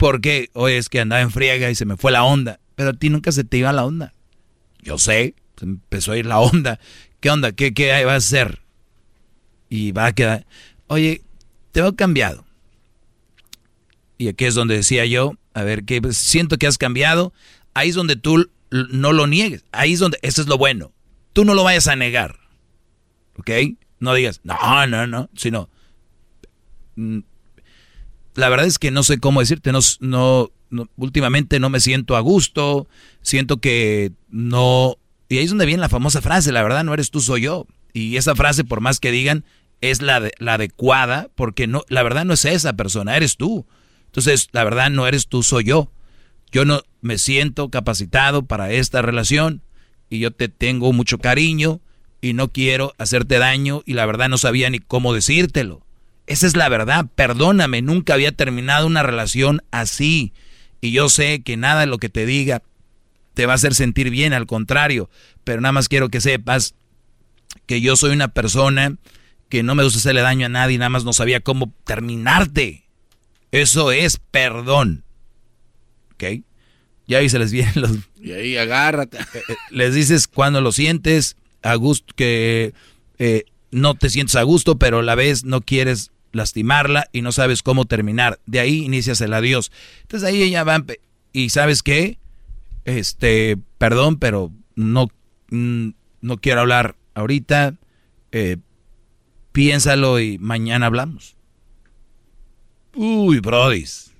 [0.00, 2.58] Porque, oye, es que andaba en friega y se me fue la onda.
[2.74, 4.14] Pero a ti nunca se te iba la onda.
[4.80, 6.80] Yo sé, se empezó a ir la onda.
[7.20, 7.52] ¿Qué onda?
[7.52, 8.62] ¿Qué, qué vas a hacer?
[9.68, 10.46] Y va a quedar,
[10.86, 11.20] oye,
[11.72, 12.46] te veo cambiado.
[14.16, 17.34] Y aquí es donde decía yo, a ver, que pues, siento que has cambiado.
[17.74, 19.66] Ahí es donde tú no lo niegues.
[19.70, 20.92] Ahí es donde, eso es lo bueno.
[21.34, 22.40] Tú no lo vayas a negar.
[23.36, 23.50] ¿Ok?
[23.98, 25.68] No digas, no, no, no, sino,
[26.96, 27.18] mm,
[28.40, 30.50] la verdad es que no sé cómo decirte, no, no,
[30.96, 32.88] últimamente no me siento a gusto,
[33.22, 34.96] siento que no,
[35.28, 37.66] y ahí es donde viene la famosa frase, la verdad no eres tú, soy yo.
[37.92, 39.44] Y esa frase, por más que digan,
[39.80, 43.66] es la, de- la adecuada, porque no, la verdad no es esa persona, eres tú.
[44.06, 45.90] Entonces, la verdad no eres tú, soy yo.
[46.52, 49.62] Yo no me siento capacitado para esta relación
[50.08, 51.80] y yo te tengo mucho cariño
[52.20, 55.86] y no quiero hacerte daño y la verdad no sabía ni cómo decírtelo.
[56.30, 60.32] Esa es la verdad, perdóname, nunca había terminado una relación así
[60.80, 62.62] y yo sé que nada de lo que te diga
[63.34, 65.10] te va a hacer sentir bien, al contrario,
[65.42, 66.76] pero nada más quiero que sepas
[67.66, 68.96] que yo soy una persona
[69.48, 72.84] que no me gusta hacerle daño a nadie, nada más no sabía cómo terminarte.
[73.50, 75.02] Eso es perdón.
[76.14, 76.44] ¿Ok?
[77.08, 77.90] Ya ahí se les vienen los...
[78.22, 79.18] Y ahí agárrate.
[79.34, 82.72] Eh, les dices cuando lo sientes, a gusto, que
[83.18, 87.32] eh, no te sientes a gusto, pero a la vez no quieres lastimarla y no
[87.32, 88.40] sabes cómo terminar.
[88.46, 89.72] De ahí inicias el adiós.
[90.02, 90.84] Entonces ahí ella va,
[91.32, 92.18] y ¿sabes qué?
[92.84, 95.08] Este, perdón, pero no,
[95.50, 97.76] mm, no quiero hablar ahorita.
[98.32, 98.56] Eh,
[99.52, 101.36] piénsalo y mañana hablamos.
[102.94, 104.12] Uy, brodis.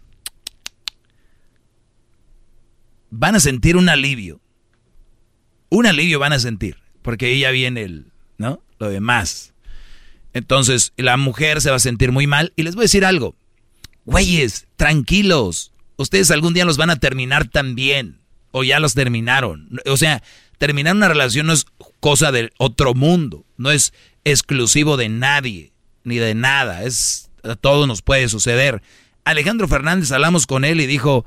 [3.11, 4.41] Van a sentir un alivio.
[5.69, 6.77] Un alivio van a sentir.
[7.03, 8.63] Porque ahí ya viene el, ¿no?
[8.79, 9.55] Lo demás.
[10.33, 12.53] Entonces, la mujer se va a sentir muy mal.
[12.57, 13.35] Y les voy a decir algo.
[14.05, 15.73] Güeyes, tranquilos.
[15.97, 18.21] Ustedes algún día los van a terminar también.
[18.53, 19.81] O ya los terminaron.
[19.87, 20.23] O sea,
[20.59, 21.67] terminar una relación no es
[22.01, 23.45] cosa del otro mundo.
[23.57, 23.93] No es
[24.25, 25.73] exclusivo de nadie.
[26.05, 26.85] Ni de nada.
[26.85, 28.83] Es, a todos nos puede suceder.
[29.25, 31.25] Alejandro Fernández hablamos con él y dijo,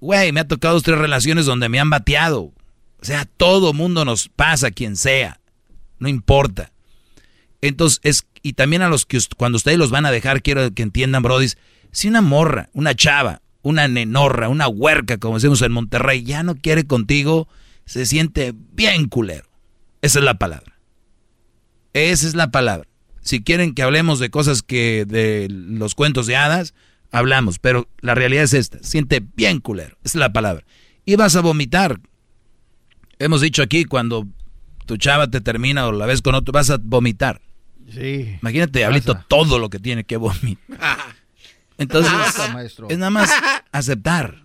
[0.00, 2.52] güey, me ha tocado tres relaciones donde me han bateado.
[3.00, 5.40] O sea, todo mundo nos pasa, quien sea.
[5.98, 6.72] No importa.
[7.62, 10.82] Entonces, es, y también a los que cuando ustedes los van a dejar, quiero que
[10.82, 11.58] entiendan, brodis,
[11.92, 16.54] si una morra, una chava, una nenorra, una huerca, como decimos en Monterrey, ya no
[16.54, 17.48] quiere contigo,
[17.84, 19.48] se siente bien culero.
[20.02, 20.78] Esa es la palabra.
[21.92, 22.88] Esa es la palabra.
[23.20, 26.74] Si quieren que hablemos de cosas que de los cuentos de hadas,
[27.10, 30.64] hablamos, pero la realidad es esta, siente bien culero, esa es la palabra.
[31.04, 32.00] Y vas a vomitar.
[33.18, 34.26] Hemos dicho aquí, cuando
[34.86, 37.42] tu chava te termina o la ves con otro, vas a vomitar.
[37.92, 38.36] Sí.
[38.40, 40.98] Imagínate, Diablito, todo lo que tiene que vomitar.
[41.78, 42.88] Entonces, Pasa, maestro.
[42.90, 43.30] es nada más
[43.72, 44.42] aceptar.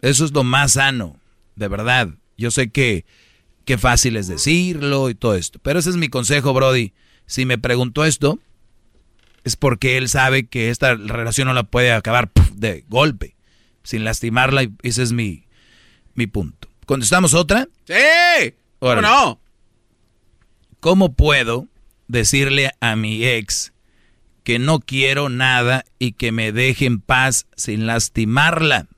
[0.00, 1.18] Eso es lo más sano,
[1.56, 2.08] de verdad.
[2.38, 3.04] Yo sé que,
[3.66, 6.94] que fácil es decirlo y todo esto, pero ese es mi consejo, Brody.
[7.26, 8.38] Si me preguntó esto,
[9.44, 13.36] es porque él sabe que esta relación no la puede acabar de golpe,
[13.82, 15.44] sin lastimarla, y ese es mi,
[16.14, 16.68] mi punto.
[16.86, 17.68] ¿Contestamos otra?
[17.86, 18.54] ¡Sí!
[18.78, 19.40] ¿Cómo no?
[20.80, 21.68] ¿Cómo puedo
[22.10, 23.72] decirle a mi ex
[24.44, 28.88] que no quiero nada y que me deje en paz sin lastimarla?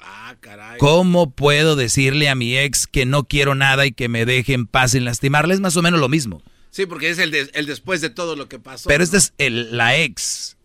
[0.00, 0.78] Ah, caray.
[0.78, 4.66] ¿Cómo puedo decirle a mi ex que no quiero nada y que me deje en
[4.66, 5.54] paz sin lastimarla?
[5.54, 6.42] Es más o menos lo mismo.
[6.70, 8.88] Sí, porque es el, de- el después de todo lo que pasó.
[8.88, 10.56] Pero esta es el- la ex.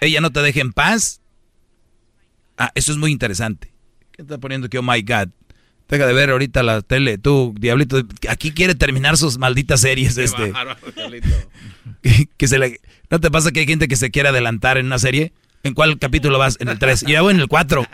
[0.00, 1.20] Ella no te deja en paz.
[2.56, 3.72] Ah, eso es muy interesante.
[4.12, 5.28] ¿Qué está poniendo que oh my god?
[5.88, 8.02] Deja de ver ahorita la tele, tú, diablito.
[8.28, 10.50] Aquí quiere terminar sus malditas series, Qué este.
[10.52, 11.28] bárbaro, Diablito.
[12.36, 12.78] que se le,
[13.10, 15.32] ¿No te pasa que hay gente que se quiere adelantar en una serie?
[15.62, 16.56] ¿En cuál capítulo vas?
[16.60, 17.04] En el 3.
[17.08, 17.84] Y voy en el 4.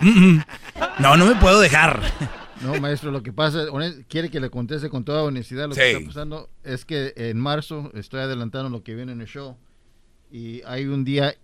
[0.98, 2.00] No, no me puedo dejar.
[2.62, 3.64] No, maestro, lo que pasa,
[4.08, 5.80] quiere que le conteste con toda honestidad lo Sí.
[5.80, 6.50] que está pasando.
[6.64, 9.56] Es que en marzo estoy adelantando lo que viene en el show
[10.32, 11.34] y hay un día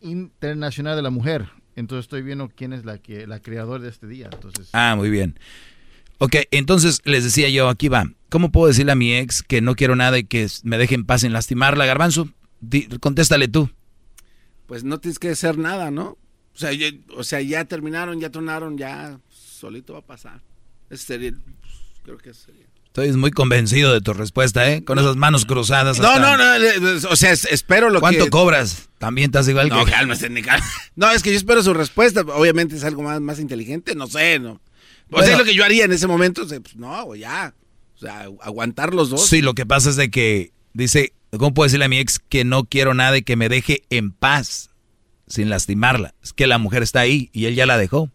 [0.00, 1.48] internacional de la mujer.
[1.74, 4.28] Entonces estoy viendo quién es la que la creadora de este día.
[4.32, 5.38] Entonces, Ah, muy bien.
[6.18, 8.10] Ok, entonces les decía yo, aquí va.
[8.30, 11.04] ¿Cómo puedo decirle a mi ex que no quiero nada y que me deje en
[11.04, 12.28] paz sin lastimarla, Garbanzo?
[12.60, 13.70] Di- contéstale tú.
[14.66, 16.18] Pues no tienes que hacer nada, ¿no?
[16.54, 20.40] O sea, ya, o sea, ya terminaron, ya tronaron, ya solito va a pasar.
[20.90, 21.72] Ese sería, pues,
[22.02, 22.64] creo que sería.
[22.86, 24.82] Estoy muy convencido de tu respuesta, ¿eh?
[24.82, 25.98] Con esas manos cruzadas.
[25.98, 28.30] No, no, no, o sea, es- espero lo ¿Cuánto que...
[28.30, 28.88] cobras?
[28.96, 29.90] También estás igual No, que...
[29.92, 30.08] cal-
[30.96, 32.22] No, es que yo espero su respuesta.
[32.22, 34.62] Obviamente es algo más, más inteligente, no sé, ¿no?
[35.10, 35.32] O sea, Bueno.
[35.32, 36.46] es lo que yo haría en ese momento.
[36.46, 37.54] pues, no, ya.
[37.94, 39.26] O sea, aguantar los dos.
[39.26, 42.44] Sí, lo que pasa es de que dice, ¿cómo puedo decirle a mi ex que
[42.44, 44.70] no quiero nada y que me deje en paz
[45.26, 46.14] sin lastimarla?
[46.22, 48.10] Es que la mujer está ahí y él ya la dejó.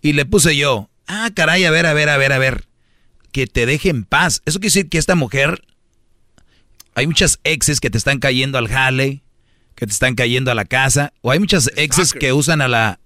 [0.00, 2.66] Y le puse yo, ah, caray, a ver, a ver, a ver, a ver,
[3.32, 4.40] que te deje en paz.
[4.46, 5.62] Eso quiere decir que esta mujer,
[6.94, 9.22] hay muchas exes que te están cayendo al jale,
[9.74, 13.00] que te están cayendo a la casa, o hay muchas exes que usan a la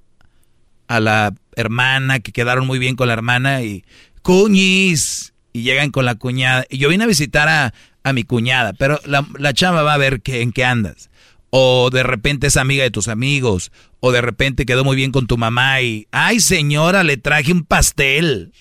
[0.89, 3.85] a la hermana, que quedaron muy bien con la hermana y
[4.23, 6.65] cuñis, y llegan con la cuñada.
[6.71, 9.99] Y yo vine a visitar a, a mi cuñada, pero la, la chava va a
[9.99, 11.11] ver que, en qué andas.
[11.51, 15.27] O de repente es amiga de tus amigos, o de repente quedó muy bien con
[15.27, 18.53] tu mamá y, ay señora, le traje un pastel.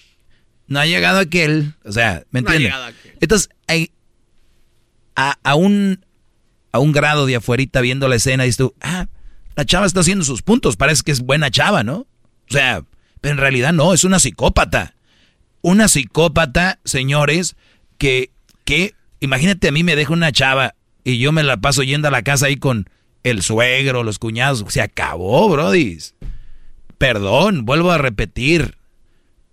[0.68, 2.62] No ha llegado aquel, o sea, ¿me No ha entiendes?
[2.74, 3.18] llegado aquel.
[3.22, 3.92] Entonces, hay,
[5.16, 6.04] a, a un,
[6.72, 9.08] a un grado de afuerita viendo la escena, dices tú, ah,
[9.56, 12.06] la chava está haciendo sus puntos, parece que es buena chava, ¿no?
[12.50, 12.84] O sea,
[13.22, 14.94] pero en realidad no, es una psicópata.
[15.62, 17.56] Una psicópata, señores,
[17.98, 18.32] que,
[18.64, 22.12] que, imagínate a mí me deja una chava y yo me la paso yendo a
[22.12, 22.90] la casa ahí con
[23.24, 26.16] el suegro, los cuñados, se acabó, brodis.
[26.98, 28.78] Perdón, vuelvo a repetir.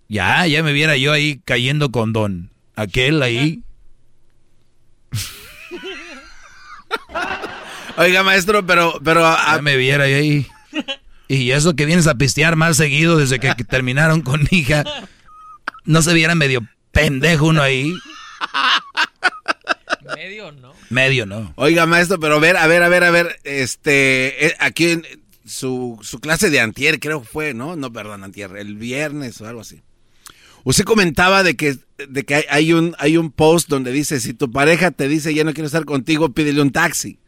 [0.07, 3.63] Ya, ya me viera yo ahí cayendo con don aquel ahí.
[7.97, 8.99] Oiga, maestro, pero...
[9.03, 10.47] pero Ya me viera ahí.
[11.27, 14.83] Y eso que vienes a pistear más seguido desde que, que terminaron con mi hija.
[15.85, 17.93] No se viera medio pendejo uno ahí.
[20.15, 20.73] Medio, ¿no?
[20.89, 21.53] Medio, ¿no?
[21.55, 25.05] Oiga, maestro, pero a ver, a ver, a ver, a ver, este, eh, aquí en
[25.45, 27.75] su, su clase de antier, creo que fue, ¿no?
[27.75, 29.81] No, perdón, antier, el viernes o algo así.
[30.63, 34.33] Usted comentaba de que, de que hay, hay un, hay un post donde dice, si
[34.33, 37.19] tu pareja te dice ya no quiero estar contigo, pídele un taxi,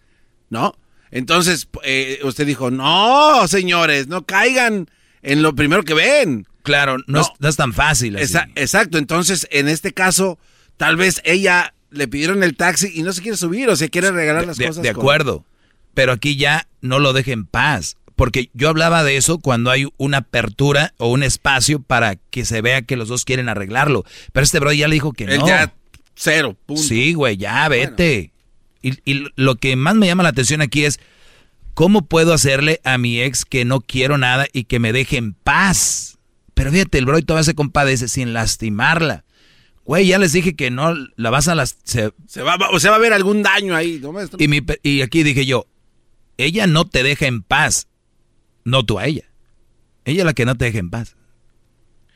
[0.49, 0.75] ¿no?
[1.11, 4.89] Entonces, eh, usted dijo, no, señores, no caigan
[5.21, 6.47] en lo primero que ven.
[6.63, 8.15] Claro, no, Es, no es tan fácil.
[8.15, 8.25] Así.
[8.25, 10.37] Esa- exacto, entonces, en este caso,
[10.75, 14.11] tal vez ella le pidieron el taxi y no se quiere subir o se quiere
[14.11, 14.83] regalar las de, cosas.
[14.83, 15.45] de con- acuerdo.
[15.93, 17.95] Pero aquí ya no lo deje en paz.
[18.15, 22.61] Porque yo hablaba de eso cuando hay una apertura o un espacio para que se
[22.61, 24.05] vea que los dos quieren arreglarlo.
[24.33, 25.47] Pero este bro ya le dijo que Él no.
[25.47, 25.71] ya,
[26.15, 26.81] cero, punto.
[26.81, 28.31] Sí, güey, ya vete.
[28.87, 30.99] Y, y lo que más me llama la atención aquí es,
[31.73, 35.33] ¿cómo puedo hacerle a mi ex que no quiero nada y que me deje en
[35.33, 36.17] paz?
[36.53, 39.23] Pero fíjate, el bro todavía se compadece sin lastimarla.
[39.83, 41.77] Güey, ya les dije que no la vas a las...
[41.83, 43.99] se- Se va, va- o sea, va a haber algún daño ahí,
[44.39, 45.65] y, mi y aquí dije yo,
[46.37, 47.87] ella no te deja en paz,
[48.63, 49.23] no tú a ella.
[50.05, 51.15] Ella es la que no te deja en paz.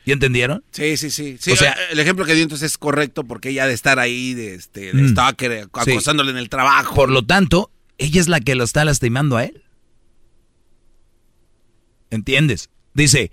[0.04, 0.64] ¿Y entendieron?
[0.72, 1.36] Sí, sí, sí.
[1.40, 4.34] sí O sea- el ejemplo que dio entonces es correcto porque ella de estar ahí,
[4.34, 5.08] de, este, de Mm.
[5.10, 5.90] stalker, Sí.
[5.92, 6.94] acosándole en el trabajo.
[6.94, 9.62] Por lo tanto, ella es la que lo está lastimando a él.
[12.10, 12.68] ¿Entiendes?
[12.94, 13.30] Dice,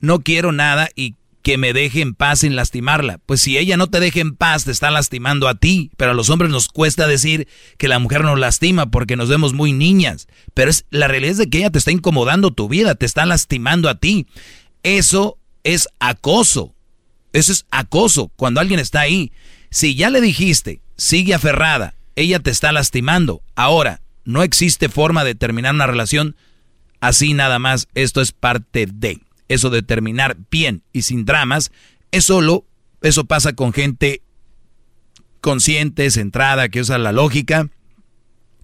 [0.00, 3.18] no quiero nada y que me deje en paz sin lastimarla.
[3.24, 5.92] Pues si ella no te deja en paz, te está lastimando a ti.
[5.96, 7.46] Pero a los hombres nos cuesta decir
[7.78, 10.26] que la mujer nos lastima porque nos vemos muy niñas.
[10.54, 13.26] Pero es, la realidad es de que ella te está incomodando tu vida, te está
[13.26, 14.26] lastimando a ti.
[14.82, 16.74] Eso es acoso.
[17.32, 18.30] Eso es acoso.
[18.36, 19.32] Cuando alguien está ahí,
[19.68, 23.42] si ya le dijiste, sigue aferrada, ella te está lastimando.
[23.56, 26.36] Ahora, no existe forma de terminar una relación
[27.00, 27.88] así nada más.
[27.94, 29.20] Esto es parte de.
[29.48, 31.72] Eso de terminar bien y sin dramas
[32.12, 32.64] es solo,
[33.02, 34.22] eso pasa con gente
[35.40, 37.68] consciente, centrada, que usa la lógica.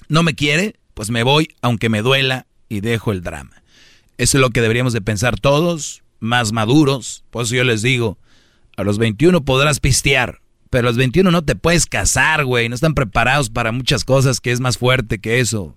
[0.08, 3.62] No me quiere, pues me voy, aunque me duela, y dejo el drama.
[4.18, 7.24] Eso es lo que deberíamos de pensar todos, más maduros.
[7.30, 8.18] Por eso yo les digo,
[8.76, 12.68] a los 21 podrás pistear, pero a los 21 no te puedes casar, güey.
[12.68, 15.76] No están preparados para muchas cosas que es más fuerte que eso.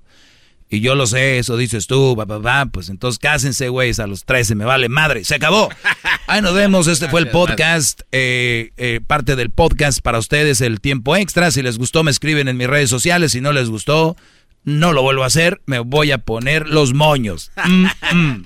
[0.70, 4.08] Y yo lo sé, eso dices tú, va, va, va, pues entonces cásense, güey, a
[4.08, 5.70] los 13, me vale madre, se acabó.
[6.28, 10.82] Ahí nos vemos, este fue el podcast, eh, eh, parte del podcast para ustedes, el
[10.82, 11.52] tiempo extra.
[11.52, 14.18] Si les gustó, me escriben en mis redes sociales, si no les gustó,
[14.64, 17.52] no lo vuelvo a hacer, me voy a poner los moños.
[17.64, 18.46] Mm, mm.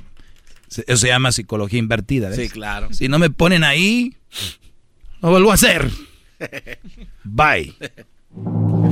[0.69, 2.38] Eso se llama psicología invertida, ¿ves?
[2.38, 2.89] Sí, claro.
[2.93, 4.15] Si no me ponen ahí,
[5.22, 5.89] Lo vuelvo a hacer.
[7.23, 7.75] Bye.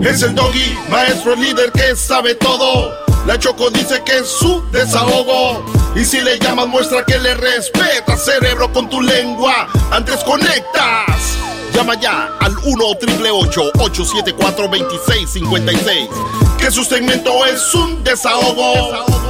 [0.04, 2.94] Es el doggy, maestro líder que sabe todo.
[3.26, 5.66] La Choco dice que es su desahogo.
[5.96, 9.68] Y si le llamas, muestra que le respeta, cerebro, con tu lengua.
[9.92, 11.38] Antes conectas.
[11.74, 16.10] Llama ya al 1 triple 874 2656.
[16.58, 18.74] Que su segmento es un desahogo.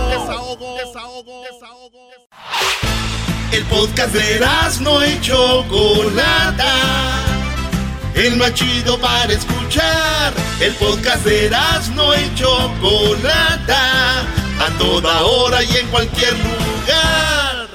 [0.10, 1.77] Desahogo, desahogo, desahogo.
[3.52, 4.40] El podcast de
[4.82, 6.74] no y Chocolata.
[8.14, 10.34] El más chido para escuchar.
[10.60, 11.50] El podcast de
[11.96, 14.22] no y Chocolata.
[14.60, 17.68] A toda hora y en cualquier lugar.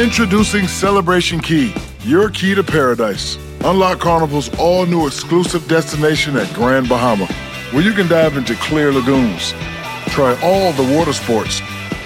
[0.00, 3.36] Introducing Celebration Key, your key to paradise.
[3.64, 7.26] Unlock Carnival's all new exclusive destination at Grand Bahama,
[7.72, 9.52] where you can dive into clear lagoons,
[10.08, 11.60] try all the water sports,